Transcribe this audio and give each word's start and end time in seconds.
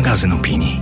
magazyn 0.00 0.32
opinii. 0.32 0.80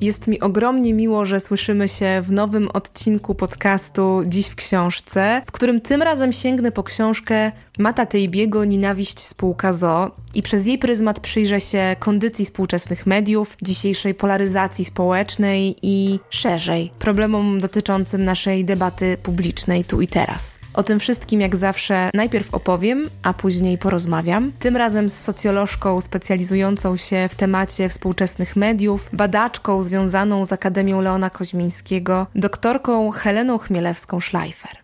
Jest 0.00 0.26
mi 0.26 0.40
ogromnie 0.40 0.94
miło, 0.94 1.24
że 1.24 1.40
słyszymy 1.40 1.88
się 1.88 2.22
w 2.22 2.32
nowym 2.32 2.68
odcinku 2.68 3.34
podcastu 3.34 4.22
Dziś 4.26 4.46
w 4.46 4.54
książce, 4.54 5.42
w 5.46 5.52
którym 5.52 5.80
tym 5.80 6.02
razem 6.02 6.32
sięgnę 6.32 6.72
po 6.72 6.82
książkę 6.82 7.52
Mata 7.78 8.06
Tejbiego 8.06 8.64
Nienawiść 8.64 9.20
spółka 9.20 9.72
ZO 9.72 10.10
i 10.34 10.42
przez 10.42 10.66
jej 10.66 10.78
pryzmat 10.78 11.20
przyjrzę 11.20 11.60
się 11.60 11.96
kondycji 11.98 12.44
współczesnych 12.44 13.06
mediów, 13.06 13.56
dzisiejszej 13.62 14.14
polaryzacji 14.14 14.84
społecznej 14.84 15.76
i 15.82 16.18
szerzej 16.30 16.90
problemom 16.98 17.60
dotyczącym 17.60 18.24
naszej 18.24 18.64
debaty 18.64 19.16
publicznej 19.22 19.84
tu 19.84 20.00
i 20.00 20.06
teraz. 20.06 20.63
O 20.74 20.82
tym 20.82 21.00
wszystkim, 21.00 21.40
jak 21.40 21.56
zawsze, 21.56 22.10
najpierw 22.14 22.54
opowiem, 22.54 23.10
a 23.22 23.34
później 23.34 23.78
porozmawiam. 23.78 24.52
Tym 24.58 24.76
razem 24.76 25.10
z 25.10 25.14
socjolożką 25.20 26.00
specjalizującą 26.00 26.96
się 26.96 27.28
w 27.28 27.34
temacie 27.34 27.88
współczesnych 27.88 28.56
mediów, 28.56 29.08
badaczką 29.12 29.82
związaną 29.82 30.44
z 30.44 30.52
Akademią 30.52 31.00
Leona 31.00 31.30
Koźmińskiego, 31.30 32.26
doktorką 32.34 33.10
Heleną 33.10 33.56
Chmielewską-Schleifer. 33.56 34.76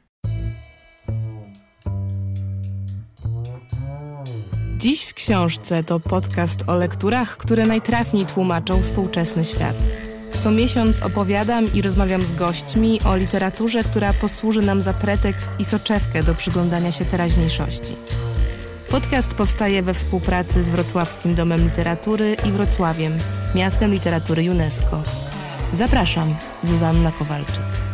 Dziś 4.77 5.05
w 5.05 5.15
książce 5.15 5.85
to 5.85 6.01
podcast 6.01 6.65
o 6.67 6.75
lekturach, 6.75 7.37
które 7.37 7.67
najtrafniej 7.67 8.27
tłumaczą 8.27 8.83
współczesny 8.83 9.45
świat. 9.45 9.77
Co 10.43 10.51
miesiąc 10.51 11.03
opowiadam 11.03 11.73
i 11.75 11.83
rozmawiam 11.83 12.25
z 12.25 12.33
gośćmi 12.33 13.01
o 13.05 13.17
literaturze, 13.17 13.85
która 13.85 14.13
posłuży 14.13 14.63
nam 14.63 14.83
za 14.83 14.93
pretekst 14.93 15.61
i 15.61 15.65
soczewkę 15.65 16.23
do 16.23 16.35
przyglądania 16.35 16.93
się 16.93 17.05
teraźniejszości. 17.05 17.97
Podcast 18.91 19.35
powstaje 19.35 19.83
we 19.83 19.95
współpracy 19.95 20.63
z 20.63 20.69
Wrocławskim 20.69 21.35
Domem 21.35 21.65
Literatury 21.65 22.37
i 22.49 22.53
Wrocławiem, 22.53 23.19
miastem 23.55 23.93
literatury 23.93 24.51
UNESCO. 24.51 25.03
Zapraszam, 25.73 26.37
Zuzanna 26.63 27.13
Kowalczyk. 27.13 27.90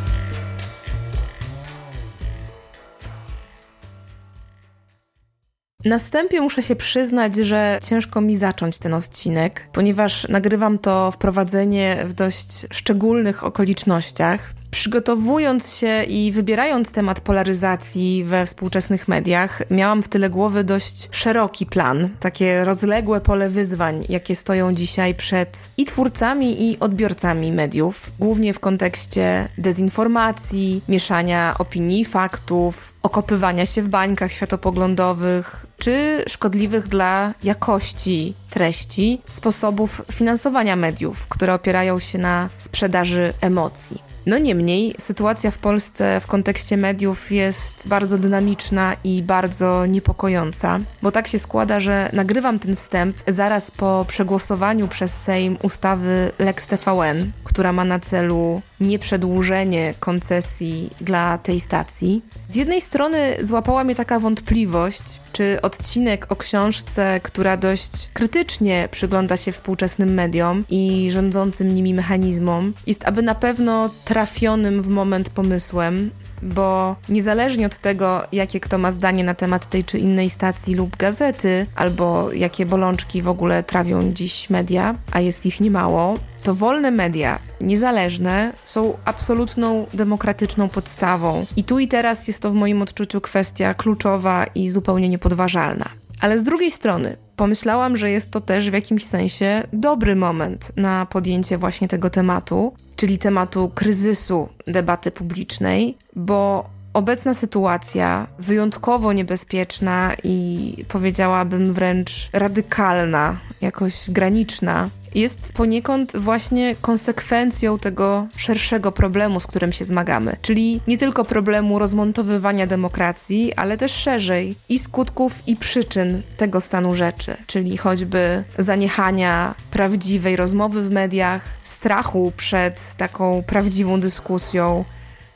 Na 5.86 5.98
wstępie 5.98 6.40
muszę 6.40 6.62
się 6.62 6.76
przyznać, 6.76 7.36
że 7.36 7.78
ciężko 7.84 8.20
mi 8.20 8.36
zacząć 8.36 8.78
ten 8.78 8.94
odcinek, 8.94 9.68
ponieważ 9.72 10.28
nagrywam 10.28 10.78
to 10.78 11.10
wprowadzenie 11.10 11.96
w 12.04 12.12
dość 12.12 12.66
szczególnych 12.72 13.44
okolicznościach. 13.44 14.50
Przygotowując 14.70 15.76
się 15.76 16.02
i 16.02 16.32
wybierając 16.32 16.92
temat 16.92 17.20
polaryzacji 17.20 18.24
we 18.24 18.46
współczesnych 18.46 19.08
mediach, 19.08 19.62
miałam 19.70 20.02
w 20.02 20.08
tyle 20.08 20.30
głowy 20.30 20.64
dość 20.64 21.08
szeroki 21.10 21.66
plan, 21.66 22.08
takie 22.20 22.64
rozległe 22.64 23.20
pole 23.20 23.48
wyzwań, 23.48 24.04
jakie 24.08 24.34
stoją 24.34 24.74
dzisiaj 24.74 25.14
przed 25.14 25.68
i 25.76 25.84
twórcami, 25.84 26.70
i 26.70 26.80
odbiorcami 26.80 27.52
mediów, 27.52 28.10
głównie 28.18 28.54
w 28.54 28.60
kontekście 28.60 29.48
dezinformacji, 29.58 30.82
mieszania 30.88 31.54
opinii, 31.58 32.04
faktów, 32.04 32.92
okopywania 33.02 33.66
się 33.66 33.82
w 33.82 33.88
bańkach 33.88 34.32
światopoglądowych, 34.32 35.65
czy 35.78 36.24
szkodliwych 36.28 36.88
dla 36.88 37.34
jakości 37.42 38.34
treści 38.50 39.20
sposobów 39.28 40.02
finansowania 40.12 40.76
mediów, 40.76 41.26
które 41.28 41.54
opierają 41.54 41.98
się 41.98 42.18
na 42.18 42.48
sprzedaży 42.56 43.32
emocji. 43.40 44.02
No 44.26 44.38
niemniej 44.38 44.94
sytuacja 45.00 45.50
w 45.50 45.58
Polsce 45.58 46.20
w 46.20 46.26
kontekście 46.26 46.76
mediów 46.76 47.32
jest 47.32 47.88
bardzo 47.88 48.18
dynamiczna 48.18 48.96
i 49.04 49.22
bardzo 49.22 49.86
niepokojąca, 49.86 50.80
bo 51.02 51.12
tak 51.12 51.26
się 51.26 51.38
składa, 51.38 51.80
że 51.80 52.10
nagrywam 52.12 52.58
ten 52.58 52.76
wstęp 52.76 53.16
zaraz 53.28 53.70
po 53.70 54.04
przegłosowaniu 54.08 54.88
przez 54.88 55.14
Sejm 55.22 55.58
ustawy 55.62 56.32
Lex 56.38 56.66
TVN, 56.66 57.32
która 57.44 57.72
ma 57.72 57.84
na 57.84 57.98
celu 57.98 58.62
nieprzedłużenie 58.80 59.94
koncesji 60.00 60.90
dla 61.00 61.38
tej 61.38 61.60
stacji. 61.60 62.22
Z 62.48 62.56
jednej 62.56 62.80
strony 62.80 63.36
złapała 63.40 63.84
mnie 63.84 63.94
taka 63.94 64.20
wątpliwość, 64.20 65.02
czy 65.32 65.58
odcinek 65.62 66.26
o 66.28 66.36
książce, 66.36 67.20
która 67.22 67.56
dość 67.56 68.08
krytycznie 68.12 68.88
przygląda 68.90 69.36
się 69.36 69.52
współczesnym 69.52 70.14
mediom 70.14 70.64
i 70.70 71.10
rządzącym 71.10 71.74
nimi 71.74 71.94
mechanizmom, 71.94 72.72
jest 72.86 73.04
aby 73.04 73.22
na 73.22 73.34
pewno 73.34 73.90
trafionym 74.04 74.82
w 74.82 74.88
moment 74.88 75.30
pomysłem, 75.30 76.10
bo 76.42 76.96
niezależnie 77.08 77.66
od 77.66 77.78
tego, 77.78 78.22
jakie 78.32 78.60
kto 78.60 78.78
ma 78.78 78.92
zdanie 78.92 79.24
na 79.24 79.34
temat 79.34 79.70
tej 79.70 79.84
czy 79.84 79.98
innej 79.98 80.30
stacji 80.30 80.74
lub 80.74 80.96
gazety, 80.96 81.66
albo 81.74 82.32
jakie 82.32 82.66
bolączki 82.66 83.22
w 83.22 83.28
ogóle 83.28 83.62
trawią 83.62 84.12
dziś 84.12 84.50
media, 84.50 84.94
a 85.12 85.20
jest 85.20 85.46
ich 85.46 85.60
niemało, 85.60 86.18
to 86.46 86.54
wolne 86.54 86.90
media, 86.90 87.38
niezależne, 87.60 88.52
są 88.64 88.98
absolutną 89.04 89.86
demokratyczną 89.94 90.68
podstawą. 90.68 91.46
I 91.56 91.64
tu 91.64 91.78
i 91.78 91.88
teraz 91.88 92.28
jest 92.28 92.42
to 92.42 92.50
w 92.50 92.54
moim 92.54 92.82
odczuciu 92.82 93.20
kwestia 93.20 93.74
kluczowa 93.74 94.46
i 94.54 94.68
zupełnie 94.68 95.08
niepodważalna. 95.08 95.88
Ale 96.20 96.38
z 96.38 96.42
drugiej 96.42 96.70
strony, 96.70 97.16
pomyślałam, 97.36 97.96
że 97.96 98.10
jest 98.10 98.30
to 98.30 98.40
też 98.40 98.70
w 98.70 98.72
jakimś 98.72 99.04
sensie 99.04 99.62
dobry 99.72 100.16
moment 100.16 100.72
na 100.76 101.06
podjęcie 101.06 101.58
właśnie 101.58 101.88
tego 101.88 102.10
tematu, 102.10 102.74
czyli 102.96 103.18
tematu 103.18 103.70
kryzysu 103.74 104.48
debaty 104.66 105.10
publicznej, 105.10 105.98
bo 106.16 106.70
obecna 106.96 107.34
sytuacja, 107.34 108.26
wyjątkowo 108.38 109.12
niebezpieczna 109.12 110.14
i 110.24 110.74
powiedziałabym 110.88 111.72
wręcz 111.72 112.30
radykalna, 112.32 113.36
jakoś 113.60 114.10
graniczna, 114.10 114.90
jest 115.14 115.52
poniekąd 115.52 116.16
właśnie 116.16 116.76
konsekwencją 116.80 117.78
tego 117.78 118.26
szerszego 118.36 118.92
problemu, 118.92 119.40
z 119.40 119.46
którym 119.46 119.72
się 119.72 119.84
zmagamy. 119.84 120.36
Czyli 120.42 120.80
nie 120.88 120.98
tylko 120.98 121.24
problemu 121.24 121.78
rozmontowywania 121.78 122.66
demokracji, 122.66 123.54
ale 123.54 123.76
też 123.76 123.92
szerzej 123.92 124.54
i 124.68 124.78
skutków 124.78 125.42
i 125.46 125.56
przyczyn 125.56 126.22
tego 126.36 126.60
stanu 126.60 126.94
rzeczy, 126.94 127.36
czyli 127.46 127.76
choćby 127.76 128.44
zaniechania 128.58 129.54
prawdziwej 129.70 130.36
rozmowy 130.36 130.82
w 130.82 130.90
mediach, 130.90 131.44
strachu 131.62 132.32
przed 132.36 132.94
taką 132.96 133.42
prawdziwą 133.46 134.00
dyskusją, 134.00 134.84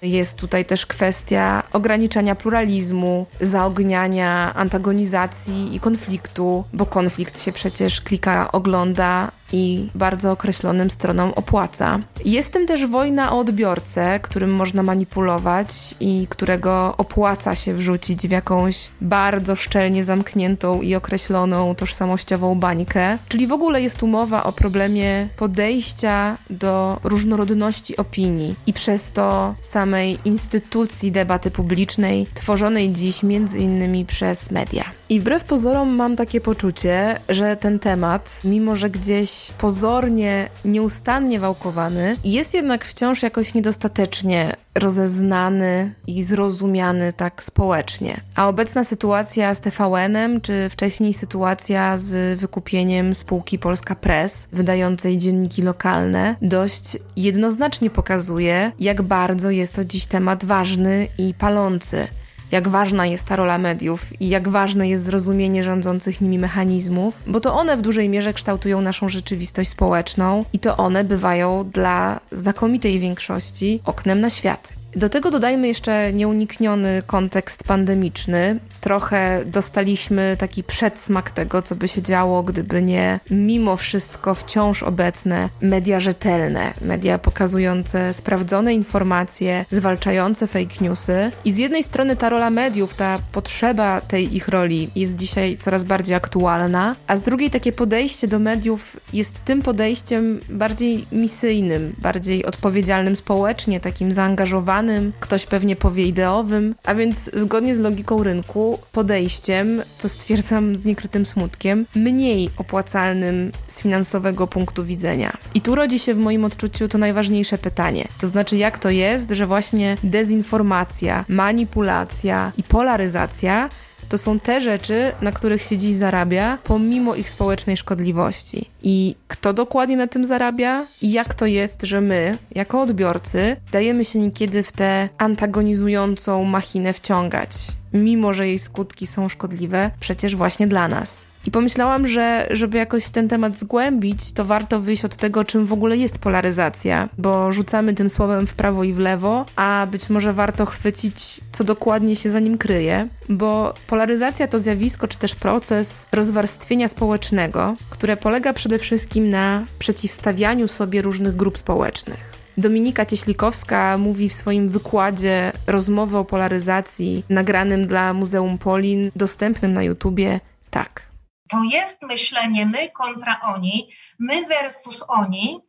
jest 0.03 0.37
tutaj 0.37 0.65
też 0.65 0.87
kwestia 0.87 1.63
ograniczania 1.73 2.35
pluralizmu, 2.35 3.27
zaogniania 3.41 4.55
antagonizacji 4.55 5.75
i 5.75 5.81
konfliktu, 5.81 6.65
bo 6.73 6.87
konflikt 6.87 7.43
się 7.43 7.53
przecież 7.53 8.01
klika, 8.01 8.53
ogląda, 8.53 9.31
i 9.53 9.89
bardzo 9.95 10.33
określonym 10.33 10.91
stronom 10.91 11.33
opłaca. 11.37 11.99
Jest 12.25 12.53
tym 12.53 12.67
też 12.67 12.87
wojna 12.87 13.33
o 13.33 13.39
odbiorcę, 13.39 14.21
którym 14.23 14.55
można 14.55 14.83
manipulować 14.83 15.95
i 16.01 16.27
którego 16.31 16.95
opłaca 16.97 17.55
się 17.55 17.75
wrzucić 17.75 18.29
w 18.29 18.31
jakąś 18.31 18.91
bardzo 19.01 19.57
szczelnie 19.57 20.05
zamkniętą 20.05 20.81
i 20.81 20.95
określoną 20.95 21.75
tożsamościową 21.75 22.55
bańkę. 22.55 23.19
Czyli 23.29 23.47
w 23.47 23.53
ogóle 23.53 23.83
jest 23.83 24.03
umowa 24.03 24.45
o 24.45 24.53
problemie 24.53 25.29
podejścia 25.37 26.37
do 26.51 27.01
różnorodności 27.05 27.97
opinii 27.97 28.55
i 28.67 28.73
przez 28.73 29.13
to 29.13 29.55
samej 29.61 30.19
instytucji 30.25 31.13
debaty 31.13 31.51
publicznej, 31.51 32.27
tworzonej 32.35 32.93
dziś 32.93 33.23
między 33.23 33.59
innymi 33.59 34.05
przez 34.05 34.51
media. 34.51 34.85
I 35.09 35.21
wbrew 35.21 35.45
pozorom 35.45 35.89
mam 35.89 36.17
takie 36.17 36.41
poczucie, 36.41 37.21
że 37.29 37.57
ten 37.57 37.79
temat, 37.79 38.41
mimo 38.45 38.77
że 38.77 38.91
gdzieś 38.91 39.40
pozornie, 39.59 40.49
nieustannie 40.65 41.41
wałkowany, 41.41 42.17
jest 42.25 42.55
jednak 42.55 42.85
wciąż 42.85 43.23
jakoś 43.23 43.55
niedostatecznie 43.55 44.57
rozeznany 44.75 45.95
i 46.07 46.23
zrozumiany 46.23 47.13
tak 47.13 47.45
społecznie. 47.45 48.21
A 48.35 48.49
obecna 48.49 48.85
sytuacja 48.85 49.55
z 49.55 49.61
TVN-em, 49.61 50.41
czy 50.41 50.69
wcześniej 50.71 51.13
sytuacja 51.13 51.97
z 51.97 52.41
wykupieniem 52.41 53.15
spółki 53.15 53.59
Polska 53.59 53.95
Press, 53.95 54.49
wydającej 54.53 55.19
dzienniki 55.19 55.63
lokalne, 55.63 56.37
dość 56.43 56.99
jednoznacznie 57.17 57.91
pokazuje, 57.91 58.73
jak 58.81 59.03
bardzo 59.03 59.51
jest 59.51 59.75
to 59.75 59.85
dziś 59.85 60.07
temat 60.07 60.45
ważny 60.45 61.07
i 61.19 61.35
palący 61.35 62.09
jak 62.51 62.69
ważna 62.69 63.07
jest 63.07 63.25
ta 63.25 63.37
rola 63.37 63.59
mediów 63.59 64.21
i 64.21 64.29
jak 64.29 64.49
ważne 64.49 64.89
jest 64.89 65.05
zrozumienie 65.05 65.65
rządzących 65.65 66.21
nimi 66.21 66.39
mechanizmów, 66.39 67.23
bo 67.27 67.41
to 67.41 67.55
one 67.55 67.77
w 67.77 67.83
dużej 67.83 68.09
mierze 68.09 68.33
kształtują 68.33 68.81
naszą 68.81 69.09
rzeczywistość 69.09 69.71
społeczną 69.71 70.45
i 70.53 70.59
to 70.59 70.77
one 70.77 71.05
bywają 71.05 71.71
dla 71.71 72.21
znakomitej 72.33 72.99
większości 72.99 73.81
oknem 73.85 74.21
na 74.21 74.31
świat. 74.31 74.80
Do 74.97 75.09
tego 75.09 75.31
dodajmy 75.31 75.69
jeszcze 75.69 76.13
nieunikniony 76.13 77.03
kontekst 77.07 77.65
pandemiczny. 77.65 78.61
Trochę 78.81 79.45
dostaliśmy 79.45 80.37
taki 80.39 80.65
przedsmak 80.65 81.31
tego, 81.31 81.63
co 81.63 81.75
by 81.75 81.89
się 81.89 82.03
działo, 82.03 82.43
gdyby 82.43 82.83
nie 82.83 83.21
mimo 83.31 83.77
wszystko 83.77 84.35
wciąż 84.35 84.83
obecne 84.83 85.49
media 85.61 86.01
rzetelne, 86.01 86.73
media 86.83 87.19
pokazujące 87.19 88.15
sprawdzone 88.15 88.75
informacje, 88.75 89.65
zwalczające 89.71 90.47
fake 90.47 90.75
newsy. 90.81 91.33
I 91.45 91.53
z 91.53 91.57
jednej 91.57 91.83
strony 91.83 92.17
ta 92.17 92.29
rola 92.29 92.51
mediów, 92.51 92.95
ta 92.95 93.19
potrzeba 93.33 94.01
tej 94.01 94.37
ich 94.37 94.49
roli 94.49 94.91
jest 94.97 95.17
dzisiaj 95.17 95.57
coraz 95.59 95.83
bardziej 95.83 96.15
aktualna, 96.15 96.97
a 97.07 97.17
z 97.17 97.23
drugiej 97.23 97.51
takie 97.51 97.73
podejście 97.73 98.29
do 98.29 98.39
mediów 98.39 99.01
jest 99.13 99.45
tym 99.45 99.63
podejściem 99.63 100.41
bardziej 100.49 101.07
misyjnym, 101.13 101.95
bardziej 101.99 102.45
odpowiedzialnym 102.45 103.17
społecznie, 103.17 103.81
takim 103.81 104.13
zaangażowanym, 104.13 104.80
ktoś 105.21 105.47
pewnie 105.47 105.77
powie 105.77 106.07
ideowym, 106.07 106.75
a 106.85 106.95
więc 106.95 107.31
zgodnie 107.35 107.77
z 107.77 107.79
logiką 107.79 108.23
rynku 108.23 108.79
podejściem, 108.93 109.83
co 109.99 110.09
stwierdzam 110.09 110.77
z 110.77 110.85
niekrytym 110.85 111.27
smutkiem, 111.27 111.87
mniej 111.95 112.51
opłacalnym 112.57 113.53
z 113.69 113.81
finansowego 113.81 114.47
punktu 114.47 114.85
widzenia. 114.85 115.37
I 115.55 115.61
tu 115.61 115.75
rodzi 115.75 115.99
się 115.99 116.15
w 116.15 116.19
moim 116.19 116.45
odczuciu 116.45 116.89
to 116.89 116.99
najważniejsze 116.99 117.59
pytanie. 117.59 118.09
To 118.21 118.27
znaczy, 118.27 118.57
jak 118.57 118.79
to 118.79 118.91
jest, 118.91 119.31
że 119.31 119.47
właśnie 119.47 119.97
dezinformacja, 120.05 121.25
manipulacja 121.29 122.53
i 122.59 122.63
polaryzacja 122.63 123.69
to 124.11 124.19
są 124.19 124.41
te 124.41 124.61
rzeczy, 124.61 125.13
na 125.21 125.33
których 125.33 125.63
się 125.63 125.77
dziś 125.77 125.95
zarabia, 125.95 126.59
pomimo 126.65 127.15
ich 127.15 127.31
społecznej 127.31 127.77
szkodliwości. 127.77 128.71
I 128.83 129.15
kto 129.29 129.53
dokładnie 129.53 129.97
na 129.97 130.07
tym 130.07 130.27
zarabia? 130.27 130.87
I 131.03 131.13
jak 131.13 131.35
to 131.35 131.47
jest, 131.47 131.83
że 131.83 132.01
my, 132.01 132.39
jako 132.55 132.83
odbiorcy, 132.83 133.57
dajemy 133.73 134.05
się 134.05 134.19
niekiedy 134.19 134.63
w 134.63 134.73
tę 134.73 135.09
antagonizującą 135.19 136.45
machinę 136.45 136.93
wciągać, 136.93 137.51
mimo 137.93 138.35
że 138.35 138.49
jej 138.49 138.59
skutki 138.59 139.07
są 139.07 139.29
szkodliwe, 139.29 139.91
przecież 140.01 140.37
właśnie 140.37 140.67
dla 140.67 140.89
nas. 140.89 141.30
I 141.47 141.51
pomyślałam, 141.51 142.07
że 142.07 142.47
żeby 142.51 142.79
jakoś 142.79 143.09
ten 143.09 143.29
temat 143.29 143.59
zgłębić, 143.59 144.33
to 144.33 144.45
warto 144.45 144.81
wyjść 144.81 145.05
od 145.05 145.17
tego, 145.17 145.45
czym 145.45 145.67
w 145.67 145.73
ogóle 145.73 145.97
jest 145.97 146.19
polaryzacja, 146.19 147.09
bo 147.19 147.53
rzucamy 147.53 147.95
tym 147.95 148.09
słowem 148.09 148.47
w 148.47 148.55
prawo 148.55 148.85
i 148.85 148.93
w 148.93 148.99
lewo, 148.99 149.47
a 149.57 149.87
być 149.91 150.11
może 150.11 150.33
warto 150.33 150.67
chwycić, 150.67 151.41
co 151.53 151.65
dokładnie 151.65 152.17
się 152.17 152.31
za 152.31 152.41
nim 152.41 152.59
kryje, 152.59 153.09
bo 153.29 153.75
polaryzacja 153.87 154.49
to 154.49 154.59
zjawisko 154.59 155.09
czy 155.09 155.19
też 155.19 155.35
proces 155.35 156.07
rozwarstwienia 156.13 156.89
społecznego, 156.89 157.77
które 157.91 158.17
polega 158.17 158.53
przede 158.53 158.79
wszystkim 158.79 159.31
na 159.31 159.65
przeciwstawianiu 159.79 160.69
sobie 160.69 161.03
różnych 161.03 161.37
grup 161.37 161.59
społecznych. 161.59 162.33
Dominika 162.59 163.07
Cieślikowska 163.07 163.99
mówi 163.99 164.29
w 164.29 164.33
swoim 164.33 164.69
wykładzie 164.69 165.53
rozmowy 165.67 166.17
o 166.17 166.25
polaryzacji 166.25 167.25
nagranym 167.29 167.87
dla 167.87 168.13
Muzeum 168.13 168.59
Polin, 168.59 169.11
dostępnym 169.17 169.73
na 169.73 169.83
YouTubie, 169.83 170.41
tak. 170.71 171.10
To 171.51 171.63
jest 171.63 172.03
myślenie 172.03 172.67
my 172.67 172.91
kontra 172.91 173.41
oni, 173.43 173.91
my 174.19 174.47
versus 174.47 175.05
oni, 175.09 175.61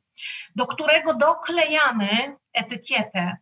do 0.55 0.65
którego 0.65 1.13
doklejamy 1.13 2.37
etykietę. 2.53 3.37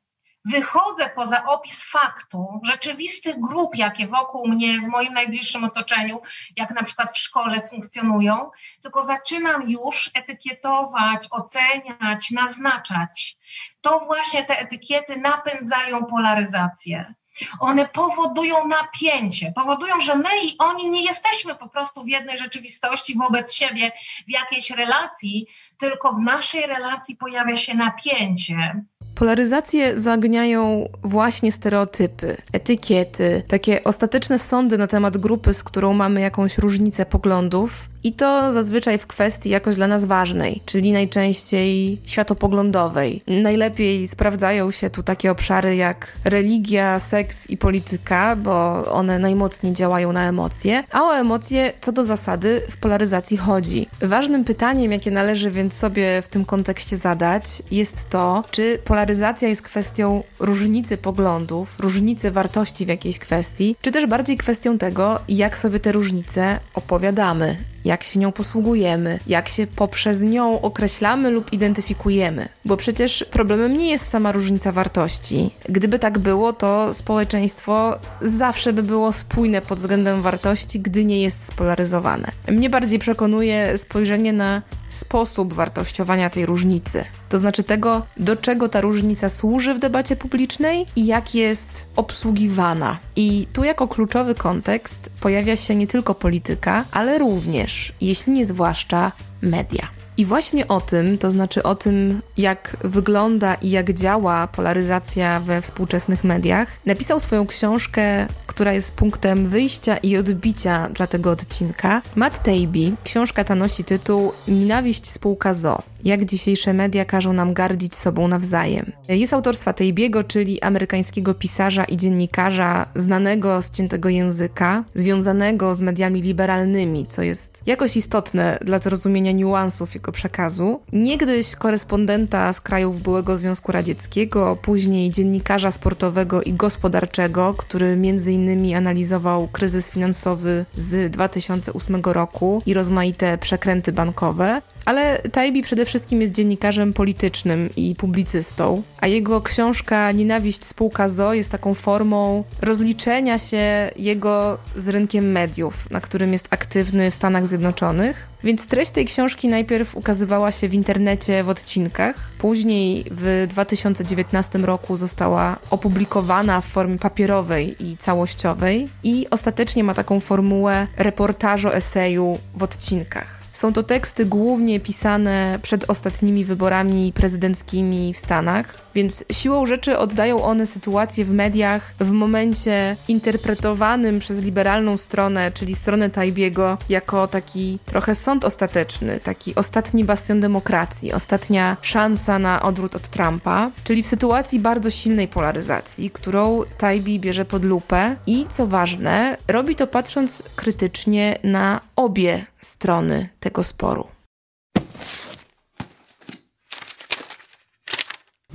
Wychodzę 0.46 1.10
poza 1.10 1.46
opis 1.46 1.84
faktu 1.84 2.62
rzeczywistych 2.64 3.40
grup, 3.40 3.76
jakie 3.76 4.08
wokół 4.08 4.48
mnie, 4.48 4.80
w 4.80 4.88
moim 4.88 5.14
najbliższym 5.14 5.64
otoczeniu, 5.64 6.22
jak 6.56 6.72
na 6.72 6.84
przykład 6.84 7.12
w 7.12 7.18
szkole 7.18 7.68
funkcjonują, 7.68 8.52
tylko 8.82 9.04
zaczynam 9.04 9.70
już 9.70 10.12
etykietować, 10.14 11.28
oceniać, 11.32 12.32
naznaczać. 12.32 13.38
To 13.82 14.00
właśnie 14.00 14.46
te 14.46 14.60
etykiety 14.60 15.18
napędzają 15.18 16.06
polaryzację. 16.06 17.14
One 17.60 17.88
powodują 17.88 18.68
napięcie, 18.68 19.54
powodują, 19.56 20.00
że 20.00 20.16
my 20.16 20.30
i 20.44 20.56
oni 20.58 20.90
nie 20.90 21.04
jesteśmy 21.04 21.56
po 21.56 21.70
prostu 21.70 22.04
w 22.04 22.08
jednej 22.08 22.38
rzeczywistości 22.38 23.18
wobec 23.18 23.54
siebie, 23.54 23.92
w 24.28 24.32
jakiejś 24.32 24.72
relacji, 24.72 25.48
tylko 25.78 26.12
w 26.12 26.20
naszej 26.20 26.62
relacji 26.62 27.16
pojawia 27.16 27.56
się 27.56 27.74
napięcie. 27.74 28.84
Polaryzacje 29.16 30.00
zaogniają 30.00 30.90
właśnie 31.04 31.52
stereotypy, 31.52 32.38
etykiety, 32.54 33.44
takie 33.48 33.84
ostateczne 33.84 34.40
sądy 34.40 34.78
na 34.78 34.88
temat 34.88 35.18
grupy, 35.18 35.54
z 35.54 35.64
którą 35.64 35.94
mamy 35.94 36.22
jakąś 36.22 36.58
różnicę 36.58 37.06
poglądów, 37.06 37.90
i 38.04 38.14
to 38.14 38.54
zazwyczaj 38.54 38.98
w 38.98 39.08
kwestii 39.08 39.50
jakoś 39.50 39.76
dla 39.76 39.88
nas 39.88 40.06
ważnej, 40.06 40.62
czyli 40.66 40.92
najczęściej 40.92 42.02
światopoglądowej. 42.06 43.22
Najlepiej 43.28 44.08
sprawdzają 44.08 44.72
się 44.72 44.90
tu 44.90 45.04
takie 45.04 45.32
obszary 45.32 45.76
jak 45.76 46.14
religia, 46.24 47.00
seks 47.00 47.50
i 47.50 47.58
polityka, 47.58 48.36
bo 48.36 48.86
one 48.92 49.20
najmocniej 49.20 49.74
działają 49.74 50.12
na 50.12 50.28
emocje, 50.30 50.84
a 50.92 51.04
o 51.04 51.16
emocje 51.16 51.74
co 51.82 51.92
do 51.92 52.06
zasady 52.06 52.62
w 52.70 52.78
polaryzacji 52.78 53.38
chodzi. 53.38 53.88
Ważnym 54.02 54.44
pytaniem, 54.44 54.92
jakie 54.92 55.12
należy 55.12 55.52
więc 55.52 55.74
sobie 55.74 56.22
w 56.22 56.28
tym 56.28 56.46
kontekście 56.46 56.98
zadać, 56.98 57.64
jest 57.72 58.10
to, 58.10 58.44
czy 58.52 58.80
polaryzacja 58.86 59.50
jest 59.50 59.62
kwestią 59.62 60.24
różnicy 60.40 60.98
poglądów, 60.98 61.80
różnicy 61.80 62.32
wartości 62.32 62.86
w 62.86 62.90
jakiejś 62.90 63.20
kwestii, 63.20 63.76
czy 63.82 63.92
też 63.92 64.06
bardziej 64.06 64.38
kwestią 64.38 64.78
tego, 64.78 65.20
jak 65.30 65.58
sobie 65.58 65.80
te 65.80 65.92
różnice 65.92 66.60
opowiadamy 66.74 67.58
jak 67.86 68.04
się 68.04 68.20
nią 68.20 68.32
posługujemy, 68.32 69.20
jak 69.28 69.50
się 69.50 69.68
poprzez 69.68 70.22
nią 70.22 70.62
określamy 70.62 71.30
lub 71.30 71.54
identyfikujemy. 71.54 72.48
Bo 72.66 72.78
przecież 72.78 73.26
problemem 73.32 73.78
nie 73.78 73.90
jest 73.90 74.10
sama 74.10 74.32
różnica 74.32 74.72
wartości. 74.72 75.52
Gdyby 75.70 76.00
tak 76.00 76.20
było, 76.20 76.54
to 76.54 76.94
społeczeństwo 76.94 78.00
zawsze 78.22 78.74
by 78.74 78.84
było 78.84 79.14
spójne 79.14 79.62
pod 79.62 79.80
względem 79.80 80.22
wartości, 80.22 80.80
gdy 80.80 81.06
nie 81.06 81.22
jest 81.22 81.46
spolaryzowane. 81.46 82.32
Mnie 82.48 82.70
bardziej 82.70 83.00
przekonuje 83.00 83.78
spojrzenie 83.78 84.34
na 84.34 84.62
sposób 84.90 85.54
wartościowania 85.54 86.30
tej 86.30 86.46
różnicy. 86.46 87.06
To 87.30 87.38
znaczy 87.38 87.64
tego, 87.64 88.06
do 88.18 88.36
czego 88.36 88.70
ta 88.70 88.82
różnica 88.82 89.30
służy 89.30 89.74
w 89.74 89.80
debacie 89.80 90.16
publicznej 90.16 90.86
i 90.96 91.06
jak 91.06 91.36
jest 91.36 91.86
obsługiwana. 91.96 93.00
I 93.16 93.48
tu 93.54 93.64
jako 93.64 93.88
kluczowy 93.88 94.36
kontekst 94.36 95.12
pojawia 95.22 95.56
się 95.56 95.76
nie 95.76 95.88
tylko 95.88 96.16
polityka, 96.16 96.86
ale 96.92 97.18
również, 97.18 97.94
jeśli 98.02 98.34
nie 98.34 98.46
zwłaszcza, 98.46 99.12
media. 99.42 99.88
I 100.18 100.26
właśnie 100.26 100.68
o 100.68 100.82
tym, 100.82 101.18
to 101.18 101.30
znaczy 101.30 101.64
o 101.64 101.76
tym, 101.76 102.22
jak 102.38 102.78
wygląda 102.84 103.56
i 103.56 103.70
jak 103.70 103.94
działa 103.94 104.48
polaryzacja 104.48 105.40
we 105.40 105.62
współczesnych 105.62 106.24
mediach, 106.24 106.68
napisał 106.86 107.20
swoją 107.20 107.48
książkę, 107.48 108.28
która 108.60 108.74
jest 108.74 108.92
punktem 108.92 109.50
wyjścia 109.50 109.98
i 109.98 110.18
odbicia 110.18 110.90
dla 110.90 111.08
tego 111.08 111.32
odcinka, 111.32 112.02
Matt 112.16 112.44
Taibbi. 112.44 112.96
Książka 113.04 113.44
ta 113.44 113.56
nosi 113.56 113.84
tytuł 113.84 114.32
Nienawiść 114.48 115.10
spółka 115.10 115.54
ZO 115.54 115.84
jak 116.04 116.26
dzisiejsze 116.26 116.74
media 116.74 117.06
każą 117.06 117.34
nam 117.34 117.54
gardzić 117.54 117.96
sobą 117.96 118.28
nawzajem. 118.28 118.92
Jest 119.08 119.34
autorstwa 119.34 119.74
Tejbiego, 119.74 120.24
czyli 120.24 120.62
amerykańskiego 120.62 121.34
pisarza 121.34 121.84
i 121.84 121.98
dziennikarza 121.98 122.86
znanego 122.96 123.62
z 123.62 123.72
ciętego 123.72 124.10
języka, 124.10 124.84
związanego 124.96 125.76
z 125.76 125.82
mediami 125.82 126.22
liberalnymi, 126.22 127.06
co 127.06 127.22
jest 127.22 127.64
jakoś 127.66 127.98
istotne 127.98 128.60
dla 128.62 128.80
zrozumienia 128.80 129.32
niuansów 129.32 129.96
jego 129.96 130.12
przekazu. 130.12 130.82
Niegdyś 130.94 131.56
korespondenta 131.56 132.54
z 132.54 132.62
krajów 132.62 133.02
byłego 133.02 133.38
Związku 133.38 133.72
Radzieckiego, 133.72 134.58
później 134.62 135.12
dziennikarza 135.12 135.72
sportowego 135.72 136.42
i 136.42 136.54
gospodarczego, 136.54 137.54
który 137.54 137.96
między 137.96 138.32
innymi 138.32 138.49
analizował 138.76 139.48
kryzys 139.48 139.90
finansowy 139.90 140.66
z 140.76 141.12
2008 141.12 142.02
roku 142.06 142.62
i 142.66 142.74
rozmaite 142.74 143.38
przekręty 143.38 143.92
bankowe. 143.92 144.62
Ale 144.86 145.22
Taibi 145.32 145.62
przede 145.62 145.86
wszystkim 145.86 146.22
jest 146.22 146.34
dziennikarzem 146.34 146.94
politycznym 146.94 147.70
i 147.76 147.96
publicystą, 147.96 148.84
a 149.02 149.08
jego 149.08 149.42
książka 149.42 150.12
Nienawiść 150.12 150.66
spółka 150.66 151.10
ZO 151.10 151.34
jest 151.34 151.50
taką 151.50 151.74
formą 151.74 152.44
rozliczenia 152.62 153.38
się 153.38 153.92
jego 153.96 154.58
z 154.76 154.88
rynkiem 154.88 155.32
mediów, 155.32 155.90
na 155.90 156.02
którym 156.02 156.34
jest 156.34 156.48
aktywny 156.50 157.12
w 157.12 157.16
Stanach 157.16 157.48
Zjednoczonych. 157.48 158.28
Więc 158.44 158.68
treść 158.68 158.92
tej 158.92 159.06
książki 159.06 159.48
najpierw 159.48 159.96
ukazywała 159.96 160.52
się 160.52 160.70
w 160.70 160.74
internecie 160.74 161.44
w 161.44 161.50
odcinkach, 161.50 162.16
później 162.38 163.06
w 163.12 163.46
2019 163.50 164.60
roku 164.60 164.98
została 164.98 165.58
opublikowana 165.70 166.62
w 166.62 166.66
formie 166.66 166.98
papierowej 166.98 167.84
i 167.86 167.98
całościowej 167.98 168.90
i 169.04 169.28
ostatecznie 169.30 169.84
ma 169.84 169.94
taką 169.94 170.20
formułę 170.20 170.88
reportażu 170.98 171.70
eseju 171.70 172.40
w 172.56 172.64
odcinkach. 172.64 173.39
Są 173.60 173.74
to 173.74 173.84
teksty 173.84 174.26
głównie 174.26 174.80
pisane 174.80 175.60
przed 175.62 175.90
ostatnimi 175.90 176.46
wyborami 176.46 177.14
prezydenckimi 177.14 178.14
w 178.14 178.18
Stanach. 178.18 178.89
Więc 178.96 179.24
siłą 179.32 179.66
rzeczy 179.66 179.98
oddają 179.98 180.44
one 180.44 180.66
sytuację 180.66 181.26
w 181.26 181.32
mediach 181.32 181.94
w 182.00 182.12
momencie 182.12 182.96
interpretowanym 183.08 184.20
przez 184.20 184.42
liberalną 184.42 184.98
stronę, 184.98 185.52
czyli 185.52 185.76
stronę 185.76 186.10
Tajbiego, 186.10 186.78
jako 186.90 187.28
taki 187.28 187.80
trochę 187.86 188.16
sąd 188.16 188.46
ostateczny, 188.46 189.20
taki 189.20 189.56
ostatni 189.56 190.04
bastion 190.04 190.40
demokracji, 190.40 191.14
ostatnia 191.14 191.78
szansa 191.82 192.40
na 192.40 192.62
odwrót 192.62 192.96
od 192.96 193.08
Trumpa, 193.08 193.72
czyli 193.84 194.04
w 194.04 194.08
sytuacji 194.08 194.60
bardzo 194.60 194.92
silnej 194.92 195.28
polaryzacji, 195.28 196.10
którą 196.12 196.62
Tajbi 196.78 197.20
bierze 197.20 197.46
pod 197.46 197.66
lupę 197.66 198.16
i 198.28 198.46
co 198.50 198.68
ważne, 198.68 199.38
robi 199.48 199.76
to 199.76 199.88
patrząc 199.88 200.44
krytycznie 200.56 201.40
na 201.44 201.82
obie 201.96 202.46
strony 202.62 203.30
tego 203.40 203.64
sporu. 203.64 204.19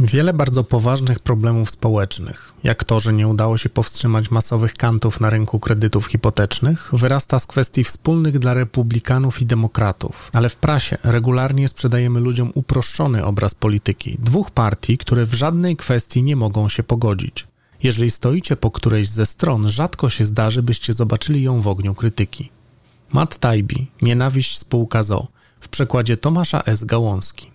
Wiele 0.05 0.33
bardzo 0.33 0.65
poważnych 0.65 1.19
problemów 1.19 1.71
społecznych, 1.71 2.53
jak 2.65 2.85
to, 2.85 3.01
że 3.01 3.13
nie 3.13 3.29
udało 3.29 3.59
się 3.59 3.69
powstrzymać 3.69 4.31
masowych 4.31 4.75
kantów 4.75 5.21
na 5.21 5.31
rynku 5.31 5.61
kredytów 5.61 6.07
hipotecznych, 6.07 6.91
wyrasta 6.93 7.39
z 7.39 7.47
kwestii 7.47 7.85
wspólnych 7.85 8.39
dla 8.39 8.55
republikanów 8.55 9.43
i 9.43 9.47
demokratów. 9.47 10.31
Ale 10.33 10.49
w 10.49 10.57
prasie 10.57 10.99
regularnie 11.05 11.69
sprzedajemy 11.69 12.21
ludziom 12.21 12.53
uproszczony 12.55 13.25
obraz 13.25 13.55
polityki 13.55 14.19
dwóch 14.19 14.51
partii, 14.51 14.99
które 14.99 15.25
w 15.25 15.35
żadnej 15.35 15.77
kwestii 15.77 16.23
nie 16.23 16.37
mogą 16.37 16.69
się 16.69 16.83
pogodzić. 16.83 17.47
Jeżeli 17.83 18.11
stoicie 18.11 18.57
po 18.57 18.71
którejś 18.71 19.09
ze 19.09 19.27
stron, 19.27 19.69
rzadko 19.69 20.11
się 20.11 20.25
zdarzy, 20.25 20.63
byście 20.63 20.93
zobaczyli 20.93 21.43
ją 21.43 21.61
w 21.61 21.67
ogniu 21.67 21.95
krytyki. 21.95 22.51
Matt 23.13 23.39
Taibbi, 23.39 23.91
Nienawiść 24.03 24.59
spółka 24.59 25.03
ZO, 25.03 25.27
w 25.61 25.69
przekładzie 25.69 26.17
Tomasza 26.17 26.63
S. 26.63 26.85
Gałązki. 26.85 27.51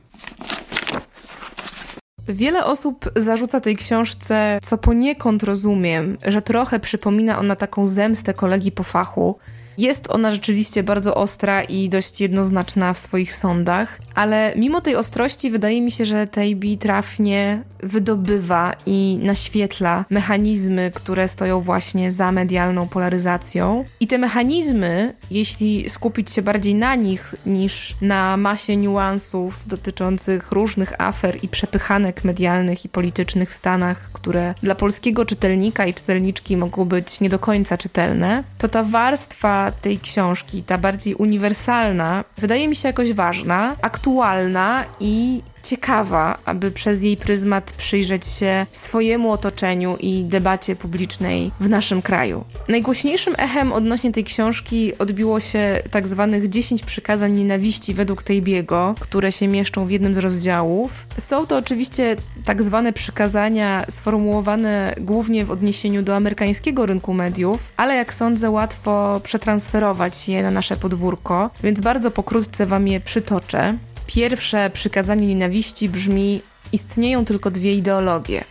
Wiele 2.29 2.65
osób 2.65 3.11
zarzuca 3.15 3.59
tej 3.59 3.75
książce, 3.75 4.59
co 4.63 4.77
poniekąd 4.77 5.43
rozumiem, 5.43 6.17
że 6.25 6.41
trochę 6.41 6.79
przypomina 6.79 7.39
ona 7.39 7.55
taką 7.55 7.87
zemstę 7.87 8.33
kolegi 8.33 8.71
po 8.71 8.83
fachu, 8.83 9.35
jest 9.79 10.09
ona 10.09 10.31
rzeczywiście 10.31 10.83
bardzo 10.83 11.15
ostra 11.15 11.63
i 11.63 11.89
dość 11.89 12.21
jednoznaczna 12.21 12.93
w 12.93 12.97
swoich 12.97 13.35
sądach, 13.35 13.99
ale 14.15 14.53
mimo 14.55 14.81
tej 14.81 14.95
ostrości 14.95 15.51
wydaje 15.51 15.81
mi 15.81 15.91
się, 15.91 16.05
że 16.05 16.27
Tejbi 16.27 16.77
trafnie 16.77 17.63
wydobywa 17.83 18.75
i 18.85 19.19
naświetla 19.21 20.05
mechanizmy, 20.09 20.91
które 20.93 21.27
stoją 21.27 21.61
właśnie 21.61 22.11
za 22.11 22.31
medialną 22.31 22.87
polaryzacją. 22.87 23.85
I 23.99 24.07
te 24.07 24.17
mechanizmy, 24.17 25.13
jeśli 25.31 25.89
skupić 25.89 26.31
się 26.31 26.41
bardziej 26.41 26.75
na 26.75 26.95
nich 26.95 27.35
niż 27.45 27.95
na 28.01 28.37
masie 28.37 28.75
niuansów 28.75 29.67
dotyczących 29.67 30.51
różnych 30.51 31.01
afer 31.01 31.43
i 31.43 31.47
przepychanek 31.47 32.23
medialnych 32.23 32.85
i 32.85 32.89
politycznych 32.89 33.49
w 33.49 33.53
Stanach, 33.53 34.09
które 34.13 34.53
dla 34.63 34.75
polskiego 34.75 35.25
czytelnika 35.25 35.85
i 35.85 35.93
czytelniczki 35.93 36.57
mogą 36.57 36.85
być 36.85 37.19
nie 37.19 37.29
do 37.29 37.39
końca 37.39 37.77
czytelne, 37.77 38.43
to 38.57 38.67
ta 38.67 38.83
warstwa 38.83 39.68
tej 39.71 39.99
książki, 39.99 40.63
ta 40.63 40.77
bardziej 40.77 41.15
uniwersalna, 41.15 42.23
wydaje 42.37 42.67
mi 42.67 42.75
się 42.75 42.87
jakoś 42.87 43.13
ważna, 43.13 43.75
aktualna 43.81 44.85
i 44.99 45.41
ciekawa, 45.63 46.37
aby 46.45 46.71
przez 46.71 47.03
jej 47.03 47.17
pryzmat 47.17 47.71
przyjrzeć 47.71 48.25
się 48.25 48.65
swojemu 48.71 49.31
otoczeniu 49.31 49.97
i 49.99 50.23
debacie 50.23 50.75
publicznej 50.75 51.51
w 51.59 51.69
naszym 51.69 52.01
kraju. 52.01 52.43
Najgłośniejszym 52.67 53.33
echem 53.37 53.73
odnośnie 53.73 54.11
tej 54.11 54.23
książki 54.23 54.97
odbiło 54.97 55.39
się 55.39 55.79
tak 55.91 56.07
zwanych 56.07 56.49
10 56.49 56.83
przykazań 56.83 57.31
nienawiści 57.31 57.93
według 57.93 58.23
Tejbiego, 58.23 58.95
które 58.99 59.31
się 59.31 59.47
mieszczą 59.47 59.85
w 59.85 59.91
jednym 59.91 60.15
z 60.15 60.17
rozdziałów. 60.17 61.05
Są 61.17 61.47
to 61.47 61.57
oczywiście 61.57 62.15
tak 62.45 62.63
zwane 62.63 62.93
przykazania 62.93 63.85
sformułowane 63.89 64.95
głównie 65.01 65.45
w 65.45 65.51
odniesieniu 65.51 66.01
do 66.01 66.15
amerykańskiego 66.15 66.85
rynku 66.85 67.13
mediów, 67.13 67.73
ale 67.77 67.95
jak 67.95 68.13
sądzę 68.13 68.49
łatwo 68.49 69.21
przetransferować 69.23 70.29
je 70.29 70.43
na 70.43 70.51
nasze 70.51 70.77
podwórko, 70.77 71.49
więc 71.63 71.79
bardzo 71.79 72.11
pokrótce 72.11 72.65
wam 72.65 72.87
je 72.87 72.99
przytoczę. 72.99 73.77
Pierwsze 74.09 74.69
przykazanie 74.69 75.27
nienawiści 75.27 75.89
brzmi: 75.89 76.41
istnieją 76.71 77.25
tylko 77.25 77.51
dwie 77.51 77.73
ideologie. 77.73 78.43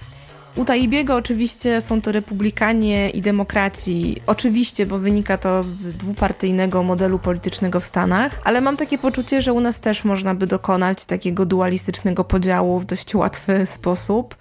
U 0.57 0.65
Taibiego 0.65 1.17
oczywiście 1.17 1.81
są 1.81 2.01
to 2.01 2.13
republikanie 2.13 3.11
i 3.11 3.21
demokraci. 3.21 4.21
Oczywiście, 4.27 4.87
bo 4.87 4.99
wynika 4.99 5.39
to 5.39 5.63
z 5.63 5.75
dwupartyjnego 5.75 6.83
modelu 6.83 7.19
politycznego 7.19 7.81
w 7.81 7.85
Stanach, 7.85 8.41
ale 8.45 8.61
mam 8.61 8.77
takie 8.77 8.99
poczucie, 8.99 9.43
że 9.43 9.53
u 9.53 9.61
nas 9.61 9.81
też 9.81 10.05
można 10.05 10.35
by 10.35 10.47
dokonać 10.47 11.05
takiego 11.05 11.47
dualistycznego 11.47 12.25
podziału 12.25 12.81
w 12.81 12.85
dość 12.85 13.15
łatwy 13.15 13.67
sposób. 13.67 14.37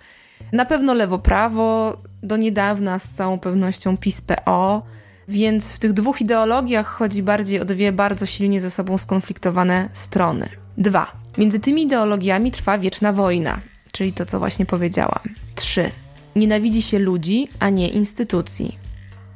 Na 0.52 0.66
pewno 0.66 0.94
lewo-prawo, 0.94 1.98
do 2.24 2.38
niedawna 2.38 3.00
z 3.00 3.10
całą 3.10 3.40
pewnością 3.40 3.98
PiS-PO, 3.98 4.82
więc 5.28 5.72
w 5.72 5.80
tych 5.80 5.94
dwóch 5.94 6.22
ideologiach 6.22 6.88
chodzi 6.88 7.24
bardziej 7.24 7.60
o 7.60 7.66
dwie 7.66 7.92
bardzo 7.92 8.26
silnie 8.26 8.62
ze 8.62 8.72
sobą 8.72 8.98
skonfliktowane 8.98 9.90
strony. 9.94 10.67
Dwa. 10.78 11.12
Między 11.38 11.60
tymi 11.60 11.84
ideologiami 11.84 12.52
trwa 12.52 12.78
wieczna 12.78 13.14
wojna, 13.14 13.62
czyli 13.92 14.14
to, 14.14 14.26
co 14.26 14.40
właśnie 14.40 14.66
powiedziałam. 14.66 15.20
Trzy. 15.56 15.92
Nienawidzi 16.36 16.82
się 16.82 17.00
ludzi, 17.00 17.48
a 17.60 17.70
nie 17.70 17.90
instytucji. 17.90 18.78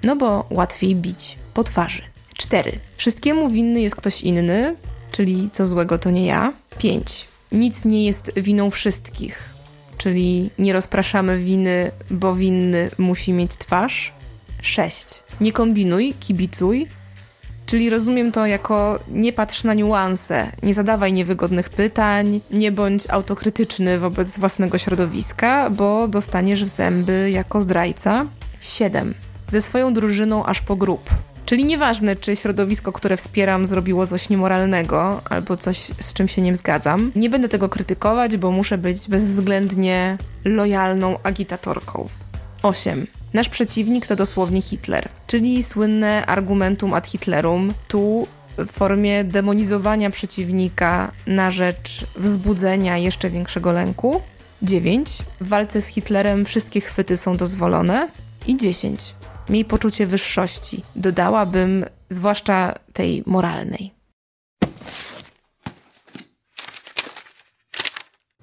No 0.03 0.15
bo 0.15 0.45
łatwiej 0.49 0.95
bić 0.95 1.37
po 1.53 1.63
twarzy. 1.63 2.01
Cztery. 2.37 2.79
Wszystkiemu 2.97 3.49
winny 3.49 3.81
jest 3.81 3.95
ktoś 3.95 4.21
inny, 4.21 4.75
czyli 5.11 5.49
co 5.49 5.65
złego 5.65 5.97
to 5.97 6.11
nie 6.11 6.25
ja. 6.25 6.53
Pięć. 6.77 7.27
Nic 7.51 7.85
nie 7.85 8.05
jest 8.05 8.31
winą 8.35 8.71
wszystkich, 8.71 9.49
czyli 9.97 10.49
nie 10.59 10.73
rozpraszamy 10.73 11.37
winy, 11.37 11.91
bo 12.11 12.35
winny 12.35 12.89
musi 12.97 13.33
mieć 13.33 13.51
twarz. 13.51 14.13
Sześć. 14.61 15.23
Nie 15.41 15.51
kombinuj, 15.51 16.13
kibicuj, 16.19 16.87
Czyli 17.71 17.89
rozumiem 17.89 18.31
to 18.31 18.45
jako 18.45 18.99
nie 19.07 19.33
patrz 19.33 19.63
na 19.63 19.73
niuanse, 19.73 20.51
nie 20.63 20.73
zadawaj 20.73 21.13
niewygodnych 21.13 21.69
pytań, 21.69 22.41
nie 22.51 22.71
bądź 22.71 23.09
autokrytyczny 23.09 23.99
wobec 23.99 24.39
własnego 24.39 24.77
środowiska, 24.77 25.69
bo 25.69 26.07
dostaniesz 26.07 26.63
w 26.63 26.67
zęby 26.67 27.31
jako 27.31 27.61
zdrajca. 27.61 28.25
7. 28.61 29.13
Ze 29.49 29.61
swoją 29.61 29.93
drużyną 29.93 30.45
aż 30.45 30.61
po 30.61 30.75
grób. 30.75 31.09
Czyli 31.45 31.65
nieważne, 31.65 32.15
czy 32.15 32.35
środowisko, 32.35 32.91
które 32.91 33.17
wspieram, 33.17 33.65
zrobiło 33.65 34.07
coś 34.07 34.29
niemoralnego 34.29 35.21
albo 35.29 35.57
coś, 35.57 35.77
z 35.99 36.13
czym 36.13 36.27
się 36.27 36.41
nie 36.41 36.55
zgadzam. 36.55 37.11
Nie 37.15 37.29
będę 37.29 37.49
tego 37.49 37.69
krytykować, 37.69 38.37
bo 38.37 38.51
muszę 38.51 38.77
być 38.77 39.07
bezwzględnie 39.07 40.17
lojalną 40.45 41.17
agitatorką. 41.23 42.09
8. 42.63 43.07
Nasz 43.33 43.49
przeciwnik 43.49 44.07
to 44.07 44.15
dosłownie 44.15 44.61
Hitler, 44.61 45.09
czyli 45.27 45.63
słynne 45.63 46.25
argumentum 46.25 46.93
ad 46.93 47.07
Hitlerum, 47.07 47.73
tu 47.87 48.27
w 48.57 48.71
formie 48.71 49.23
demonizowania 49.23 50.09
przeciwnika 50.09 51.11
na 51.27 51.51
rzecz 51.51 52.05
wzbudzenia 52.15 52.97
jeszcze 52.97 53.29
większego 53.29 53.71
lęku. 53.71 54.21
9. 54.61 55.17
W 55.41 55.47
walce 55.47 55.81
z 55.81 55.87
Hitlerem 55.87 56.45
wszystkie 56.45 56.81
chwyty 56.81 57.17
są 57.17 57.37
dozwolone. 57.37 58.09
I 58.47 58.57
10. 58.57 59.15
Miej 59.49 59.65
poczucie 59.65 60.07
wyższości. 60.07 60.83
Dodałabym, 60.95 61.85
zwłaszcza 62.09 62.73
tej 62.93 63.23
moralnej. 63.25 64.00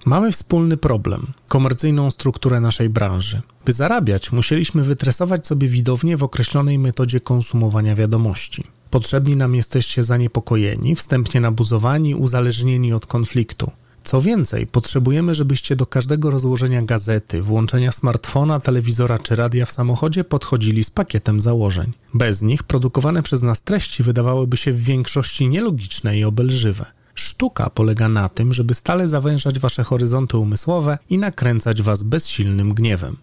Mamy 0.08 0.32
wspólny 0.32 0.76
problem 0.76 1.26
komercyjną 1.48 2.10
strukturę 2.10 2.60
naszej 2.60 2.88
branży. 2.88 3.42
By 3.64 3.72
zarabiać, 3.72 4.32
musieliśmy 4.32 4.82
wytresować 4.82 5.46
sobie 5.46 5.68
widownię 5.68 6.16
w 6.16 6.22
określonej 6.22 6.78
metodzie 6.78 7.20
konsumowania 7.20 7.94
wiadomości. 7.94 8.64
Potrzebni 8.90 9.36
nam 9.36 9.54
jesteście 9.54 10.04
zaniepokojeni, 10.04 10.94
wstępnie 10.94 11.40
nabuzowani, 11.40 12.14
uzależnieni 12.14 12.92
od 12.92 13.06
konfliktu. 13.06 13.70
Co 14.04 14.20
więcej, 14.20 14.66
potrzebujemy, 14.66 15.34
żebyście 15.34 15.76
do 15.76 15.86
każdego 15.86 16.30
rozłożenia 16.30 16.82
gazety, 16.82 17.42
włączenia 17.42 17.92
smartfona, 17.92 18.60
telewizora 18.60 19.18
czy 19.18 19.36
radia 19.36 19.66
w 19.66 19.72
samochodzie 19.72 20.24
podchodzili 20.24 20.84
z 20.84 20.90
pakietem 20.90 21.40
założeń. 21.40 21.92
Bez 22.14 22.42
nich 22.42 22.62
produkowane 22.62 23.22
przez 23.22 23.42
nas 23.42 23.62
treści 23.62 24.02
wydawałyby 24.02 24.56
się 24.56 24.72
w 24.72 24.82
większości 24.82 25.48
nielogiczne 25.48 26.18
i 26.18 26.24
obelżywe. 26.24 26.97
Sztuka 27.20 27.70
polega 27.70 28.08
na 28.08 28.28
tym, 28.28 28.54
żeby 28.54 28.74
stale 28.74 29.08
zawężać 29.08 29.58
wasze 29.58 29.84
horyzonty 29.84 30.36
umysłowe 30.36 30.98
i 31.10 31.18
nakręcać 31.18 31.82
was 31.82 32.02
bezsilnym 32.02 32.74
gniewem. 32.74 33.16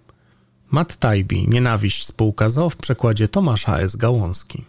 Matt 0.72 0.96
Taibbi, 0.96 1.48
Nienawiść 1.50 2.06
spółka 2.06 2.50
ZO 2.50 2.70
w 2.70 2.76
przekładzie 2.76 3.28
Tomasza 3.28 3.80
S. 3.80 3.96
Gałązki. 3.96 4.64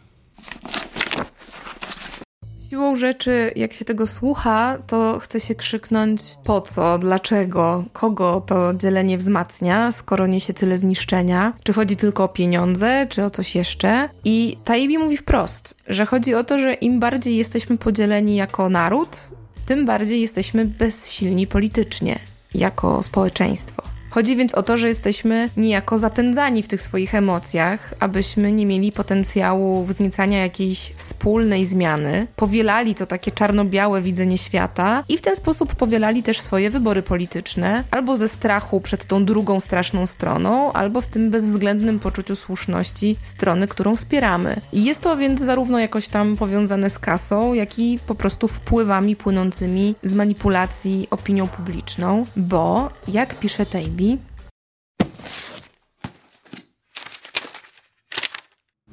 Siłą 2.70 2.96
rzeczy, 2.96 3.52
jak 3.56 3.72
się 3.72 3.84
tego 3.84 4.06
słucha, 4.06 4.78
to 4.86 5.18
chce 5.18 5.40
się 5.40 5.54
krzyknąć 5.54 6.20
po 6.44 6.60
co, 6.60 6.98
dlaczego, 6.98 7.84
kogo 7.92 8.40
to 8.46 8.74
dzielenie 8.74 9.18
wzmacnia, 9.18 9.92
skoro 9.92 10.26
niesie 10.26 10.54
tyle 10.54 10.78
zniszczenia. 10.78 11.52
Czy 11.62 11.72
chodzi 11.72 11.96
tylko 11.96 12.24
o 12.24 12.28
pieniądze, 12.28 13.06
czy 13.10 13.24
o 13.24 13.30
coś 13.30 13.54
jeszcze? 13.54 14.08
I 14.24 14.56
Taibbi 14.64 14.98
mówi 14.98 15.16
wprost, 15.16 15.74
że 15.86 16.06
chodzi 16.06 16.34
o 16.34 16.44
to, 16.44 16.58
że 16.58 16.74
im 16.74 17.00
bardziej 17.00 17.36
jesteśmy 17.36 17.78
podzieleni 17.78 18.36
jako 18.36 18.68
naród, 18.68 19.18
tym 19.66 19.86
bardziej 19.86 20.20
jesteśmy 20.20 20.64
bezsilni 20.64 21.46
politycznie, 21.46 22.18
jako 22.54 23.02
społeczeństwo. 23.02 23.95
Chodzi 24.16 24.36
więc 24.36 24.54
o 24.54 24.62
to, 24.62 24.76
że 24.76 24.88
jesteśmy 24.88 25.50
niejako 25.56 25.98
zapędzani 25.98 26.62
w 26.62 26.68
tych 26.68 26.82
swoich 26.82 27.14
emocjach, 27.14 27.94
abyśmy 28.00 28.52
nie 28.52 28.66
mieli 28.66 28.92
potencjału 28.92 29.84
wzniecania 29.84 30.42
jakiejś 30.42 30.92
wspólnej 30.96 31.64
zmiany, 31.64 32.26
powielali 32.36 32.94
to 32.94 33.06
takie 33.06 33.30
czarno-białe 33.30 34.02
widzenie 34.02 34.38
świata 34.38 35.04
i 35.08 35.18
w 35.18 35.22
ten 35.22 35.36
sposób 35.36 35.74
powielali 35.74 36.22
też 36.22 36.40
swoje 36.40 36.70
wybory 36.70 37.02
polityczne, 37.02 37.84
albo 37.90 38.16
ze 38.16 38.28
strachu 38.28 38.80
przed 38.80 39.04
tą 39.04 39.24
drugą 39.24 39.60
straszną 39.60 40.06
stroną, 40.06 40.72
albo 40.72 41.00
w 41.00 41.06
tym 41.06 41.30
bezwzględnym 41.30 41.98
poczuciu 41.98 42.36
słuszności 42.36 43.16
strony, 43.22 43.68
którą 43.68 43.96
wspieramy. 43.96 44.60
I 44.72 44.84
jest 44.84 45.00
to 45.00 45.16
więc 45.16 45.40
zarówno 45.40 45.78
jakoś 45.78 46.08
tam 46.08 46.36
powiązane 46.36 46.90
z 46.90 46.98
kasą, 46.98 47.54
jak 47.54 47.78
i 47.78 47.98
po 48.06 48.14
prostu 48.14 48.48
wpływami 48.48 49.16
płynącymi 49.16 49.94
z 50.02 50.14
manipulacji 50.14 51.08
opinią 51.10 51.48
publiczną, 51.48 52.26
bo 52.36 52.90
jak 53.08 53.34
pisze 53.34 53.66
Tejbi, 53.66 54.05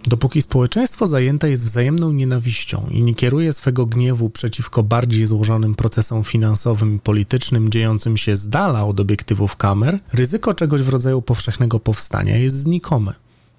Dopóki 0.07 0.41
społeczeństwo 0.41 1.07
zajęte 1.07 1.49
jest 1.49 1.65
wzajemną 1.65 2.11
nienawiścią 2.11 2.87
i 2.91 3.01
nie 3.01 3.15
kieruje 3.15 3.53
swego 3.53 3.85
gniewu 3.85 4.29
przeciwko 4.29 4.83
bardziej 4.83 5.27
złożonym 5.27 5.75
procesom 5.75 6.23
finansowym 6.23 6.95
i 6.95 6.99
politycznym 6.99 7.69
dziejącym 7.69 8.17
się 8.17 8.35
z 8.35 8.49
dala 8.49 8.85
od 8.85 8.99
obiektywów 8.99 9.55
kamer, 9.55 9.99
ryzyko 10.13 10.53
czegoś 10.53 10.81
w 10.81 10.89
rodzaju 10.89 11.21
powszechnego 11.21 11.79
powstania 11.79 12.37
jest 12.37 12.55
znikome. 12.55 13.13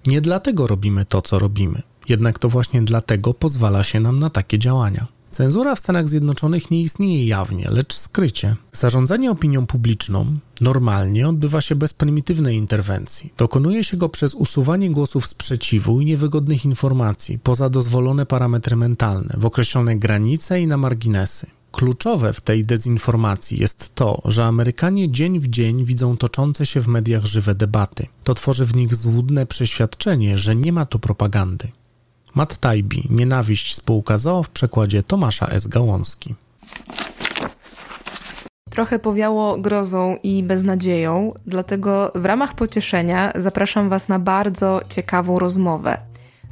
Nie 0.07 0.21
dlatego 0.21 0.67
robimy 0.67 1.05
to, 1.05 1.21
co 1.21 1.39
robimy. 1.39 1.81
Jednak 2.09 2.39
to 2.39 2.49
właśnie 2.49 2.81
dlatego 2.81 3.33
pozwala 3.33 3.83
się 3.83 3.99
nam 3.99 4.19
na 4.19 4.29
takie 4.29 4.59
działania. 4.59 5.14
Cenzura 5.35 5.75
w 5.75 5.79
Stanach 5.79 6.07
Zjednoczonych 6.09 6.71
nie 6.71 6.81
istnieje 6.81 7.27
jawnie, 7.27 7.67
lecz 7.71 7.93
skrycie. 7.93 8.55
Zarządzanie 8.71 9.31
opinią 9.31 9.65
publiczną 9.65 10.25
normalnie 10.61 11.27
odbywa 11.27 11.61
się 11.61 11.75
bez 11.75 11.93
prymitywnej 11.93 12.57
interwencji. 12.57 13.33
Dokonuje 13.37 13.83
się 13.83 13.97
go 13.97 14.09
przez 14.09 14.33
usuwanie 14.33 14.91
głosów 14.91 15.27
sprzeciwu 15.27 16.01
i 16.01 16.05
niewygodnych 16.05 16.65
informacji 16.65 17.39
poza 17.39 17.69
dozwolone 17.69 18.25
parametry 18.25 18.75
mentalne, 18.75 19.35
w 19.37 19.45
określone 19.45 19.95
granice 19.95 20.61
i 20.61 20.67
na 20.67 20.77
marginesy. 20.77 21.47
Kluczowe 21.71 22.33
w 22.33 22.41
tej 22.41 22.65
dezinformacji 22.65 23.59
jest 23.59 23.95
to, 23.95 24.21
że 24.25 24.45
Amerykanie 24.45 25.11
dzień 25.11 25.39
w 25.39 25.47
dzień 25.47 25.85
widzą 25.85 26.17
toczące 26.17 26.65
się 26.65 26.81
w 26.81 26.87
mediach 26.87 27.25
żywe 27.25 27.55
debaty. 27.55 28.07
To 28.23 28.33
tworzy 28.33 28.65
w 28.65 28.75
nich 28.75 28.95
złudne 28.95 29.45
przeświadczenie, 29.45 30.37
że 30.37 30.55
nie 30.55 30.73
ma 30.73 30.85
tu 30.85 30.99
propagandy. 30.99 31.71
Matt 32.35 32.57
Taibbi, 32.57 33.07
Nienawiść 33.09 33.75
spółka 33.75 34.17
ZOO 34.17 34.43
w 34.43 34.49
przekładzie 34.49 35.03
Tomasza 35.03 35.47
S. 35.47 35.67
Gałązki. 35.67 36.35
Trochę 38.69 38.99
powiało 38.99 39.57
grozą 39.57 40.17
i 40.23 40.43
beznadzieją, 40.43 41.33
dlatego 41.47 42.11
w 42.15 42.25
ramach 42.25 42.55
pocieszenia 42.55 43.31
zapraszam 43.35 43.89
Was 43.89 44.09
na 44.09 44.19
bardzo 44.19 44.81
ciekawą 44.89 45.39
rozmowę. 45.39 45.97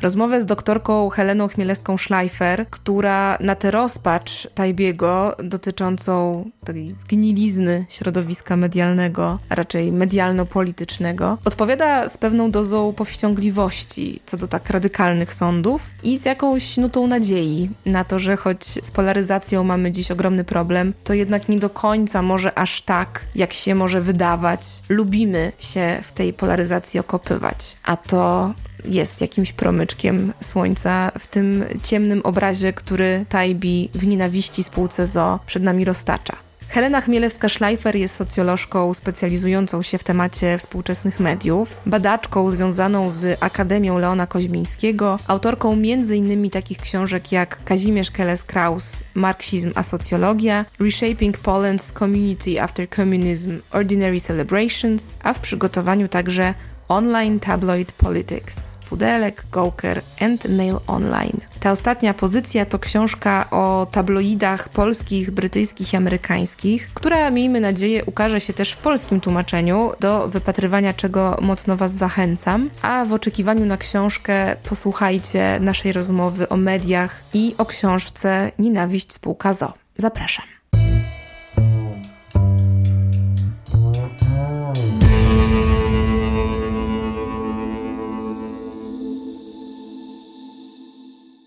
Rozmowę 0.04 0.42
z 0.42 0.46
doktorką 0.46 1.10
Heleną 1.10 1.48
Chmielewską-Schleifer, 1.48 2.66
która 2.70 3.38
na 3.40 3.56
tę 3.56 3.72
rozpacz 3.72 4.48
Tajbiego 4.56 5.36
dotyczącą 5.44 6.46
tej 6.66 6.96
zgnilizny 7.00 7.86
środowiska 7.90 8.58
medialnego, 8.58 9.40
a 9.50 9.56
raczej 9.56 9.92
medialno-politycznego, 9.92 11.38
odpowiada 11.46 12.10
z 12.10 12.18
pewną 12.18 12.52
dozą 12.52 12.94
powściągliwości 12.94 14.20
co 14.26 14.38
do 14.38 14.48
tak 14.48 14.70
radykalnych 14.70 15.34
sądów 15.34 15.82
i 16.04 16.18
z 16.18 16.26
jakąś 16.26 16.78
nutą 16.78 17.08
nadziei 17.08 17.70
na 17.86 18.04
to, 18.04 18.20
że 18.20 18.38
choć 18.38 18.64
z 18.66 18.92
polaryzacją 18.92 19.64
mamy 19.64 19.92
dziś 19.92 20.12
ogromny 20.12 20.44
problem, 20.44 20.94
to 21.04 21.14
jednak 21.14 21.50
nie 21.50 21.60
do 21.60 21.70
końca 21.70 22.22
może 22.22 22.58
aż 22.58 22.82
tak, 22.82 23.22
jak 23.36 23.54
się 23.54 23.76
może 23.76 24.02
wydawać. 24.02 24.62
Lubimy 24.90 25.52
się 25.60 26.00
w 26.04 26.12
tej 26.12 26.34
polaryzacji 26.34 27.00
okopywać, 27.00 27.78
a 27.84 27.98
to 27.98 28.54
jest 28.86 29.22
jakimś 29.22 29.52
promyczkiem 29.54 30.34
słońca 30.42 31.12
w 31.20 31.28
tym 31.28 31.66
ciemnym 31.84 32.22
obrazie, 32.24 32.74
który 32.74 33.26
Tajbi 33.30 33.90
w 33.94 34.08
nienawiści 34.08 34.64
spółce 34.64 35.08
ZO 35.08 35.40
przed 35.46 35.64
nami 35.64 35.86
roztacza. 35.86 36.36
Helena 36.74 37.02
Chmielewska-Schleifer 37.02 37.96
jest 37.96 38.16
socjolożką 38.16 38.94
specjalizującą 38.94 39.82
się 39.82 39.98
w 39.98 40.04
temacie 40.04 40.58
współczesnych 40.58 41.20
mediów, 41.20 41.78
badaczką 41.86 42.52
związaną 42.52 43.10
z 43.10 43.38
Akademią 43.44 43.98
Leona 43.98 44.28
Koźmińskiego, 44.28 45.20
autorką 45.28 45.74
m.in. 45.74 46.50
takich 46.50 46.78
książek 46.78 47.32
jak 47.32 47.64
Kazimierz 47.64 48.12
Keles-Kraus, 48.12 49.04
Marksizm 49.14 49.72
a 49.76 49.84
socjologia, 49.84 50.66
Reshaping 50.80 51.38
Poland's 51.38 52.00
Community 52.00 52.62
After 52.62 52.90
Communism, 52.90 53.60
Ordinary 53.72 54.22
Celebrations, 54.22 55.14
a 55.24 55.34
w 55.34 55.40
przygotowaniu 55.40 56.08
także 56.08 56.54
Online 56.94 57.40
Tabloid 57.40 57.92
Politics, 57.92 58.76
Pudelek, 58.90 59.44
Gawker 59.52 60.02
and 60.22 60.50
Mail 60.50 60.80
Online. 60.88 61.38
Ta 61.60 61.72
ostatnia 61.72 62.14
pozycja 62.14 62.66
to 62.66 62.80
książka 62.80 63.50
o 63.52 63.88
tabloidach 63.92 64.70
polskich, 64.70 65.32
brytyjskich 65.32 65.94
i 65.94 65.98
amerykańskich, 65.98 66.90
która 66.94 67.32
miejmy 67.32 67.60
nadzieję 67.60 68.06
ukaże 68.06 68.42
się 68.42 68.54
też 68.54 68.72
w 68.72 68.78
polskim 68.78 69.22
tłumaczeniu, 69.22 69.92
do 70.00 70.28
wypatrywania 70.28 70.94
czego 70.94 71.38
mocno 71.42 71.78
Was 71.78 71.92
zachęcam. 71.92 72.70
A 72.82 73.06
w 73.06 73.14
oczekiwaniu 73.14 73.66
na 73.66 73.78
książkę 73.78 74.56
posłuchajcie 74.70 75.60
naszej 75.60 75.94
rozmowy 75.94 76.50
o 76.50 76.58
mediach 76.58 77.24
i 77.34 77.56
o 77.58 77.66
książce 77.66 78.52
Nienawiść 78.60 79.14
spółka 79.14 79.54
ZO. 79.54 79.74
Zapraszam. 79.98 80.53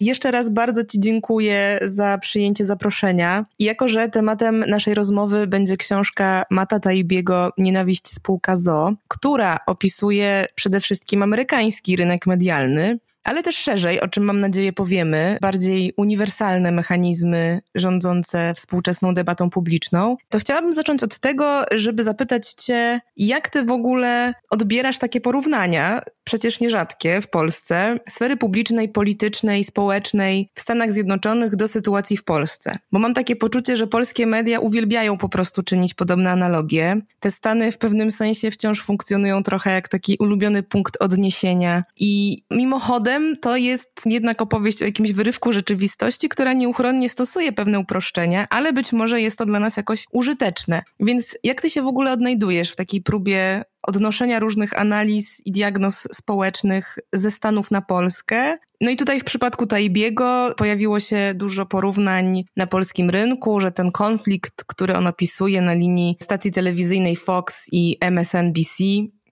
Jeszcze 0.00 0.30
raz 0.30 0.48
bardzo 0.48 0.85
Ci 0.85 1.00
dziękuję 1.00 1.78
za 1.82 2.18
przyjęcie 2.18 2.66
zaproszenia. 2.66 3.46
I 3.59 3.64
jako, 3.64 3.88
że 3.88 4.09
tematem 4.09 4.64
naszej 4.68 4.94
rozmowy 4.94 5.46
będzie 5.46 5.76
książka 5.76 6.42
Mata 6.50 6.80
Taibiego 6.80 7.50
Nienawiść 7.59 8.09
spółka 8.09 8.56
ZO, 8.56 8.92
która 9.09 9.59
opisuje 9.66 10.46
przede 10.54 10.80
wszystkim 10.80 11.22
amerykański 11.22 11.96
rynek 11.96 12.26
medialny, 12.26 12.98
ale 13.26 13.42
też 13.42 13.56
szerzej, 13.56 14.00
o 14.00 14.09
czym 14.09 14.24
mam 14.24 14.38
nadzieję 14.38 14.72
powiemy, 14.72 15.38
bardziej 15.40 15.92
uniwersalne 15.96 16.72
mechanizmy 16.72 17.61
rządzące 17.74 18.54
współczesną 18.54 19.14
debatą 19.14 19.50
publiczną, 19.50 20.16
to 20.28 20.38
chciałabym 20.38 20.72
zacząć 20.72 21.02
od 21.02 21.18
tego, 21.18 21.64
żeby 21.72 22.04
zapytać 22.04 22.52
Cię, 22.52 23.00
jak 23.16 23.50
Ty 23.50 23.64
w 23.64 23.70
ogóle 23.70 24.35
odbierasz 24.50 24.98
takie 24.98 25.20
porównania, 25.20 26.02
przecież 26.26 26.60
nierzadkie 26.60 27.20
w 27.20 27.28
Polsce, 27.30 27.98
sfery 28.08 28.36
publicznej, 28.36 28.88
politycznej, 28.88 29.64
społecznej 29.64 30.50
w 30.54 30.60
Stanach 30.60 30.92
Zjednoczonych 30.92 31.56
do 31.56 31.68
sytuacji 31.68 32.16
w 32.16 32.24
Polsce. 32.24 32.78
Bo 32.92 32.98
mam 32.98 33.14
takie 33.14 33.36
poczucie, 33.36 33.76
że 33.76 33.86
polskie 33.86 34.26
media 34.26 34.60
uwielbiają 34.60 35.18
po 35.18 35.28
prostu 35.28 35.62
czynić 35.62 35.94
podobne 35.94 36.30
analogie. 36.30 37.00
Te 37.20 37.30
Stany 37.30 37.72
w 37.72 37.78
pewnym 37.78 38.10
sensie 38.10 38.50
wciąż 38.50 38.82
funkcjonują 38.82 39.42
trochę 39.42 39.70
jak 39.70 39.88
taki 39.88 40.16
ulubiony 40.18 40.62
punkt 40.62 40.96
odniesienia 41.00 41.82
i 41.96 42.42
mimochodem 42.50 43.36
to 43.36 43.56
jest 43.56 43.90
jednak 44.06 44.42
opowieść 44.42 44.82
o 44.82 44.84
jakimś 44.84 45.12
wyrywku 45.12 45.52
rzeczywistości, 45.52 46.28
która 46.28 46.52
nieuchronnie 46.52 47.08
stosuje 47.08 47.52
pewne 47.52 47.78
uproszczenia, 47.78 48.46
ale 48.50 48.72
być 48.72 48.92
może 48.92 49.20
jest 49.20 49.38
to 49.38 49.46
dla 49.46 49.60
nas 49.60 49.76
jakoś 49.76 50.04
użyteczne. 50.12 50.82
Więc 51.00 51.38
jak 51.44 51.60
ty 51.60 51.70
się 51.70 51.82
w 51.82 51.86
ogóle 51.86 52.12
odnajdujesz 52.12 52.70
w 52.70 52.76
takiej 52.76 53.02
próbie 53.02 53.64
odnoszenia 53.82 54.40
różnych 54.40 54.78
analiz 54.78 55.42
i 55.46 55.52
diagnoz 55.52 56.08
społecznych 56.12 56.98
ze 57.12 57.30
Stanów 57.30 57.70
na 57.70 57.82
Polskę. 57.82 58.58
No 58.80 58.90
i 58.90 58.96
tutaj 58.96 59.20
w 59.20 59.24
przypadku 59.24 59.66
Taibiego 59.66 60.54
pojawiło 60.56 61.00
się 61.00 61.32
dużo 61.34 61.66
porównań 61.66 62.44
na 62.56 62.66
polskim 62.66 63.10
rynku, 63.10 63.60
że 63.60 63.72
ten 63.72 63.92
konflikt, 63.92 64.64
który 64.66 64.96
on 64.96 65.06
opisuje 65.06 65.62
na 65.62 65.74
linii 65.74 66.16
stacji 66.22 66.52
telewizyjnej 66.52 67.16
Fox 67.16 67.66
i 67.72 67.96
MSNBC, 68.00 68.84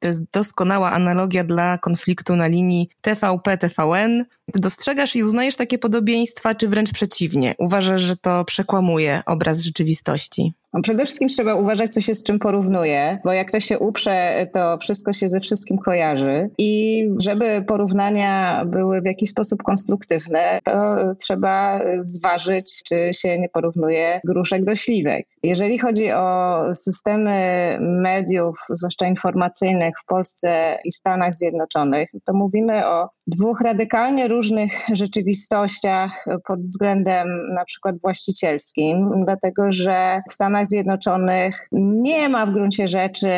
to 0.04 0.08
jest 0.08 0.22
doskonała 0.32 0.92
analogia 0.92 1.44
dla 1.44 1.78
konfliktu 1.78 2.36
na 2.36 2.46
linii 2.46 2.88
TVP-TVN. 3.02 4.24
Dostrzegasz 4.54 5.16
i 5.16 5.22
uznajesz 5.22 5.56
takie 5.56 5.78
podobieństwa, 5.78 6.54
czy 6.54 6.68
wręcz 6.68 6.92
przeciwnie? 6.92 7.54
Uważasz, 7.58 8.00
że 8.00 8.16
to 8.16 8.44
przekłamuje 8.44 9.22
obraz 9.26 9.60
rzeczywistości? 9.60 10.54
No 10.74 10.82
przede 10.82 11.04
wszystkim 11.04 11.28
trzeba 11.28 11.54
uważać, 11.54 11.92
co 11.92 12.00
się 12.00 12.14
z 12.14 12.22
czym 12.22 12.38
porównuje, 12.38 13.18
bo 13.24 13.32
jak 13.32 13.50
to 13.50 13.60
się 13.60 13.78
uprze, 13.78 14.46
to 14.52 14.78
wszystko 14.78 15.12
się 15.12 15.28
ze 15.28 15.40
wszystkim 15.40 15.78
kojarzy. 15.78 16.50
I 16.58 17.02
żeby 17.22 17.64
porównania 17.68 18.64
były 18.66 19.00
w 19.00 19.04
jakiś 19.04 19.30
sposób 19.30 19.62
konstruktywne, 19.62 20.58
to 20.64 20.96
trzeba 21.20 21.80
zważyć, 21.98 22.82
czy 22.84 23.10
się 23.12 23.38
nie 23.38 23.48
porównuje 23.48 24.20
gruszek 24.24 24.64
do 24.64 24.74
śliwek. 24.74 25.26
Jeżeli 25.42 25.78
chodzi 25.78 26.12
o 26.12 26.60
systemy 26.74 27.38
mediów, 27.80 28.58
zwłaszcza 28.70 29.06
informacyjnych 29.06 29.94
w 30.02 30.06
Polsce 30.06 30.78
i 30.84 30.92
Stanach 30.92 31.34
Zjednoczonych, 31.34 32.08
to 32.24 32.32
mówimy 32.34 32.86
o 32.86 33.08
dwóch 33.26 33.60
radykalnie 33.60 34.28
różnych 34.28 34.72
rzeczywistościach 34.92 36.24
pod 36.46 36.58
względem 36.58 37.28
na 37.54 37.64
przykład 37.64 38.00
właścicielskim, 38.00 39.10
dlatego 39.24 39.72
że 39.72 40.22
w 40.30 40.32
Stanach 40.32 40.63
Stanach 40.64 40.68
Zjednoczonych 40.68 41.68
nie 41.72 42.28
ma 42.28 42.46
w 42.46 42.52
gruncie 42.52 42.88
rzeczy 42.88 43.28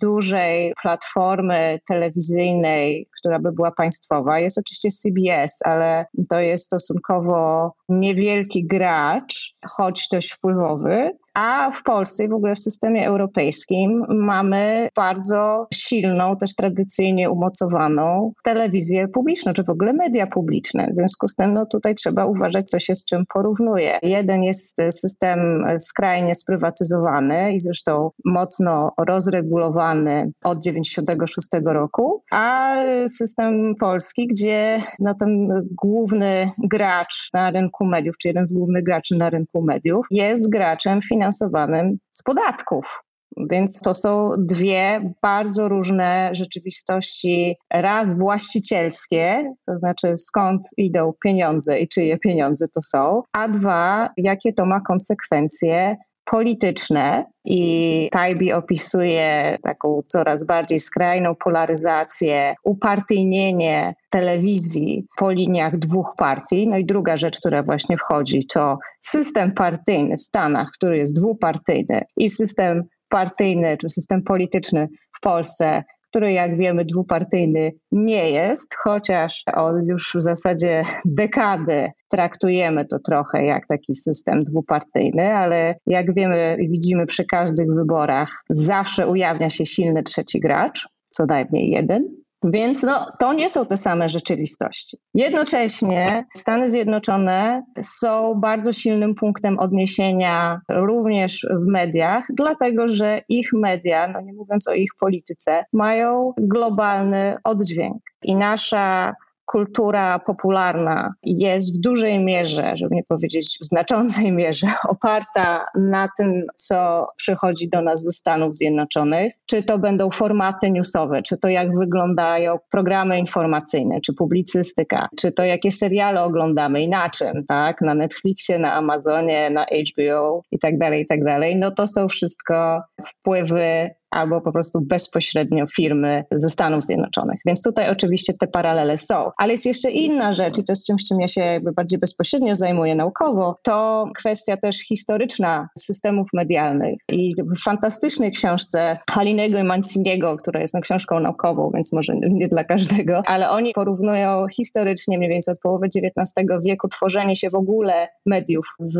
dużej 0.00 0.72
platformy 0.82 1.80
telewizyjnej, 1.88 3.08
która 3.18 3.38
by 3.38 3.52
była 3.52 3.72
państwowa. 3.72 4.38
Jest 4.38 4.58
oczywiście 4.58 4.90
CBS, 4.90 5.58
ale 5.64 6.06
to 6.30 6.40
jest 6.40 6.64
stosunkowo 6.64 7.72
niewielki 7.88 8.66
gracz, 8.66 9.54
choć 9.66 10.08
dość 10.12 10.32
wpływowy. 10.32 11.10
A 11.34 11.70
w 11.70 11.82
Polsce 11.82 12.24
i 12.24 12.28
w 12.28 12.34
ogóle 12.34 12.54
w 12.54 12.58
systemie 12.58 13.06
europejskim 13.06 14.04
mamy 14.08 14.88
bardzo 14.96 15.66
silną, 15.74 16.36
też 16.36 16.54
tradycyjnie 16.54 17.30
umocowaną 17.30 18.32
telewizję 18.44 19.08
publiczną, 19.08 19.52
czy 19.52 19.64
w 19.64 19.70
ogóle 19.70 19.92
media 19.92 20.26
publiczne. 20.26 20.88
W 20.92 20.94
związku 20.94 21.28
z 21.28 21.34
tym 21.34 21.52
no, 21.52 21.66
tutaj 21.66 21.94
trzeba 21.94 22.26
uważać, 22.26 22.70
co 22.70 22.78
się 22.78 22.94
z 22.94 23.04
czym 23.04 23.24
porównuje. 23.34 23.98
Jeden 24.02 24.42
jest 24.42 24.76
system 24.90 25.64
skrajnie 25.78 26.34
sprywatyzowany 26.34 27.52
i 27.52 27.60
zresztą 27.60 28.10
mocno 28.24 28.92
rozregulowany 28.98 30.32
od 30.44 30.62
96 30.62 31.48
roku, 31.64 32.22
a 32.30 32.74
system 33.08 33.74
polski, 33.80 34.26
gdzie 34.26 34.82
no, 34.98 35.14
ten 35.14 35.48
główny 35.82 36.50
gracz 36.58 37.28
na 37.34 37.50
rynku 37.50 37.84
mediów, 37.84 38.18
czy 38.18 38.28
jeden 38.28 38.46
z 38.46 38.52
głównych 38.52 38.84
graczy 38.84 39.16
na 39.16 39.30
rynku 39.30 39.62
mediów 39.62 40.06
jest 40.10 40.50
graczem 40.50 41.02
finansowanym 41.02 41.98
z 42.12 42.22
podatków. 42.22 43.02
Więc 43.50 43.80
to 43.80 43.94
są 43.94 44.30
dwie 44.38 45.12
bardzo 45.22 45.68
różne 45.68 46.30
rzeczywistości. 46.32 47.56
Raz 47.72 48.18
właścicielskie, 48.18 49.54
to 49.66 49.78
znaczy 49.78 50.14
skąd 50.18 50.68
idą 50.76 51.12
pieniądze 51.24 51.78
i 51.78 51.88
czyje 51.88 52.18
pieniądze 52.18 52.68
to 52.68 52.80
są, 52.80 53.22
a 53.32 53.48
dwa, 53.48 54.08
jakie 54.16 54.52
to 54.52 54.66
ma 54.66 54.80
konsekwencje 54.80 55.96
polityczne 56.30 57.24
i 57.44 58.08
Tajbi 58.12 58.52
opisuje 58.52 59.58
taką 59.62 60.02
coraz 60.06 60.44
bardziej 60.44 60.80
skrajną 60.80 61.34
polaryzację, 61.34 62.54
upartyjnienie 62.64 63.94
telewizji 64.10 65.06
po 65.18 65.30
liniach 65.30 65.78
dwóch 65.78 66.14
partii. 66.16 66.68
No 66.68 66.78
i 66.78 66.84
druga 66.84 67.16
rzecz, 67.16 67.38
która 67.38 67.62
właśnie 67.62 67.96
wchodzi, 67.96 68.46
to 68.46 68.78
system 69.00 69.52
partyjny 69.52 70.16
w 70.16 70.22
Stanach, 70.22 70.68
który 70.74 70.98
jest 70.98 71.16
dwupartyjny 71.16 72.02
i 72.16 72.28
system 72.28 72.82
partyjny 73.08 73.76
czy 73.76 73.90
system 73.90 74.22
polityczny 74.22 74.88
w 75.16 75.20
Polsce, 75.20 75.84
który 76.10 76.32
jak 76.32 76.56
wiemy 76.58 76.84
dwupartyjny 76.84 77.72
nie 77.92 78.30
jest, 78.30 78.74
chociaż 78.84 79.42
od 79.54 79.88
już 79.88 80.12
w 80.14 80.22
zasadzie 80.22 80.82
dekady 81.04 81.90
traktujemy 82.08 82.84
to 82.84 82.98
trochę 82.98 83.46
jak 83.46 83.66
taki 83.66 83.94
system 83.94 84.44
dwupartyjny, 84.44 85.34
ale 85.34 85.74
jak 85.86 86.14
wiemy 86.14 86.56
i 86.60 86.68
widzimy 86.68 87.06
przy 87.06 87.24
każdych 87.24 87.74
wyborach, 87.74 88.42
zawsze 88.50 89.06
ujawnia 89.06 89.50
się 89.50 89.66
silny 89.66 90.02
trzeci 90.02 90.40
gracz, 90.40 90.88
co 91.10 91.26
najmniej 91.26 91.70
jeden. 91.70 92.25
Więc 92.52 92.82
no, 92.82 93.06
to 93.18 93.32
nie 93.32 93.48
są 93.48 93.66
te 93.66 93.76
same 93.76 94.08
rzeczywistości. 94.08 94.96
Jednocześnie 95.14 96.24
Stany 96.36 96.68
Zjednoczone 96.68 97.62
są 97.80 98.34
bardzo 98.34 98.72
silnym 98.72 99.14
punktem 99.14 99.58
odniesienia 99.58 100.60
również 100.70 101.46
w 101.50 101.72
mediach, 101.72 102.26
dlatego 102.36 102.88
że 102.88 103.20
ich 103.28 103.52
media, 103.52 104.08
no 104.08 104.20
nie 104.20 104.32
mówiąc 104.32 104.68
o 104.68 104.72
ich 104.72 104.90
polityce, 105.00 105.64
mają 105.72 106.32
globalny 106.38 107.36
oddźwięk. 107.44 108.02
I 108.22 108.36
nasza 108.36 109.14
kultura 109.46 110.18
popularna 110.18 111.14
jest 111.22 111.78
w 111.78 111.80
dużej 111.80 112.24
mierze, 112.24 112.72
żeby 112.74 112.94
nie 112.94 113.04
powiedzieć 113.04 113.58
w 113.62 113.64
znaczącej 113.64 114.32
mierze, 114.32 114.66
oparta 114.88 115.66
na 115.74 116.08
tym, 116.18 116.46
co 116.56 117.06
przychodzi 117.16 117.68
do 117.68 117.82
nas 117.82 118.02
ze 118.02 118.12
Stanów 118.12 118.54
Zjednoczonych. 118.54 119.32
Czy 119.46 119.62
to 119.62 119.78
będą 119.78 120.10
formaty 120.10 120.70
newsowe, 120.70 121.22
czy 121.22 121.36
to 121.36 121.48
jak 121.48 121.78
wyglądają 121.78 122.58
programy 122.70 123.18
informacyjne, 123.18 124.00
czy 124.00 124.14
publicystyka, 124.14 125.08
czy 125.16 125.32
to 125.32 125.44
jakie 125.44 125.70
seriale 125.70 126.22
oglądamy 126.22 126.82
i 126.82 126.88
na 126.88 127.10
czym, 127.10 127.44
tak? 127.48 127.80
Na 127.80 127.94
Netflixie, 127.94 128.58
na 128.58 128.72
Amazonie, 128.72 129.50
na 129.50 129.64
HBO 129.64 130.42
i 130.50 130.58
tak 130.58 130.78
dalej, 130.78 131.02
i 131.02 131.06
tak 131.06 131.24
dalej. 131.24 131.56
No 131.56 131.70
to 131.70 131.86
są 131.86 132.08
wszystko 132.08 132.82
wpływy 133.06 133.90
albo 134.16 134.40
po 134.40 134.52
prostu 134.52 134.80
bezpośrednio 134.80 135.66
firmy 135.66 136.24
ze 136.30 136.50
Stanów 136.50 136.84
Zjednoczonych. 136.84 137.40
Więc 137.46 137.62
tutaj 137.62 137.90
oczywiście 137.90 138.34
te 138.34 138.46
paralele 138.46 138.98
są. 138.98 139.30
Ale 139.36 139.52
jest 139.52 139.66
jeszcze 139.66 139.90
inna 139.90 140.32
rzecz 140.32 140.58
i 140.58 140.64
to 140.64 140.72
jest 140.72 140.86
czymś, 140.86 141.04
czym 141.08 141.20
ja 141.20 141.28
się 141.28 141.40
jakby 141.40 141.72
bardziej 141.72 141.98
bezpośrednio 141.98 142.54
zajmuję 142.54 142.94
naukowo, 142.94 143.56
to 143.62 144.06
kwestia 144.16 144.56
też 144.56 144.78
historyczna 144.78 145.68
systemów 145.78 146.28
medialnych. 146.32 146.98
I 147.08 147.34
w 147.38 147.62
fantastycznej 147.64 148.32
książce 148.32 148.98
Halinego 149.10 149.58
i 149.58 149.64
Manciniego, 149.64 150.36
która 150.36 150.60
jest 150.60 150.74
no, 150.74 150.80
książką 150.80 151.20
naukową, 151.20 151.70
więc 151.74 151.92
może 151.92 152.16
nie 152.16 152.48
dla 152.48 152.64
każdego, 152.64 153.22
ale 153.26 153.50
oni 153.50 153.72
porównują 153.72 154.46
historycznie 154.56 155.18
mniej 155.18 155.30
więcej 155.30 155.52
od 155.52 155.60
połowy 155.60 155.86
XIX 155.86 156.46
wieku 156.64 156.88
tworzenie 156.88 157.36
się 157.36 157.50
w 157.50 157.54
ogóle 157.54 158.08
mediów 158.26 158.66
w 158.80 158.98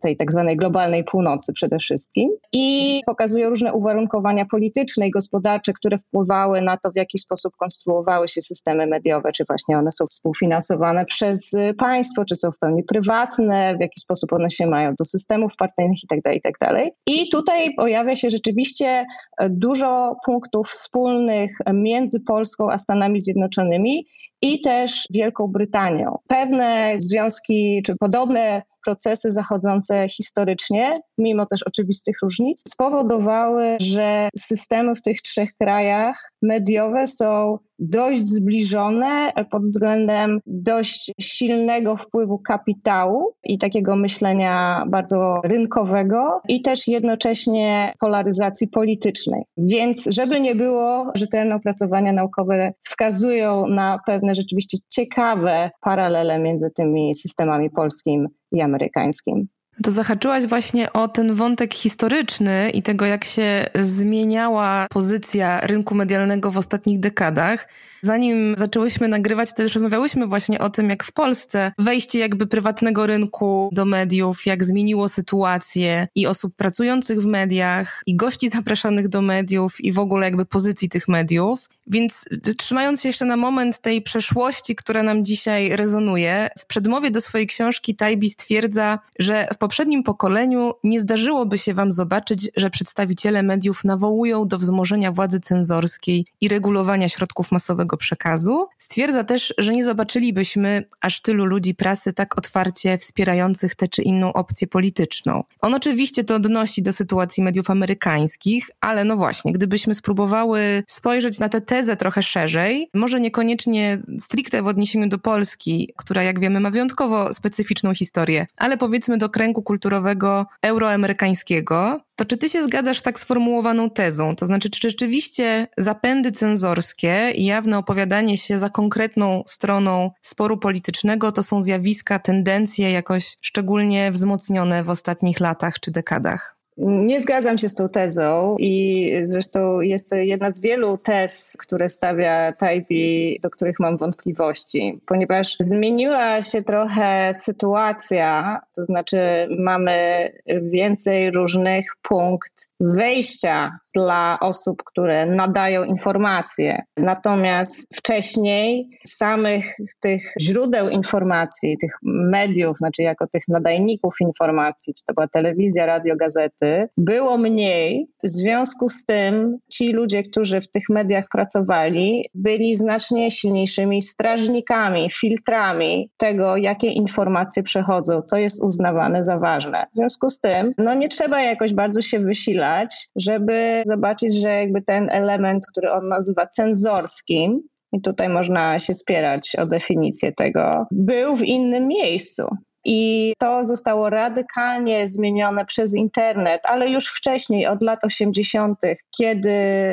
tej 0.00 0.16
tak 0.16 0.32
zwanej 0.32 0.56
globalnej 0.56 1.04
północy 1.04 1.52
przede 1.52 1.78
wszystkim 1.78 2.30
i 2.52 3.00
pokazują 3.06 3.48
różne 3.48 3.72
uwarunkowania 3.72 4.44
polityczne 4.52 5.06
i 5.06 5.10
gospodarcze, 5.10 5.72
które 5.72 5.98
wpływały 5.98 6.62
na 6.62 6.76
to, 6.76 6.90
w 6.90 6.96
jaki 6.96 7.18
sposób 7.18 7.56
konstruowały 7.56 8.28
się 8.28 8.42
systemy 8.42 8.86
mediowe, 8.86 9.32
czy 9.32 9.44
właśnie 9.44 9.78
one 9.78 9.92
są 9.92 10.06
współfinansowane 10.06 11.04
przez 11.04 11.56
państwo, 11.78 12.24
czy 12.24 12.36
są 12.36 12.50
w 12.50 12.58
pełni 12.58 12.82
prywatne, 12.84 13.76
w 13.76 13.80
jaki 13.80 14.00
sposób 14.00 14.32
one 14.32 14.50
się 14.50 14.66
mają 14.66 14.94
do 14.98 15.04
systemów 15.04 15.56
partyjnych 15.56 15.98
itd. 16.02 16.22
Tak 16.22 16.34
itd. 16.34 16.52
Tak 16.58 16.92
I 17.06 17.28
tutaj 17.30 17.74
pojawia 17.74 18.14
się 18.14 18.30
rzeczywiście 18.30 19.04
dużo 19.50 20.16
punktów 20.26 20.68
wspólnych 20.68 21.50
między 21.72 22.20
Polską 22.20 22.70
a 22.70 22.78
Stanami 22.78 23.20
Zjednoczonymi 23.20 24.06
i 24.42 24.60
też 24.60 25.06
Wielką 25.10 25.48
Brytanią. 25.48 26.18
Pewne 26.26 26.94
związki 26.98 27.82
czy 27.86 27.96
podobne 27.96 28.62
procesy 28.84 29.30
zachodzące 29.30 30.08
historycznie, 30.08 31.00
mimo 31.18 31.46
też 31.46 31.62
oczywistych 31.62 32.16
różnic, 32.22 32.62
spowodowały, 32.68 33.76
że 33.80 34.28
systemy 34.38 34.94
w 34.94 35.02
tych 35.02 35.22
trzech 35.22 35.50
krajach 35.60 36.32
mediowe 36.42 37.06
są 37.06 37.58
dość 37.82 38.26
zbliżone 38.26 39.32
pod 39.50 39.62
względem 39.62 40.40
dość 40.46 41.12
silnego 41.20 41.96
wpływu 41.96 42.38
kapitału 42.38 43.34
i 43.44 43.58
takiego 43.58 43.96
myślenia 43.96 44.84
bardzo 44.88 45.40
rynkowego 45.44 46.40
i 46.48 46.62
też 46.62 46.88
jednocześnie 46.88 47.92
polaryzacji 48.00 48.68
politycznej. 48.68 49.42
Więc 49.56 50.08
żeby 50.10 50.40
nie 50.40 50.54
było, 50.54 51.10
że 51.14 51.26
te 51.26 51.54
opracowania 51.54 52.12
naukowe 52.12 52.72
wskazują 52.82 53.66
na 53.66 53.98
pewne 54.06 54.34
rzeczywiście 54.34 54.78
ciekawe 54.88 55.70
paralele 55.80 56.38
między 56.38 56.70
tymi 56.76 57.14
systemami 57.14 57.70
polskim 57.70 58.28
i 58.52 58.60
amerykańskim. 58.60 59.48
To 59.82 59.90
zahaczyłaś 59.90 60.46
właśnie 60.46 60.92
o 60.92 61.08
ten 61.08 61.34
wątek 61.34 61.74
historyczny 61.74 62.70
i 62.70 62.82
tego, 62.82 63.06
jak 63.06 63.24
się 63.24 63.66
zmieniała 63.74 64.86
pozycja 64.90 65.60
rynku 65.60 65.94
medialnego 65.94 66.50
w 66.50 66.58
ostatnich 66.58 67.00
dekadach. 67.00 67.68
Zanim 68.04 68.54
zaczęłyśmy 68.58 69.08
nagrywać, 69.08 69.54
też 69.54 69.74
rozmawiałyśmy 69.74 70.26
właśnie 70.26 70.58
o 70.58 70.70
tym, 70.70 70.90
jak 70.90 71.04
w 71.04 71.12
Polsce 71.12 71.72
wejście 71.78 72.18
jakby 72.18 72.46
prywatnego 72.46 73.06
rynku 73.06 73.70
do 73.72 73.84
mediów, 73.84 74.46
jak 74.46 74.64
zmieniło 74.64 75.08
sytuację 75.08 76.08
i 76.14 76.26
osób 76.26 76.56
pracujących 76.56 77.20
w 77.20 77.26
mediach, 77.26 78.02
i 78.06 78.16
gości 78.16 78.50
zapraszanych 78.50 79.08
do 79.08 79.22
mediów, 79.22 79.80
i 79.80 79.92
w 79.92 79.98
ogóle 79.98 80.26
jakby 80.26 80.46
pozycji 80.46 80.88
tych 80.88 81.08
mediów. 81.08 81.68
Więc 81.86 82.24
trzymając 82.58 83.02
się 83.02 83.08
jeszcze 83.08 83.24
na 83.24 83.36
moment 83.36 83.80
tej 83.80 84.02
przeszłości, 84.02 84.76
która 84.76 85.02
nam 85.02 85.24
dzisiaj 85.24 85.76
rezonuje, 85.76 86.48
w 86.58 86.66
przedmowie 86.66 87.10
do 87.10 87.20
swojej 87.20 87.46
książki 87.46 87.96
Tajbi 87.96 88.30
stwierdza, 88.30 88.98
że 89.18 89.48
w 89.54 89.58
poprzednim 89.58 90.02
pokoleniu 90.02 90.72
nie 90.84 91.00
zdarzyłoby 91.00 91.58
się 91.58 91.74
wam 91.74 91.92
zobaczyć, 91.92 92.50
że 92.56 92.70
przedstawiciele 92.70 93.42
mediów 93.42 93.84
nawołują 93.84 94.48
do 94.48 94.58
wzmożenia 94.58 95.12
władzy 95.12 95.40
cenzorskiej 95.40 96.26
i 96.40 96.48
regulowania 96.48 97.08
środków 97.08 97.52
masowego 97.52 97.91
przekazu. 97.96 98.66
Stwierdza 98.78 99.24
też, 99.24 99.54
że 99.58 99.72
nie 99.72 99.84
zobaczylibyśmy 99.84 100.84
aż 101.00 101.22
tylu 101.22 101.44
ludzi 101.44 101.74
prasy 101.74 102.12
tak 102.12 102.38
otwarcie 102.38 102.98
wspierających 102.98 103.74
tę 103.74 103.88
czy 103.88 104.02
inną 104.02 104.32
opcję 104.32 104.66
polityczną. 104.66 105.44
On 105.60 105.74
oczywiście 105.74 106.24
to 106.24 106.34
odnosi 106.34 106.82
do 106.82 106.92
sytuacji 106.92 107.42
mediów 107.42 107.70
amerykańskich, 107.70 108.70
ale 108.80 109.04
no 109.04 109.16
właśnie, 109.16 109.52
gdybyśmy 109.52 109.94
spróbowały 109.94 110.82
spojrzeć 110.88 111.38
na 111.38 111.48
tę 111.48 111.60
tezę 111.60 111.96
trochę 111.96 112.22
szerzej, 112.22 112.88
może 112.94 113.20
niekoniecznie 113.20 113.98
stricte 114.18 114.62
w 114.62 114.66
odniesieniu 114.66 115.08
do 115.08 115.18
Polski, 115.18 115.92
która 115.96 116.22
jak 116.22 116.40
wiemy 116.40 116.60
ma 116.60 116.70
wyjątkowo 116.70 117.34
specyficzną 117.34 117.94
historię, 117.94 118.46
ale 118.56 118.76
powiedzmy 118.76 119.18
do 119.18 119.28
kręgu 119.30 119.62
kulturowego 119.62 120.46
euroamerykańskiego, 120.62 122.00
to 122.16 122.24
czy 122.24 122.36
ty 122.36 122.48
się 122.48 122.64
zgadzasz 122.64 123.02
tak 123.02 123.20
sformułowaną 123.20 123.90
tezą? 123.90 124.36
To 124.36 124.46
znaczy, 124.46 124.70
czy 124.70 124.88
rzeczywiście 124.88 125.68
zapędy 125.78 126.32
cenzorskie 126.32 127.32
i 127.34 127.44
jawne 127.44 127.78
opowiadanie 127.78 128.38
się 128.38 128.58
za 128.58 128.70
konkretną 128.70 129.42
stroną 129.46 130.10
sporu 130.22 130.58
politycznego 130.58 131.32
to 131.32 131.42
są 131.42 131.62
zjawiska, 131.62 132.18
tendencje 132.18 132.90
jakoś 132.90 133.38
szczególnie 133.40 134.10
wzmocnione 134.10 134.84
w 134.84 134.90
ostatnich 134.90 135.40
latach 135.40 135.80
czy 135.80 135.90
dekadach? 135.90 136.61
Nie 136.76 137.20
zgadzam 137.20 137.58
się 137.58 137.68
z 137.68 137.74
tą 137.74 137.88
tezą 137.88 138.56
i 138.58 139.12
zresztą 139.22 139.80
jest 139.80 140.10
to 140.10 140.16
jedna 140.16 140.50
z 140.50 140.60
wielu 140.60 140.98
tez, 140.98 141.56
które 141.58 141.88
stawia 141.88 142.52
Tajbi, 142.52 143.38
do 143.42 143.50
których 143.50 143.80
mam 143.80 143.96
wątpliwości, 143.96 145.00
ponieważ 145.06 145.56
zmieniła 145.60 146.42
się 146.42 146.62
trochę 146.62 147.34
sytuacja, 147.34 148.60
to 148.76 148.84
znaczy 148.84 149.18
mamy 149.58 150.28
więcej 150.62 151.30
różnych 151.30 151.86
punkt 152.02 152.68
wejścia 152.80 153.78
dla 153.94 154.38
osób, 154.40 154.82
które 154.84 155.26
nadają 155.26 155.84
informacje. 155.84 156.82
Natomiast 156.96 157.96
wcześniej 157.96 158.88
samych 159.06 159.76
tych 160.00 160.32
źródeł 160.40 160.88
informacji, 160.88 161.76
tych 161.80 161.92
mediów, 162.02 162.78
znaczy 162.78 163.02
jako 163.02 163.26
tych 163.26 163.42
nadajników 163.48 164.14
informacji, 164.20 164.94
czy 164.94 165.04
to 165.04 165.14
była 165.14 165.28
telewizja, 165.28 165.86
radio, 165.86 166.16
gazety, 166.16 166.88
było 166.96 167.38
mniej. 167.38 168.06
W 168.24 168.30
związku 168.30 168.88
z 168.88 169.04
tym 169.04 169.58
ci 169.72 169.92
ludzie, 169.92 170.22
którzy 170.22 170.60
w 170.60 170.70
tych 170.70 170.88
mediach 170.88 171.24
pracowali, 171.32 172.28
byli 172.34 172.74
znacznie 172.74 173.30
silniejszymi 173.30 174.02
strażnikami, 174.02 175.10
filtrami 175.10 176.10
tego, 176.16 176.56
jakie 176.56 176.86
informacje 176.86 177.62
przechodzą, 177.62 178.22
co 178.22 178.36
jest 178.36 178.64
uznawane 178.64 179.24
za 179.24 179.38
ważne. 179.38 179.86
W 179.92 179.96
związku 179.96 180.30
z 180.30 180.40
tym, 180.40 180.74
no 180.78 180.94
nie 180.94 181.08
trzeba 181.08 181.42
jakoś 181.42 181.74
bardzo 181.74 182.00
się 182.00 182.20
wysilać, 182.20 183.08
żeby 183.16 183.81
zobaczyć, 183.86 184.34
że 184.34 184.48
jakby 184.48 184.82
ten 184.82 185.10
element, 185.10 185.64
który 185.66 185.92
on 185.92 186.08
nazywa 186.08 186.46
cenzorskim, 186.46 187.62
i 187.92 188.00
tutaj 188.00 188.28
można 188.28 188.78
się 188.78 188.94
spierać 188.94 189.56
o 189.58 189.66
definicję 189.66 190.32
tego, 190.32 190.70
był 190.90 191.36
w 191.36 191.42
innym 191.42 191.86
miejscu. 191.86 192.46
I 192.84 193.32
to 193.38 193.64
zostało 193.64 194.10
radykalnie 194.10 195.08
zmienione 195.08 195.66
przez 195.66 195.94
internet, 195.94 196.60
ale 196.64 196.88
już 196.88 197.06
wcześniej, 197.06 197.66
od 197.66 197.82
lat 197.82 198.04
80., 198.04 198.78
kiedy 199.18 199.50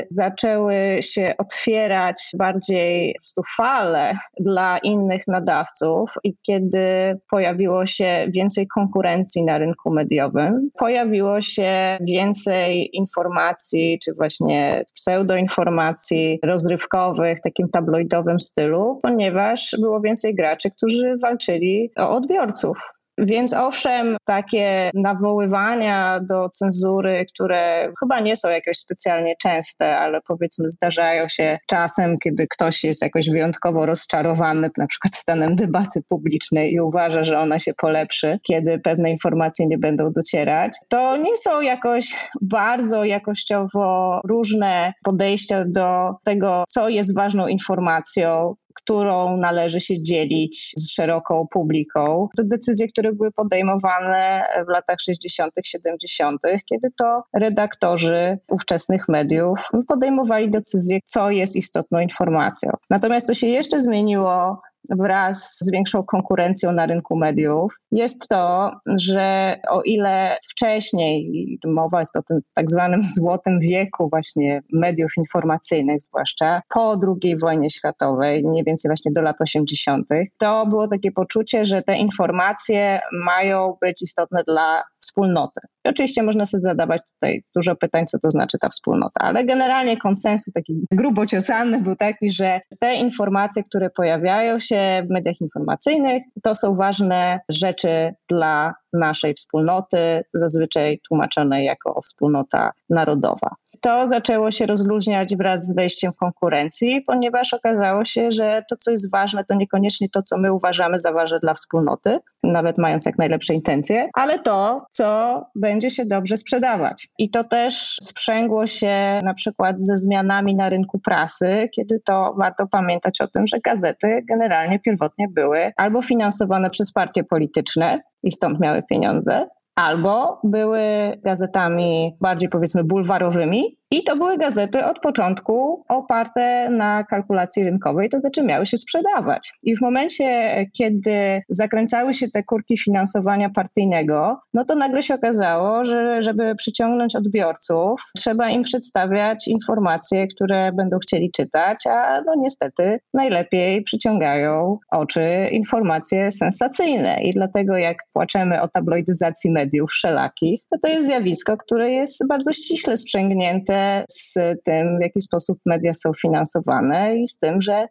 zaczęły 0.09 0.97
się 1.01 1.33
otwierać 1.37 2.31
bardziej 2.37 3.15
fale 3.57 4.17
dla 4.39 4.77
innych 4.77 5.27
nadawców 5.27 6.13
i 6.23 6.35
kiedy 6.41 7.19
pojawiło 7.29 7.85
się 7.85 8.27
więcej 8.29 8.67
konkurencji 8.67 9.43
na 9.43 9.57
rynku 9.57 9.91
mediowym, 9.91 10.69
pojawiło 10.79 11.41
się 11.41 11.97
więcej 12.01 12.89
informacji, 12.97 13.99
czy 14.03 14.13
właśnie 14.13 14.85
pseudoinformacji 14.93 16.39
rozrywkowych, 16.43 17.41
takim 17.41 17.69
tabloidowym 17.69 18.39
stylu, 18.39 18.99
ponieważ 19.01 19.75
było 19.79 20.01
więcej 20.01 20.35
graczy, 20.35 20.71
którzy 20.71 21.17
walczyli 21.17 21.91
o 21.97 22.09
odbiorców. 22.09 22.78
Więc 23.25 23.53
owszem, 23.53 24.17
takie 24.25 24.91
nawoływania 24.93 26.19
do 26.19 26.49
cenzury, 26.49 27.25
które 27.33 27.91
chyba 27.99 28.19
nie 28.19 28.35
są 28.35 28.49
jakoś 28.49 28.77
specjalnie 28.77 29.35
częste, 29.41 29.97
ale 29.97 30.21
powiedzmy 30.21 30.71
zdarzają 30.71 31.27
się 31.27 31.57
czasem, 31.67 32.17
kiedy 32.19 32.47
ktoś 32.47 32.83
jest 32.83 33.01
jakoś 33.01 33.29
wyjątkowo 33.29 33.85
rozczarowany 33.85 34.69
na 34.77 34.87
przykład 34.87 35.15
stanem 35.15 35.55
debaty 35.55 36.01
publicznej 36.09 36.73
i 36.73 36.81
uważa, 36.81 37.23
że 37.23 37.37
ona 37.37 37.59
się 37.59 37.73
polepszy, 37.73 38.39
kiedy 38.43 38.79
pewne 38.79 39.11
informacje 39.11 39.67
nie 39.67 39.77
będą 39.77 40.11
docierać, 40.11 40.77
to 40.87 41.17
nie 41.17 41.37
są 41.37 41.61
jakoś 41.61 42.15
bardzo 42.41 43.03
jakościowo 43.03 44.19
różne 44.23 44.93
podejścia 45.03 45.65
do 45.67 46.15
tego, 46.23 46.63
co 46.67 46.89
jest 46.89 47.15
ważną 47.15 47.47
informacją, 47.47 48.55
którą 48.81 49.37
należy 49.37 49.79
się 49.79 50.03
dzielić 50.03 50.73
z 50.77 50.91
szeroką 50.91 51.47
publiką. 51.51 52.27
To 52.37 52.43
decyzje, 52.43 52.87
które 52.87 53.13
były 53.13 53.31
podejmowane 53.31 54.43
w 54.67 54.69
latach 54.69 54.97
60., 55.01 55.53
70., 55.63 56.41
kiedy 56.69 56.91
to 56.97 57.23
redaktorzy 57.33 58.37
ówczesnych 58.49 59.09
mediów 59.09 59.59
podejmowali 59.87 60.51
decyzje, 60.51 60.99
co 61.05 61.29
jest 61.29 61.55
istotną 61.55 61.99
informacją. 61.99 62.71
Natomiast 62.89 63.27
co 63.27 63.33
się 63.33 63.47
jeszcze 63.47 63.79
zmieniło 63.79 64.61
wraz 64.89 65.57
z 65.61 65.71
większą 65.71 66.03
konkurencją 66.03 66.71
na 66.71 66.85
rynku 66.85 67.15
mediów, 67.15 67.73
jest 67.91 68.27
to, 68.27 68.71
że 68.85 69.55
o 69.69 69.81
ile 69.81 70.37
wcześniej, 70.51 71.31
mowa 71.65 71.99
jest 71.99 72.15
o 72.15 72.23
tym 72.23 72.39
tak 72.53 72.71
zwanym 72.71 73.05
złotym 73.15 73.59
wieku 73.59 74.09
właśnie 74.09 74.61
mediów 74.73 75.11
informacyjnych, 75.17 76.01
zwłaszcza 76.01 76.61
po 76.69 76.99
II 77.23 77.37
wojnie 77.37 77.69
światowej, 77.69 78.43
mniej 78.43 78.63
więcej 78.63 78.89
właśnie 78.89 79.11
do 79.11 79.21
lat 79.21 79.41
80., 79.41 80.07
to 80.37 80.65
było 80.65 80.87
takie 80.87 81.11
poczucie, 81.11 81.65
że 81.65 81.81
te 81.81 81.97
informacje 81.97 82.99
mają 83.25 83.77
być 83.81 84.01
istotne 84.01 84.43
dla 84.47 84.83
wspólnoty. 85.01 85.61
Oczywiście 85.89 86.23
można 86.23 86.45
sobie 86.45 86.61
zadawać 86.61 87.01
tutaj 87.13 87.43
dużo 87.55 87.75
pytań, 87.75 88.05
co 88.07 88.19
to 88.19 88.31
znaczy 88.31 88.57
ta 88.59 88.69
wspólnota, 88.69 89.21
ale 89.21 89.45
generalnie 89.45 89.97
konsensus 89.97 90.53
taki 90.53 90.87
grubo 90.91 91.25
ciosany 91.25 91.81
był 91.81 91.95
taki, 91.95 92.29
że 92.29 92.61
te 92.79 92.95
informacje, 92.95 93.63
które 93.63 93.89
pojawiają 93.89 94.59
się 94.59 95.03
w 95.07 95.09
mediach 95.13 95.41
informacyjnych, 95.41 96.23
to 96.43 96.55
są 96.55 96.75
ważne 96.75 97.39
rzeczy 97.49 98.13
dla 98.29 98.73
naszej 98.93 99.33
wspólnoty, 99.33 100.23
zazwyczaj 100.33 100.99
tłumaczonej 101.07 101.65
jako 101.65 102.01
wspólnota 102.01 102.71
narodowa. 102.89 103.55
To 103.81 104.07
zaczęło 104.07 104.51
się 104.51 104.65
rozluźniać 104.65 105.35
wraz 105.35 105.67
z 105.67 105.75
wejściem 105.75 106.13
konkurencji, 106.13 107.01
ponieważ 107.07 107.53
okazało 107.53 108.05
się, 108.05 108.31
że 108.31 108.63
to, 108.69 108.77
co 108.77 108.91
jest 108.91 109.11
ważne, 109.11 109.43
to 109.45 109.55
niekoniecznie 109.55 110.09
to, 110.09 110.23
co 110.23 110.37
my 110.37 110.53
uważamy 110.53 110.99
za 110.99 111.11
ważne 111.11 111.39
dla 111.39 111.53
wspólnoty, 111.53 112.17
nawet 112.43 112.77
mając 112.77 113.05
jak 113.05 113.17
najlepsze 113.17 113.53
intencje, 113.53 114.09
ale 114.13 114.39
to, 114.39 114.85
co 114.91 115.41
będzie 115.55 115.89
się 115.89 116.05
dobrze 116.05 116.37
sprzedawać. 116.37 117.07
I 117.17 117.29
to 117.29 117.43
też 117.43 117.97
sprzęgło 118.01 118.67
się 118.67 119.19
na 119.23 119.33
przykład 119.33 119.81
ze 119.81 119.97
zmianami 119.97 120.55
na 120.55 120.69
rynku 120.69 120.99
prasy, 120.99 121.69
kiedy 121.75 121.99
to 122.05 122.35
warto 122.37 122.67
pamiętać 122.67 123.21
o 123.21 123.27
tym, 123.27 123.47
że 123.47 123.59
gazety 123.59 124.23
generalnie 124.29 124.79
pierwotnie 124.79 125.27
były 125.27 125.71
albo 125.77 126.01
finansowane 126.01 126.69
przez 126.69 126.91
partie 126.91 127.23
polityczne 127.23 128.01
i 128.23 128.31
stąd 128.31 128.59
miały 128.59 128.83
pieniądze, 128.83 129.47
albo 129.79 130.39
były 130.43 130.79
gazetami 131.23 132.17
bardziej 132.21 132.49
powiedzmy 132.49 132.83
bulwarowymi, 132.83 133.77
i 133.91 134.03
to 134.03 134.15
były 134.15 134.37
gazety 134.37 134.85
od 134.85 134.99
początku 134.99 135.83
oparte 135.89 136.69
na 136.69 137.03
kalkulacji 137.03 137.63
rynkowej, 137.63 138.09
to 138.09 138.19
znaczy 138.19 138.43
miały 138.43 138.65
się 138.65 138.77
sprzedawać. 138.77 139.53
I 139.63 139.77
w 139.77 139.81
momencie, 139.81 140.55
kiedy 140.77 141.41
zakręcały 141.49 142.13
się 142.13 142.27
te 142.29 142.43
kurki 142.43 142.77
finansowania 142.77 143.49
partyjnego, 143.49 144.39
no 144.53 144.65
to 144.65 144.75
nagle 144.75 145.01
się 145.01 145.15
okazało, 145.15 145.85
że 145.85 146.21
żeby 146.21 146.55
przyciągnąć 146.55 147.15
odbiorców, 147.15 148.01
trzeba 148.17 148.49
im 148.49 148.63
przedstawiać 148.63 149.47
informacje, 149.47 150.27
które 150.27 150.71
będą 150.71 150.99
chcieli 150.99 151.31
czytać, 151.31 151.87
a 151.87 152.21
no 152.21 152.33
niestety 152.37 152.99
najlepiej 153.13 153.83
przyciągają 153.83 154.77
oczy 154.91 155.47
informacje 155.51 156.31
sensacyjne. 156.31 157.21
I 157.23 157.33
dlatego 157.33 157.77
jak 157.77 157.97
płaczemy 158.13 158.61
o 158.61 158.67
tabloidyzacji 158.67 159.51
mediów 159.51 159.89
wszelakich, 159.89 160.61
to 160.71 160.77
to 160.83 160.87
jest 160.87 161.07
zjawisko, 161.07 161.57
które 161.57 161.91
jest 161.91 162.27
bardzo 162.27 162.53
ściśle 162.53 162.97
sprzęgnięte 162.97 163.78
z 164.09 164.33
tym, 164.63 164.97
w 164.97 165.01
jaki 165.01 165.21
sposób 165.21 165.59
media 165.65 165.93
są 165.93 166.13
finansowane 166.13 167.17
i 167.17 167.27
z 167.27 167.37
tym, 167.37 167.61
że 167.61 167.87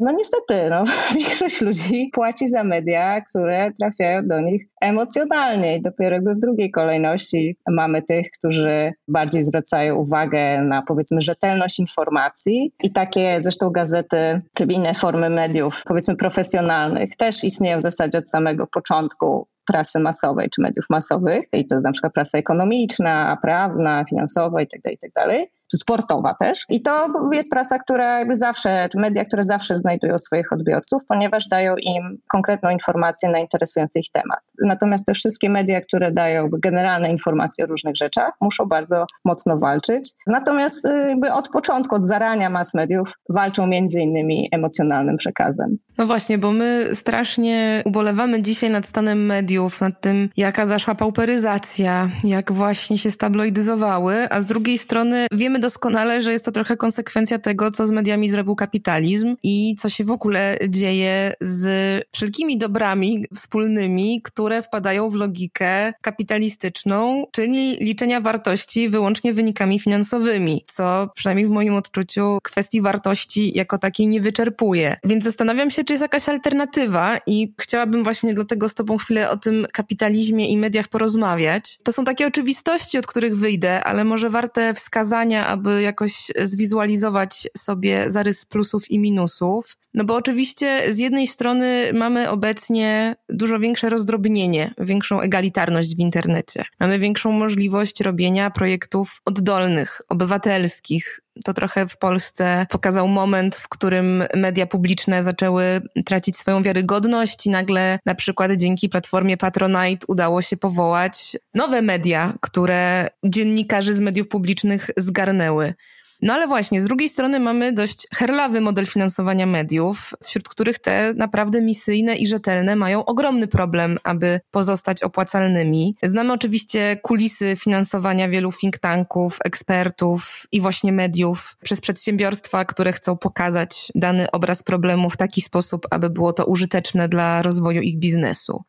no 0.00 0.12
niestety, 0.12 0.70
no, 0.70 0.84
większość 1.16 1.60
ludzi 1.60 2.10
płaci 2.12 2.48
za 2.48 2.64
media, 2.64 3.20
które 3.20 3.70
trafiają 3.80 4.28
do 4.28 4.40
nich 4.40 4.62
emocjonalnie 4.80 5.76
i 5.76 5.82
dopiero 5.82 6.14
jakby 6.14 6.34
w 6.34 6.38
drugiej 6.38 6.70
kolejności 6.70 7.56
mamy 7.70 8.02
tych, 8.02 8.26
którzy 8.38 8.92
bardziej 9.08 9.42
zwracają 9.42 9.96
uwagę 9.96 10.62
na 10.62 10.82
powiedzmy 10.82 11.20
rzetelność 11.20 11.78
informacji. 11.78 12.72
I 12.82 12.92
takie 12.92 13.38
zresztą 13.40 13.70
gazety 13.70 14.40
czy 14.54 14.64
inne 14.64 14.94
formy 14.94 15.30
mediów 15.30 15.82
powiedzmy 15.86 16.16
profesjonalnych 16.16 17.16
też 17.16 17.44
istnieją 17.44 17.78
w 17.78 17.82
zasadzie 17.82 18.18
od 18.18 18.30
samego 18.30 18.66
początku 18.66 19.48
prasy 19.70 20.00
masowej 20.00 20.50
czy 20.50 20.62
mediów 20.62 20.84
masowych, 20.90 21.44
i 21.52 21.66
to 21.66 21.80
na 21.80 21.92
przykład 21.92 22.12
prasa 22.12 22.38
ekonomiczna, 22.38 23.38
prawna, 23.42 24.04
finansowa 24.10 24.60
itd., 24.60 24.82
tak 24.82 24.92
itd., 24.92 25.10
tak 25.14 25.59
czy 25.70 25.78
sportowa 25.78 26.34
też. 26.34 26.64
I 26.68 26.82
to 26.82 27.08
jest 27.32 27.50
prasa, 27.50 27.78
która 27.78 28.18
jakby 28.18 28.34
zawsze, 28.34 28.88
czy 28.92 28.98
media, 28.98 29.24
które 29.24 29.44
zawsze 29.44 29.78
znajdują 29.78 30.18
swoich 30.18 30.52
odbiorców, 30.52 31.02
ponieważ 31.08 31.48
dają 31.48 31.76
im 31.76 32.18
konkretną 32.28 32.70
informację 32.70 33.28
na 33.28 33.38
interesujący 33.38 33.98
ich 33.98 34.10
temat. 34.12 34.40
Natomiast 34.64 35.06
te 35.06 35.14
wszystkie 35.14 35.50
media, 35.50 35.80
które 35.80 36.12
dają 36.12 36.48
generalne 36.62 37.10
informacje 37.10 37.64
o 37.64 37.68
różnych 37.68 37.96
rzeczach, 37.96 38.34
muszą 38.40 38.66
bardzo 38.66 39.06
mocno 39.24 39.58
walczyć. 39.58 40.10
Natomiast 40.26 40.84
y, 40.84 41.08
jakby 41.08 41.32
od 41.32 41.48
początku, 41.48 41.94
od 41.94 42.06
zarania 42.06 42.50
mass 42.50 42.74
mediów 42.74 43.12
walczą 43.28 43.66
między 43.66 44.00
innymi 44.00 44.48
emocjonalnym 44.52 45.16
przekazem. 45.16 45.78
No 45.98 46.06
właśnie, 46.06 46.38
bo 46.38 46.52
my 46.52 46.90
strasznie 46.92 47.82
ubolewamy 47.84 48.42
dzisiaj 48.42 48.70
nad 48.70 48.86
stanem 48.86 49.26
mediów, 49.26 49.80
nad 49.80 50.00
tym, 50.00 50.28
jaka 50.36 50.66
zaszła 50.66 50.94
pauperyzacja, 50.94 52.08
jak 52.24 52.52
właśnie 52.52 52.98
się 52.98 53.10
stabloidyzowały, 53.10 54.28
a 54.30 54.40
z 54.40 54.46
drugiej 54.46 54.78
strony 54.78 55.26
wiemy 55.32 55.59
doskonale, 55.60 56.22
że 56.22 56.32
jest 56.32 56.44
to 56.44 56.52
trochę 56.52 56.76
konsekwencja 56.76 57.38
tego, 57.38 57.70
co 57.70 57.86
z 57.86 57.90
mediami 57.90 58.28
zrobił 58.28 58.56
kapitalizm 58.56 59.36
i 59.42 59.74
co 59.78 59.88
się 59.88 60.04
w 60.04 60.10
ogóle 60.10 60.58
dzieje 60.68 61.32
z 61.40 62.04
wszelkimi 62.12 62.58
dobrami 62.58 63.24
wspólnymi, 63.34 64.22
które 64.22 64.62
wpadają 64.62 65.10
w 65.10 65.14
logikę 65.14 65.92
kapitalistyczną, 66.00 67.26
czyli 67.32 67.76
liczenia 67.76 68.20
wartości 68.20 68.88
wyłącznie 68.88 69.34
wynikami 69.34 69.80
finansowymi, 69.80 70.64
co 70.66 71.10
przynajmniej 71.14 71.46
w 71.46 71.50
moim 71.50 71.74
odczuciu 71.74 72.38
kwestii 72.42 72.80
wartości 72.80 73.58
jako 73.58 73.78
takiej 73.78 74.08
nie 74.08 74.20
wyczerpuje. 74.20 74.96
Więc 75.04 75.24
zastanawiam 75.24 75.70
się, 75.70 75.84
czy 75.84 75.92
jest 75.92 76.02
jakaś 76.02 76.28
alternatywa 76.28 77.18
i 77.26 77.54
chciałabym 77.60 78.04
właśnie 78.04 78.34
dlatego 78.34 78.68
z 78.68 78.74
Tobą 78.74 78.96
chwilę 78.98 79.30
o 79.30 79.36
tym 79.36 79.66
kapitalizmie 79.72 80.48
i 80.48 80.56
mediach 80.56 80.88
porozmawiać. 80.88 81.78
To 81.82 81.92
są 81.92 82.04
takie 82.04 82.26
oczywistości, 82.26 82.98
od 82.98 83.06
których 83.06 83.36
wyjdę, 83.36 83.84
ale 83.84 84.04
może 84.04 84.30
warte 84.30 84.74
wskazania, 84.74 85.46
aby 85.50 85.82
jakoś 85.82 86.30
zwizualizować 86.42 87.48
sobie 87.58 88.10
zarys 88.10 88.44
plusów 88.44 88.90
i 88.90 88.98
minusów. 88.98 89.76
No 89.94 90.04
bo 90.04 90.14
oczywiście 90.14 90.94
z 90.94 90.98
jednej 90.98 91.26
strony 91.26 91.90
mamy 91.94 92.30
obecnie 92.30 93.16
dużo 93.28 93.58
większe 93.58 93.90
rozdrobnienie, 93.90 94.74
większą 94.78 95.20
egalitarność 95.20 95.96
w 95.96 95.98
internecie. 95.98 96.64
Mamy 96.80 96.98
większą 96.98 97.32
możliwość 97.32 98.00
robienia 98.00 98.50
projektów 98.50 99.20
oddolnych, 99.24 100.02
obywatelskich. 100.08 101.20
To 101.44 101.54
trochę 101.54 101.88
w 101.88 101.96
Polsce 101.96 102.66
pokazał 102.70 103.08
moment, 103.08 103.56
w 103.56 103.68
którym 103.68 104.24
media 104.34 104.66
publiczne 104.66 105.22
zaczęły 105.22 105.80
tracić 106.04 106.36
swoją 106.36 106.62
wiarygodność 106.62 107.46
i 107.46 107.50
nagle 107.50 107.98
na 108.06 108.14
przykład 108.14 108.52
dzięki 108.52 108.88
platformie 108.88 109.36
Patronite 109.36 110.06
udało 110.08 110.42
się 110.42 110.56
powołać 110.56 111.36
nowe 111.54 111.82
media, 111.82 112.34
które 112.40 113.08
dziennikarzy 113.24 113.92
z 113.92 114.00
mediów 114.00 114.28
publicznych 114.28 114.90
zgarnęły. 114.96 115.74
No 116.22 116.34
ale 116.34 116.46
właśnie, 116.46 116.80
z 116.80 116.84
drugiej 116.84 117.08
strony 117.08 117.40
mamy 117.40 117.72
dość 117.72 118.06
herlawy 118.14 118.60
model 118.60 118.86
finansowania 118.86 119.46
mediów, 119.46 120.14
wśród 120.24 120.48
których 120.48 120.78
te 120.78 121.14
naprawdę 121.16 121.62
misyjne 121.62 122.16
i 122.16 122.26
rzetelne 122.26 122.76
mają 122.76 123.04
ogromny 123.04 123.46
problem, 123.46 123.98
aby 124.04 124.40
pozostać 124.50 125.02
opłacalnymi. 125.02 125.96
Znamy 126.02 126.32
oczywiście 126.32 126.96
kulisy 127.02 127.56
finansowania 127.56 128.28
wielu 128.28 128.52
think 128.52 128.78
tanków, 128.78 129.38
ekspertów 129.44 130.46
i 130.52 130.60
właśnie 130.60 130.92
mediów 130.92 131.56
przez 131.62 131.80
przedsiębiorstwa, 131.80 132.64
które 132.64 132.92
chcą 132.92 133.16
pokazać 133.16 133.92
dany 133.94 134.30
obraz 134.30 134.62
problemu 134.62 135.10
w 135.10 135.16
taki 135.16 135.40
sposób, 135.42 135.86
aby 135.90 136.10
było 136.10 136.32
to 136.32 136.46
użyteczne 136.46 137.08
dla 137.08 137.42
rozwoju 137.42 137.80
ich 137.80 137.98
biznesu. 137.98 138.64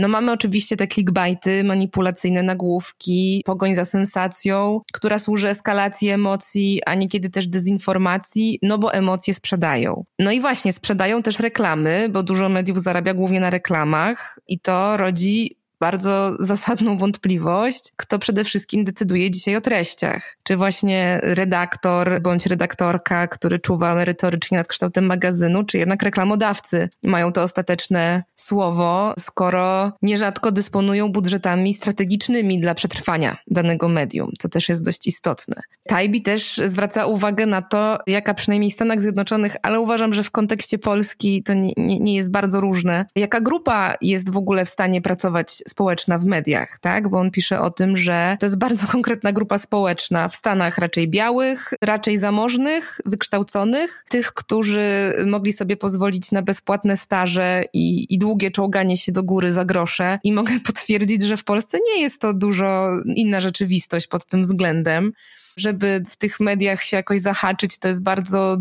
No 0.00 0.08
mamy 0.08 0.32
oczywiście 0.32 0.76
te 0.76 0.86
clickbaity, 0.86 1.64
manipulacyjne 1.64 2.42
nagłówki, 2.42 3.42
pogoń 3.46 3.74
za 3.74 3.84
sensacją, 3.84 4.80
która 4.92 5.18
służy 5.18 5.48
eskalacji 5.48 6.08
emocji, 6.08 6.80
a 6.86 6.94
niekiedy 6.94 7.30
też 7.30 7.46
dezinformacji, 7.46 8.58
no 8.62 8.78
bo 8.78 8.94
emocje 8.94 9.34
sprzedają. 9.34 10.04
No 10.18 10.32
i 10.32 10.40
właśnie, 10.40 10.72
sprzedają 10.72 11.22
też 11.22 11.38
reklamy, 11.40 12.08
bo 12.10 12.22
dużo 12.22 12.48
mediów 12.48 12.78
zarabia 12.78 13.14
głównie 13.14 13.40
na 13.40 13.50
reklamach 13.50 14.38
i 14.48 14.60
to 14.60 14.96
rodzi 14.96 15.59
bardzo 15.80 16.36
zasadną 16.40 16.96
wątpliwość, 16.96 17.92
kto 17.96 18.18
przede 18.18 18.44
wszystkim 18.44 18.84
decyduje 18.84 19.30
dzisiaj 19.30 19.56
o 19.56 19.60
treściach. 19.60 20.36
Czy 20.42 20.56
właśnie 20.56 21.20
redaktor 21.22 22.22
bądź 22.22 22.46
redaktorka, 22.46 23.26
który 23.26 23.58
czuwa 23.58 23.94
merytorycznie 23.94 24.58
nad 24.58 24.68
kształtem 24.68 25.06
magazynu, 25.06 25.64
czy 25.64 25.78
jednak 25.78 26.02
reklamodawcy 26.02 26.88
mają 27.02 27.32
to 27.32 27.42
ostateczne 27.42 28.22
słowo, 28.36 29.14
skoro 29.18 29.92
nierzadko 30.02 30.52
dysponują 30.52 31.12
budżetami 31.12 31.74
strategicznymi 31.74 32.60
dla 32.60 32.74
przetrwania 32.74 33.36
danego 33.46 33.88
medium, 33.88 34.32
co 34.38 34.48
też 34.48 34.68
jest 34.68 34.84
dość 34.84 35.06
istotne. 35.06 35.62
Tajbi 35.88 36.22
też 36.22 36.60
zwraca 36.64 37.06
uwagę 37.06 37.46
na 37.46 37.62
to, 37.62 37.98
jaka 38.06 38.34
przynajmniej 38.34 38.70
w 38.70 38.74
Stanach 38.74 39.00
Zjednoczonych, 39.00 39.56
ale 39.62 39.80
uważam, 39.80 40.14
że 40.14 40.22
w 40.22 40.30
kontekście 40.30 40.78
Polski 40.78 41.42
to 41.42 41.54
nie, 41.54 41.72
nie, 41.76 41.98
nie 41.98 42.14
jest 42.14 42.30
bardzo 42.30 42.60
różne, 42.60 43.06
jaka 43.16 43.40
grupa 43.40 43.94
jest 44.00 44.30
w 44.30 44.36
ogóle 44.36 44.64
w 44.64 44.68
stanie 44.68 45.02
pracować 45.02 45.62
społeczna 45.70 46.18
w 46.18 46.24
mediach, 46.24 46.78
tak? 46.78 47.08
Bo 47.08 47.18
on 47.18 47.30
pisze 47.30 47.60
o 47.60 47.70
tym, 47.70 47.96
że 47.96 48.36
to 48.40 48.46
jest 48.46 48.58
bardzo 48.58 48.86
konkretna 48.96 49.32
grupa 49.32 49.58
społeczna 49.58 50.28
w 50.28 50.36
Stanach 50.36 50.78
raczej 50.78 51.08
białych, 51.08 51.74
raczej 51.82 52.18
zamożnych, 52.18 53.00
wykształconych, 53.06 54.04
tych, 54.08 54.32
którzy 54.32 55.12
mogli 55.26 55.52
sobie 55.52 55.76
pozwolić 55.76 56.32
na 56.32 56.42
bezpłatne 56.42 56.96
staże 56.96 57.64
i, 57.72 58.14
i 58.14 58.18
długie 58.18 58.50
czołganie 58.50 58.96
się 58.96 59.12
do 59.12 59.22
góry 59.22 59.52
za 59.52 59.64
grosze. 59.64 60.18
I 60.24 60.32
mogę 60.32 60.60
potwierdzić, 60.66 61.22
że 61.22 61.36
w 61.36 61.44
Polsce 61.44 61.78
nie 61.94 62.02
jest 62.02 62.20
to 62.20 62.34
dużo 62.34 62.90
inna 63.04 63.40
rzeczywistość 63.40 64.06
pod 64.06 64.26
tym 64.26 64.42
względem 64.42 65.12
żeby 65.56 66.02
w 66.10 66.16
tych 66.16 66.40
mediach 66.40 66.82
się 66.82 66.96
jakoś 66.96 67.20
zahaczyć, 67.20 67.78
to 67.78 67.88
jest 67.88 68.02
bardzo 68.02 68.56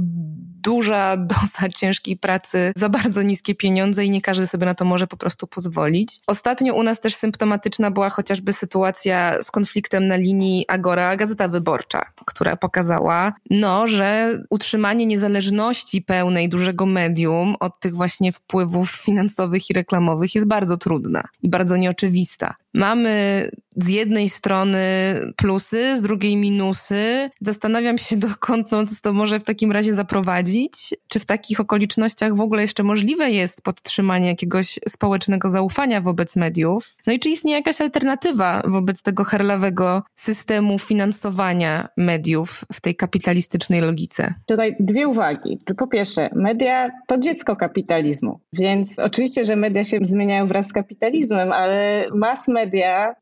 duża 0.61 1.17
doza 1.17 1.69
ciężkiej 1.75 2.17
pracy 2.17 2.71
za 2.75 2.89
bardzo 2.89 3.21
niskie 3.21 3.55
pieniądze 3.55 4.05
i 4.05 4.09
nie 4.09 4.21
każdy 4.21 4.47
sobie 4.47 4.65
na 4.65 4.73
to 4.73 4.85
może 4.85 5.07
po 5.07 5.17
prostu 5.17 5.47
pozwolić. 5.47 6.19
Ostatnio 6.27 6.73
u 6.73 6.83
nas 6.83 6.99
też 6.99 7.15
symptomatyczna 7.15 7.91
była 7.91 8.09
chociażby 8.09 8.53
sytuacja 8.53 9.43
z 9.43 9.51
konfliktem 9.51 10.07
na 10.07 10.15
linii 10.15 10.65
Agora 10.67 11.15
Gazeta 11.15 11.47
Wyborcza, 11.47 12.01
która 12.25 12.55
pokazała, 12.55 13.33
no, 13.49 13.87
że 13.87 14.39
utrzymanie 14.49 15.05
niezależności 15.05 16.01
pełnej 16.01 16.49
dużego 16.49 16.85
medium 16.85 17.55
od 17.59 17.79
tych 17.79 17.95
właśnie 17.95 18.31
wpływów 18.31 18.91
finansowych 18.91 19.69
i 19.69 19.73
reklamowych 19.73 20.35
jest 20.35 20.47
bardzo 20.47 20.77
trudna 20.77 21.23
i 21.41 21.49
bardzo 21.49 21.77
nieoczywista. 21.77 22.55
Mamy 22.73 23.49
z 23.83 23.89
jednej 23.89 24.29
strony 24.29 24.79
plusy, 25.35 25.97
z 25.97 26.01
drugiej 26.01 26.35
minusy. 26.35 27.29
Zastanawiam 27.41 27.97
się, 27.97 28.17
dokąd 28.29 28.71
nas 28.71 29.01
to 29.01 29.13
może 29.13 29.39
w 29.39 29.43
takim 29.43 29.71
razie 29.71 29.95
zaprowadzić. 29.95 30.93
Czy 31.07 31.19
w 31.19 31.25
takich 31.25 31.59
okolicznościach 31.59 32.35
w 32.35 32.41
ogóle 32.41 32.61
jeszcze 32.61 32.83
możliwe 32.83 33.31
jest 33.31 33.61
podtrzymanie 33.61 34.27
jakiegoś 34.27 34.79
społecznego 34.89 35.49
zaufania 35.49 36.01
wobec 36.01 36.35
mediów? 36.35 36.95
No 37.07 37.13
i 37.13 37.19
czy 37.19 37.29
istnieje 37.29 37.57
jakaś 37.57 37.81
alternatywa 37.81 38.61
wobec 38.65 39.01
tego 39.01 39.23
herlawego 39.23 40.03
systemu 40.15 40.79
finansowania 40.79 41.87
mediów 41.97 42.65
w 42.73 42.81
tej 42.81 42.95
kapitalistycznej 42.95 43.81
logice? 43.81 44.33
Tutaj 44.45 44.75
dwie 44.79 45.07
uwagi. 45.07 45.59
Po 45.77 45.87
pierwsze, 45.87 46.29
media 46.35 46.89
to 47.07 47.17
dziecko 47.17 47.55
kapitalizmu, 47.55 48.39
więc 48.53 48.99
oczywiście, 48.99 49.45
że 49.45 49.55
media 49.55 49.83
się 49.83 49.99
zmieniają 50.01 50.47
wraz 50.47 50.67
z 50.67 50.73
kapitalizmem, 50.73 51.51
ale 51.51 52.07
mass 52.15 52.47
media 52.47 52.58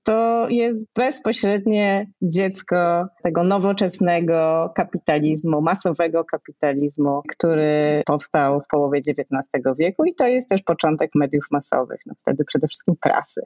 to 0.03 0.47
jest 0.49 0.85
bezpośrednie 0.95 2.07
dziecko 2.21 3.07
tego 3.23 3.43
nowoczesnego 3.43 4.69
kapitalizmu, 4.75 5.61
masowego 5.61 6.25
kapitalizmu, 6.25 7.21
który 7.29 8.01
powstał 8.05 8.61
w 8.61 8.67
połowie 8.67 8.99
XIX 8.99 9.65
wieku 9.79 10.05
i 10.05 10.15
to 10.15 10.27
jest 10.27 10.49
też 10.49 10.61
początek 10.61 11.11
mediów 11.15 11.45
masowych, 11.51 11.99
no 12.05 12.13
wtedy 12.21 12.45
przede 12.45 12.67
wszystkim 12.67 12.95
prasy. 13.01 13.41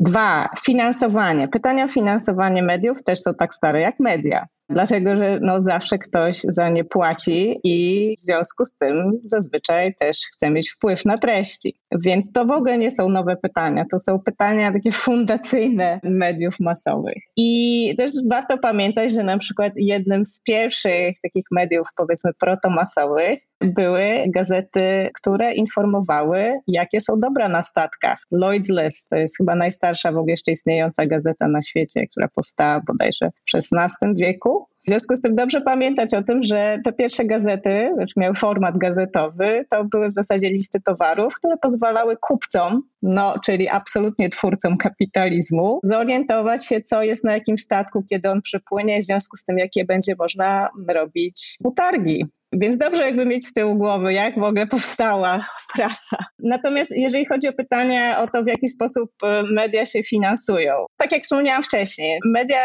Dwa, 0.00 0.48
finansowanie. 0.64 1.48
Pytania 1.48 1.84
o 1.84 1.88
finansowanie 1.88 2.62
mediów 2.62 3.02
też 3.02 3.20
są 3.20 3.34
tak 3.34 3.54
stare 3.54 3.80
jak 3.80 4.00
media. 4.00 4.46
Dlatego, 4.72 5.16
że 5.16 5.38
no 5.42 5.62
zawsze 5.62 5.98
ktoś 5.98 6.40
za 6.40 6.68
nie 6.68 6.84
płaci 6.84 7.60
i 7.64 8.14
w 8.18 8.22
związku 8.22 8.64
z 8.64 8.76
tym 8.76 9.20
zazwyczaj 9.24 9.94
też 9.94 10.18
chce 10.34 10.50
mieć 10.50 10.70
wpływ 10.70 11.04
na 11.04 11.18
treści. 11.18 11.74
Więc 12.00 12.32
to 12.32 12.46
w 12.46 12.50
ogóle 12.50 12.78
nie 12.78 12.90
są 12.90 13.08
nowe 13.08 13.36
pytania, 13.36 13.84
to 13.90 13.98
są 13.98 14.18
pytania 14.18 14.72
takie 14.72 14.92
fundacyjne 15.06 16.00
mediów 16.02 16.60
masowych. 16.60 17.22
I 17.36 17.94
też 17.98 18.10
warto 18.30 18.58
pamiętać, 18.58 19.12
że 19.12 19.24
na 19.24 19.38
przykład 19.38 19.72
jednym 19.76 20.26
z 20.26 20.42
pierwszych 20.42 21.16
takich 21.22 21.44
mediów, 21.50 21.86
powiedzmy, 21.96 22.30
protomasowych 22.40 23.38
były 23.60 24.04
gazety, 24.34 25.10
które 25.14 25.54
informowały, 25.54 26.60
jakie 26.66 27.00
są 27.00 27.20
dobra 27.20 27.48
na 27.48 27.62
statkach. 27.62 28.18
Lloyd's 28.32 28.82
List 28.82 29.08
to 29.08 29.16
jest 29.16 29.36
chyba 29.36 29.54
najstarsza 29.54 30.12
w 30.12 30.16
ogóle 30.16 30.32
jeszcze 30.32 30.52
istniejąca 30.52 31.06
gazeta 31.06 31.48
na 31.48 31.62
świecie, 31.62 32.06
która 32.06 32.28
powstała 32.28 32.80
bodajże 32.86 33.30
w 33.30 33.74
XVI 33.74 34.14
wieku. 34.14 34.61
W 34.82 34.86
związku 34.86 35.16
z 35.16 35.20
tym 35.20 35.36
dobrze 35.36 35.60
pamiętać 35.60 36.14
o 36.14 36.22
tym, 36.22 36.42
że 36.42 36.78
te 36.84 36.92
pierwsze 36.92 37.24
gazety, 37.24 37.90
znaczy 37.94 38.14
miały 38.16 38.34
format 38.34 38.78
gazetowy, 38.78 39.64
to 39.70 39.84
były 39.84 40.08
w 40.08 40.14
zasadzie 40.14 40.50
listy 40.50 40.80
towarów, 40.80 41.34
które 41.34 41.56
pozwalały 41.56 42.16
kupcom, 42.20 42.82
no, 43.02 43.34
czyli 43.44 43.68
absolutnie 43.68 44.28
twórcom 44.28 44.76
kapitalizmu, 44.76 45.80
zorientować 45.82 46.66
się, 46.66 46.80
co 46.80 47.02
jest 47.02 47.24
na 47.24 47.32
jakim 47.32 47.58
statku, 47.58 48.04
kiedy 48.10 48.30
on 48.30 48.42
przypłynie, 48.42 49.00
w 49.00 49.04
związku 49.04 49.36
z 49.36 49.44
tym, 49.44 49.58
jakie 49.58 49.84
będzie 49.84 50.14
można 50.18 50.68
robić 50.88 51.58
utargi 51.64 52.24
więc 52.52 52.78
dobrze 52.78 53.02
jakby 53.02 53.26
mieć 53.26 53.46
z 53.46 53.52
tyłu 53.52 53.76
głowy, 53.76 54.12
jak 54.12 54.34
w 54.34 54.42
ogóle 54.42 54.66
powstała 54.66 55.46
prasa. 55.74 56.16
Natomiast 56.38 56.92
jeżeli 56.96 57.26
chodzi 57.26 57.48
o 57.48 57.52
pytanie 57.52 58.14
o 58.18 58.26
to, 58.26 58.42
w 58.44 58.46
jaki 58.46 58.68
sposób 58.68 59.10
e, 59.22 59.42
media 59.54 59.86
się 59.86 60.02
finansują, 60.02 60.72
tak 60.96 61.12
jak 61.12 61.22
wspomniałam 61.22 61.62
wcześniej, 61.62 62.20
media, 62.24 62.60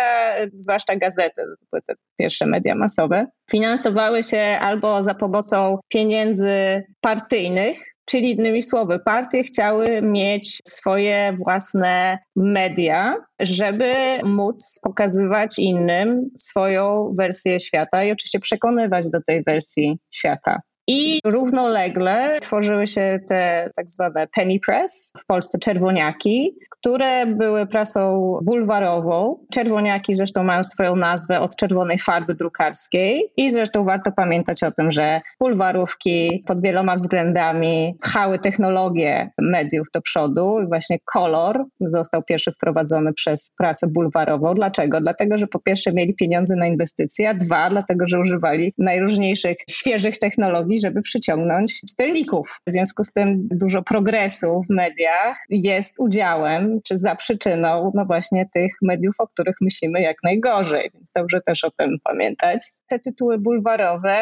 zwłaszcza 0.59 0.95
gazety, 0.95 1.35
to 1.35 1.65
były 1.71 1.81
te 1.87 1.93
pierwsze 2.19 2.45
media 2.45 2.75
masowe, 2.75 3.27
finansowały 3.51 4.23
się 4.23 4.39
albo 4.39 5.03
za 5.03 5.15
pomocą 5.15 5.79
pieniędzy 5.89 6.83
partyjnych, 7.01 7.96
Czyli 8.09 8.31
innymi 8.31 8.61
słowy, 8.61 8.99
partie 8.99 9.43
chciały 9.43 10.01
mieć 10.01 10.61
swoje 10.67 11.37
własne 11.43 12.19
media, 12.35 13.15
żeby 13.39 13.93
móc 14.23 14.79
pokazywać 14.81 15.59
innym 15.59 16.29
swoją 16.37 17.11
wersję 17.17 17.59
świata 17.59 18.03
i 18.03 18.11
oczywiście 18.11 18.39
przekonywać 18.39 19.09
do 19.09 19.21
tej 19.21 19.43
wersji 19.43 19.99
świata. 20.13 20.59
I 20.89 21.19
równolegle 21.25 22.39
tworzyły 22.41 22.87
się 22.87 23.19
te 23.27 23.69
tak 23.75 23.89
zwane 23.89 24.27
penny 24.35 24.59
press, 24.65 25.13
w 25.23 25.25
Polsce 25.25 25.59
czerwoniaki, 25.59 26.55
które 26.69 27.25
były 27.25 27.67
prasą 27.67 28.33
bulwarową. 28.43 29.39
Czerwoniaki 29.53 30.15
zresztą 30.15 30.43
mają 30.43 30.63
swoją 30.63 30.95
nazwę 30.95 31.39
od 31.39 31.55
czerwonej 31.55 31.99
farby 31.99 32.35
drukarskiej 32.35 33.31
i 33.37 33.49
zresztą 33.49 33.83
warto 33.83 34.11
pamiętać 34.11 34.63
o 34.63 34.71
tym, 34.71 34.91
że 34.91 35.21
bulwarówki 35.39 36.43
pod 36.45 36.61
wieloma 36.61 36.95
względami 36.95 37.95
pchały 38.01 38.39
technologię 38.39 39.31
mediów 39.37 39.87
do 39.93 40.01
przodu 40.01 40.59
i 40.63 40.67
właśnie 40.67 40.97
kolor 41.05 41.65
został 41.81 42.23
pierwszy 42.23 42.51
wprowadzony 42.51 43.13
przez 43.13 43.51
prasę 43.57 43.87
bulwarową. 43.87 44.53
Dlaczego? 44.53 45.01
Dlatego, 45.01 45.37
że 45.37 45.47
po 45.47 45.59
pierwsze 45.59 45.93
mieli 45.93 46.13
pieniądze 46.13 46.55
na 46.55 46.67
inwestycje, 46.67 47.29
a 47.29 47.33
dwa, 47.33 47.69
dlatego, 47.69 48.07
że 48.07 48.19
używali 48.19 48.73
najróżniejszych 48.77 49.57
świeżych 49.69 50.17
technologii, 50.17 50.76
żeby 50.79 51.01
przyciągnąć 51.01 51.81
czytelników. 51.89 52.61
W 52.67 52.71
związku 52.71 53.03
z 53.03 53.11
tym 53.11 53.47
dużo 53.51 53.83
progresu 53.83 54.61
w 54.69 54.73
mediach 54.73 55.37
jest 55.49 55.95
udziałem 55.99 56.79
czy 56.83 56.97
za 56.97 57.15
przyczyną 57.15 57.91
no 57.95 58.05
właśnie 58.05 58.49
tych 58.53 58.71
mediów, 58.81 59.15
o 59.17 59.27
których 59.27 59.55
myślimy 59.61 60.01
jak 60.01 60.17
najgorzej, 60.23 60.89
więc 60.93 61.11
dobrze 61.15 61.41
też 61.41 61.63
o 61.63 61.71
tym 61.71 61.97
pamiętać. 62.03 62.59
Te 62.89 62.99
tytuły 62.99 63.37
bulwarowe 63.37 64.17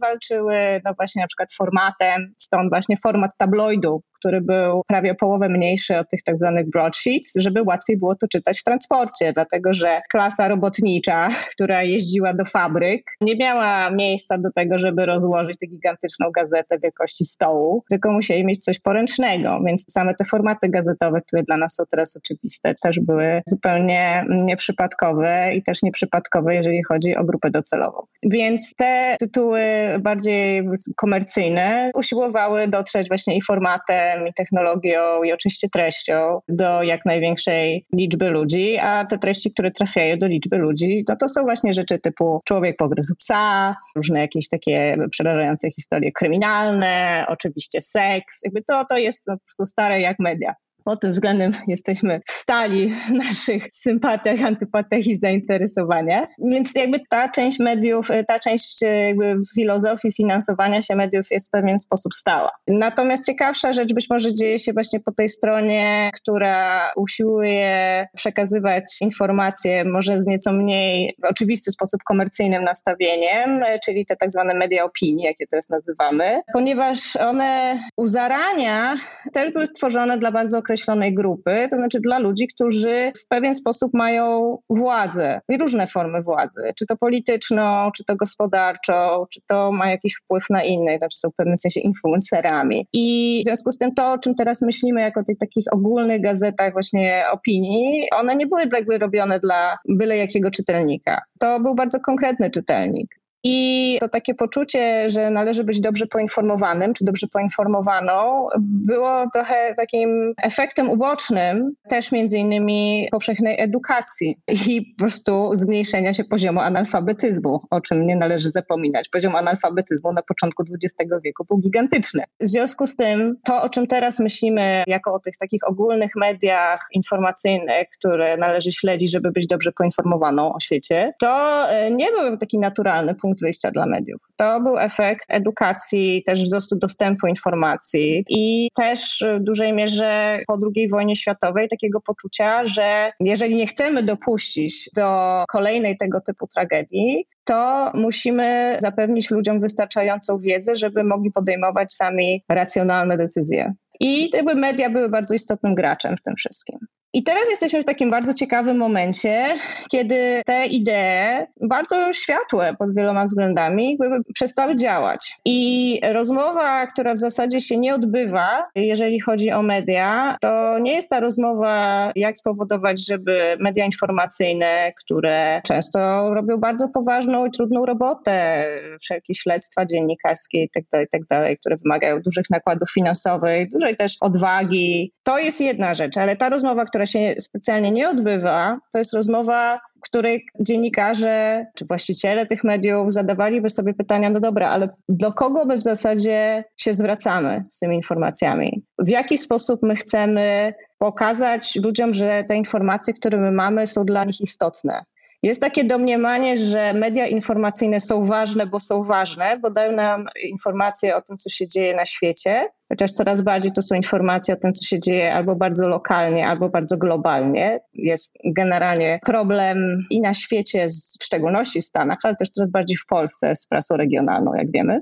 walczyły 0.00 0.54
no 0.84 0.94
właśnie 0.94 1.22
na 1.22 1.28
przykład 1.28 1.52
formatem, 1.52 2.32
stąd 2.38 2.70
właśnie 2.70 2.96
format 2.96 3.30
tabloidu, 3.38 4.02
który 4.22 4.40
był 4.40 4.82
prawie 4.86 5.12
o 5.12 5.14
połowę 5.14 5.48
mniejszy 5.48 5.98
od 5.98 6.10
tych 6.10 6.22
tak 6.22 6.38
zwanych 6.38 6.70
broadsheets, 6.70 7.32
żeby 7.36 7.62
łatwiej 7.62 7.98
było 7.98 8.14
to 8.14 8.28
czytać 8.28 8.60
w 8.60 8.64
transporcie, 8.64 9.32
dlatego 9.32 9.72
że 9.72 10.00
klasa 10.10 10.48
robotnicza, 10.48 11.28
która 11.54 11.82
jeździła 11.82 12.34
do 12.34 12.44
fabryk, 12.44 13.10
nie 13.20 13.36
miała 13.36 13.90
miejsca 13.90 14.38
do 14.38 14.52
tego, 14.54 14.78
żeby 14.78 15.06
rozłożyć 15.06 15.58
tę 15.58 15.66
gigantyczną 15.66 16.30
gazetę 16.30 16.78
wielkości 16.78 17.24
stołu, 17.24 17.84
tylko 17.90 18.12
musieli 18.12 18.44
mieć 18.44 18.64
coś 18.64 18.80
poręcznego, 18.80 19.60
więc 19.66 19.92
same 19.92 20.14
te 20.14 20.24
formaty 20.24 20.68
gazetowe, 20.68 21.20
które 21.20 21.42
dla 21.42 21.56
nas 21.56 21.74
są 21.74 21.84
teraz 21.90 22.16
oczywiste, 22.16 22.74
też 22.74 23.00
były 23.00 23.42
zupełnie 23.46 24.24
nieprzypadkowe 24.28 25.54
i 25.54 25.62
też 25.62 25.82
nieprzypadkowe, 25.82 26.54
jeżeli 26.54 26.82
chodzi 26.84 27.16
o 27.16 27.24
grupę 27.24 27.50
docelową. 27.50 28.01
Więc 28.22 28.74
te 28.74 29.16
tytuły 29.20 29.60
bardziej 30.00 30.62
komercyjne 30.96 31.90
usiłowały 31.94 32.68
dotrzeć 32.68 33.08
właśnie 33.08 33.36
i 33.36 33.42
formatem, 33.42 34.28
i 34.28 34.34
technologią 34.34 35.22
i 35.22 35.32
oczywiście 35.32 35.68
treścią 35.68 36.40
do 36.48 36.82
jak 36.82 37.04
największej 37.06 37.86
liczby 37.92 38.28
ludzi, 38.28 38.78
a 38.78 39.06
te 39.06 39.18
treści, 39.18 39.52
które 39.52 39.70
trafiają 39.70 40.18
do 40.18 40.26
liczby 40.26 40.56
ludzi, 40.56 41.04
no 41.08 41.16
to 41.16 41.28
są 41.28 41.42
właśnie 41.42 41.72
rzeczy 41.72 41.98
typu 41.98 42.40
człowiek 42.44 42.76
pogryzł 42.76 43.14
psa, 43.18 43.76
różne 43.96 44.20
jakieś 44.20 44.48
takie 44.48 44.96
przerażające 45.10 45.70
historie 45.70 46.12
kryminalne, 46.12 47.24
oczywiście 47.28 47.80
seks, 47.80 48.40
jakby 48.44 48.62
to, 48.62 48.84
to 48.84 48.98
jest 48.98 49.26
po 49.26 49.38
prostu 49.38 49.64
stare 49.64 50.00
jak 50.00 50.18
media. 50.18 50.54
Pod 50.84 51.00
tym 51.00 51.12
względem 51.12 51.52
jesteśmy 51.68 52.20
stali 52.28 52.94
w 52.94 53.10
naszych 53.10 53.68
sympatiach, 53.72 54.40
antypatiach 54.46 55.06
i 55.06 55.16
zainteresowaniach. 55.16 56.28
Więc 56.38 56.72
jakby 56.74 57.00
ta 57.10 57.28
część 57.28 57.58
mediów, 57.58 58.08
ta 58.28 58.38
część 58.38 58.82
jakby 58.82 59.34
filozofii 59.54 60.12
finansowania 60.12 60.82
się 60.82 60.96
mediów 60.96 61.26
jest 61.30 61.48
w 61.48 61.50
pewien 61.50 61.78
sposób 61.78 62.14
stała. 62.14 62.50
Natomiast 62.68 63.26
ciekawsza 63.26 63.72
rzecz 63.72 63.94
być 63.94 64.10
może 64.10 64.34
dzieje 64.34 64.58
się 64.58 64.72
właśnie 64.72 65.00
po 65.00 65.12
tej 65.12 65.28
stronie, 65.28 66.10
która 66.14 66.90
usiłuje 66.96 68.06
przekazywać 68.16 68.84
informacje 69.00 69.84
może 69.84 70.18
z 70.18 70.26
nieco 70.26 70.52
mniej 70.52 71.14
w 71.22 71.24
oczywisty 71.24 71.70
sposób 71.70 72.02
komercyjnym 72.04 72.64
nastawieniem, 72.64 73.62
czyli 73.84 74.06
te 74.06 74.16
tak 74.16 74.30
zwane 74.30 74.54
media 74.54 74.84
opinii, 74.84 75.24
jakie 75.24 75.46
teraz 75.46 75.70
nazywamy, 75.70 76.40
ponieważ 76.52 77.16
one 77.16 77.78
u 77.96 78.06
zarania 78.06 78.96
też 79.32 79.52
były 79.52 79.66
stworzone 79.66 80.18
dla 80.18 80.32
bardzo 80.32 80.58
określonych 80.58 80.71
określonej 80.72 81.14
grupy, 81.14 81.66
to 81.70 81.76
znaczy 81.76 82.00
dla 82.00 82.18
ludzi, 82.18 82.46
którzy 82.48 83.12
w 83.16 83.28
pewien 83.28 83.54
sposób 83.54 83.94
mają 83.94 84.58
władzę 84.70 85.40
i 85.48 85.58
różne 85.58 85.86
formy 85.86 86.22
władzy, 86.22 86.60
czy 86.78 86.86
to 86.86 86.96
polityczną, 86.96 87.90
czy 87.96 88.04
to 88.04 88.16
gospodarczą, 88.16 89.24
czy 89.30 89.40
to 89.48 89.72
ma 89.72 89.90
jakiś 89.90 90.14
wpływ 90.14 90.44
na 90.50 90.62
innych, 90.62 90.98
znaczy 90.98 91.18
są 91.18 91.30
w 91.30 91.34
pewnym 91.34 91.56
sensie 91.56 91.80
influencerami. 91.80 92.86
I 92.92 93.40
w 93.42 93.46
związku 93.46 93.72
z 93.72 93.78
tym 93.78 93.94
to, 93.94 94.12
o 94.12 94.18
czym 94.18 94.34
teraz 94.34 94.62
myślimy 94.62 95.00
jako 95.00 95.24
tych 95.24 95.38
takich 95.38 95.64
ogólnych 95.72 96.22
gazetach 96.22 96.72
właśnie 96.72 97.24
opinii, 97.32 98.08
one 98.12 98.36
nie 98.36 98.46
były 98.46 98.62
jakby 98.72 98.98
robione 98.98 99.40
dla 99.40 99.78
byle 99.88 100.16
jakiego 100.16 100.50
czytelnika. 100.50 101.22
To 101.40 101.60
był 101.60 101.74
bardzo 101.74 102.00
konkretny 102.00 102.50
czytelnik. 102.50 103.21
I 103.44 103.96
to 104.00 104.08
takie 104.08 104.34
poczucie, 104.34 105.10
że 105.10 105.30
należy 105.30 105.64
być 105.64 105.80
dobrze 105.80 106.06
poinformowanym, 106.06 106.94
czy 106.94 107.04
dobrze 107.04 107.26
poinformowaną, 107.26 108.46
było 108.60 109.30
trochę 109.34 109.74
takim 109.76 110.34
efektem 110.42 110.90
ubocznym 110.90 111.74
też 111.88 112.12
między 112.12 112.38
innymi 112.38 113.08
powszechnej 113.10 113.60
edukacji 113.60 114.38
i 114.48 114.94
po 114.96 115.04
prostu 115.04 115.50
zmniejszenia 115.52 116.12
się 116.12 116.24
poziomu 116.24 116.60
analfabetyzmu, 116.60 117.60
o 117.70 117.80
czym 117.80 118.06
nie 118.06 118.16
należy 118.16 118.50
zapominać. 118.50 119.08
Poziom 119.08 119.36
analfabetyzmu 119.36 120.12
na 120.12 120.22
początku 120.22 120.62
XX 120.62 121.12
wieku 121.24 121.44
był 121.44 121.58
gigantyczny. 121.58 122.22
W 122.40 122.48
związku 122.48 122.86
z 122.86 122.96
tym 122.96 123.36
to, 123.44 123.62
o 123.62 123.68
czym 123.68 123.86
teraz 123.86 124.18
myślimy 124.20 124.82
jako 124.86 125.14
o 125.14 125.18
tych 125.18 125.36
takich 125.36 125.60
ogólnych 125.68 126.10
mediach 126.16 126.86
informacyjnych, 126.92 127.86
które 127.98 128.36
należy 128.36 128.72
śledzić, 128.72 129.12
żeby 129.12 129.30
być 129.30 129.46
dobrze 129.46 129.72
poinformowaną 129.72 130.54
o 130.54 130.60
świecie, 130.60 131.12
to 131.20 131.62
e, 131.70 131.90
nie 131.90 132.06
był 132.10 132.36
taki 132.36 132.58
naturalny 132.58 133.14
punkt 133.14 133.31
punkt 133.32 133.42
wyjścia 133.42 133.70
dla 133.70 133.86
mediów. 133.86 134.20
To 134.36 134.60
był 134.60 134.78
efekt 134.78 135.26
edukacji, 135.28 136.22
też 136.26 136.44
wzrostu 136.44 136.76
dostępu 136.76 137.26
informacji 137.26 138.24
i 138.28 138.68
też 138.74 139.24
w 139.40 139.44
dużej 139.44 139.72
mierze 139.72 140.38
po 140.46 140.58
II 140.76 140.88
wojnie 140.88 141.16
światowej 141.16 141.68
takiego 141.68 142.00
poczucia, 142.00 142.66
że 142.66 143.12
jeżeli 143.20 143.56
nie 143.56 143.66
chcemy 143.66 144.02
dopuścić 144.02 144.90
do 144.96 145.44
kolejnej 145.48 145.96
tego 145.96 146.20
typu 146.20 146.46
tragedii, 146.46 147.26
to 147.44 147.90
musimy 147.94 148.76
zapewnić 148.80 149.30
ludziom 149.30 149.60
wystarczającą 149.60 150.38
wiedzę, 150.38 150.76
żeby 150.76 151.04
mogli 151.04 151.30
podejmować 151.30 151.92
sami 151.92 152.44
racjonalne 152.48 153.16
decyzje. 153.16 153.74
I 154.00 154.30
media 154.56 154.90
były 154.90 155.08
bardzo 155.08 155.34
istotnym 155.34 155.74
graczem 155.74 156.16
w 156.16 156.22
tym 156.22 156.36
wszystkim. 156.36 156.78
I 157.14 157.22
teraz 157.22 157.42
jesteśmy 157.50 157.82
w 157.82 157.84
takim 157.84 158.10
bardzo 158.10 158.34
ciekawym 158.34 158.76
momencie, 158.76 159.44
kiedy 159.90 160.42
te 160.46 160.66
idee, 160.66 161.46
bardzo 161.60 162.12
światłe 162.12 162.76
pod 162.78 162.94
wieloma 162.94 163.24
względami, 163.24 163.98
przestały 164.34 164.76
działać. 164.76 165.36
I 165.44 166.00
rozmowa, 166.12 166.86
która 166.86 167.14
w 167.14 167.18
zasadzie 167.18 167.60
się 167.60 167.78
nie 167.78 167.94
odbywa, 167.94 168.68
jeżeli 168.74 169.20
chodzi 169.20 169.50
o 169.50 169.62
media, 169.62 170.36
to 170.40 170.78
nie 170.78 170.92
jest 170.92 171.10
ta 171.10 171.20
rozmowa, 171.20 172.12
jak 172.16 172.38
spowodować, 172.38 173.06
żeby 173.06 173.56
media 173.60 173.84
informacyjne, 173.84 174.92
które 175.04 175.60
często 175.64 176.30
robią 176.34 176.56
bardzo 176.56 176.88
poważną 176.88 177.46
i 177.46 177.50
trudną 177.50 177.86
robotę, 177.86 178.64
wszelkie 179.02 179.34
śledztwa 179.34 179.86
dziennikarskie 179.86 180.60
itd., 180.60 180.86
tak 180.90 181.00
itd., 181.00 181.26
tak 181.28 181.60
które 181.60 181.76
wymagają 181.76 182.22
dużych 182.22 182.50
nakładów 182.50 182.92
finansowych, 182.92 183.70
dużej 183.70 183.96
też 183.96 184.16
odwagi. 184.20 185.12
To 185.22 185.38
jest 185.38 185.60
jedna 185.60 185.94
rzecz, 185.94 186.16
ale 186.16 186.36
ta 186.36 186.48
rozmowa, 186.48 186.84
która 186.84 187.01
która 187.02 187.06
się 187.06 187.40
specjalnie 187.40 187.90
nie 187.90 188.08
odbywa, 188.08 188.78
to 188.92 188.98
jest 188.98 189.14
rozmowa, 189.14 189.80
której 190.00 190.46
dziennikarze 190.60 191.66
czy 191.74 191.84
właściciele 191.84 192.46
tych 192.46 192.64
mediów 192.64 193.12
zadawaliby 193.12 193.70
sobie 193.70 193.94
pytania, 193.94 194.30
no 194.30 194.40
dobra, 194.40 194.68
ale 194.68 194.88
do 195.08 195.32
kogo 195.32 195.64
my 195.64 195.76
w 195.76 195.82
zasadzie 195.82 196.64
się 196.76 196.94
zwracamy 196.94 197.64
z 197.70 197.78
tymi 197.78 197.96
informacjami? 197.96 198.84
W 198.98 199.08
jaki 199.08 199.38
sposób 199.38 199.82
my 199.82 199.96
chcemy 199.96 200.72
pokazać 200.98 201.76
ludziom, 201.76 202.12
że 202.12 202.44
te 202.48 202.56
informacje, 202.56 203.14
które 203.14 203.38
my 203.38 203.52
mamy, 203.52 203.86
są 203.86 204.04
dla 204.04 204.24
nich 204.24 204.40
istotne? 204.40 205.04
Jest 205.42 205.60
takie 205.60 205.84
domniemanie, 205.84 206.56
że 206.56 206.92
media 206.94 207.26
informacyjne 207.26 208.00
są 208.00 208.24
ważne, 208.24 208.66
bo 208.66 208.80
są 208.80 209.04
ważne, 209.04 209.58
bo 209.58 209.70
dają 209.70 209.92
nam 209.92 210.26
informacje 210.42 211.16
o 211.16 211.22
tym, 211.22 211.36
co 211.36 211.50
się 211.50 211.68
dzieje 211.68 211.96
na 211.96 212.06
świecie, 212.06 212.68
chociaż 212.88 213.12
coraz 213.12 213.42
bardziej 213.42 213.72
to 213.72 213.82
są 213.82 213.94
informacje 213.94 214.54
o 214.54 214.56
tym, 214.56 214.72
co 214.72 214.84
się 214.84 215.00
dzieje 215.00 215.34
albo 215.34 215.56
bardzo 215.56 215.88
lokalnie, 215.88 216.48
albo 216.48 216.68
bardzo 216.68 216.96
globalnie. 216.96 217.80
Jest 217.94 218.34
generalnie 218.44 219.20
problem 219.26 220.06
i 220.10 220.20
na 220.20 220.34
świecie, 220.34 220.86
w 221.20 221.24
szczególności 221.24 221.80
w 221.80 221.84
Stanach, 221.84 222.18
ale 222.22 222.36
też 222.36 222.50
coraz 222.50 222.70
bardziej 222.70 222.96
w 222.96 223.06
Polsce 223.06 223.56
z 223.56 223.66
prasą 223.66 223.96
regionalną, 223.96 224.54
jak 224.54 224.72
wiemy 224.72 224.98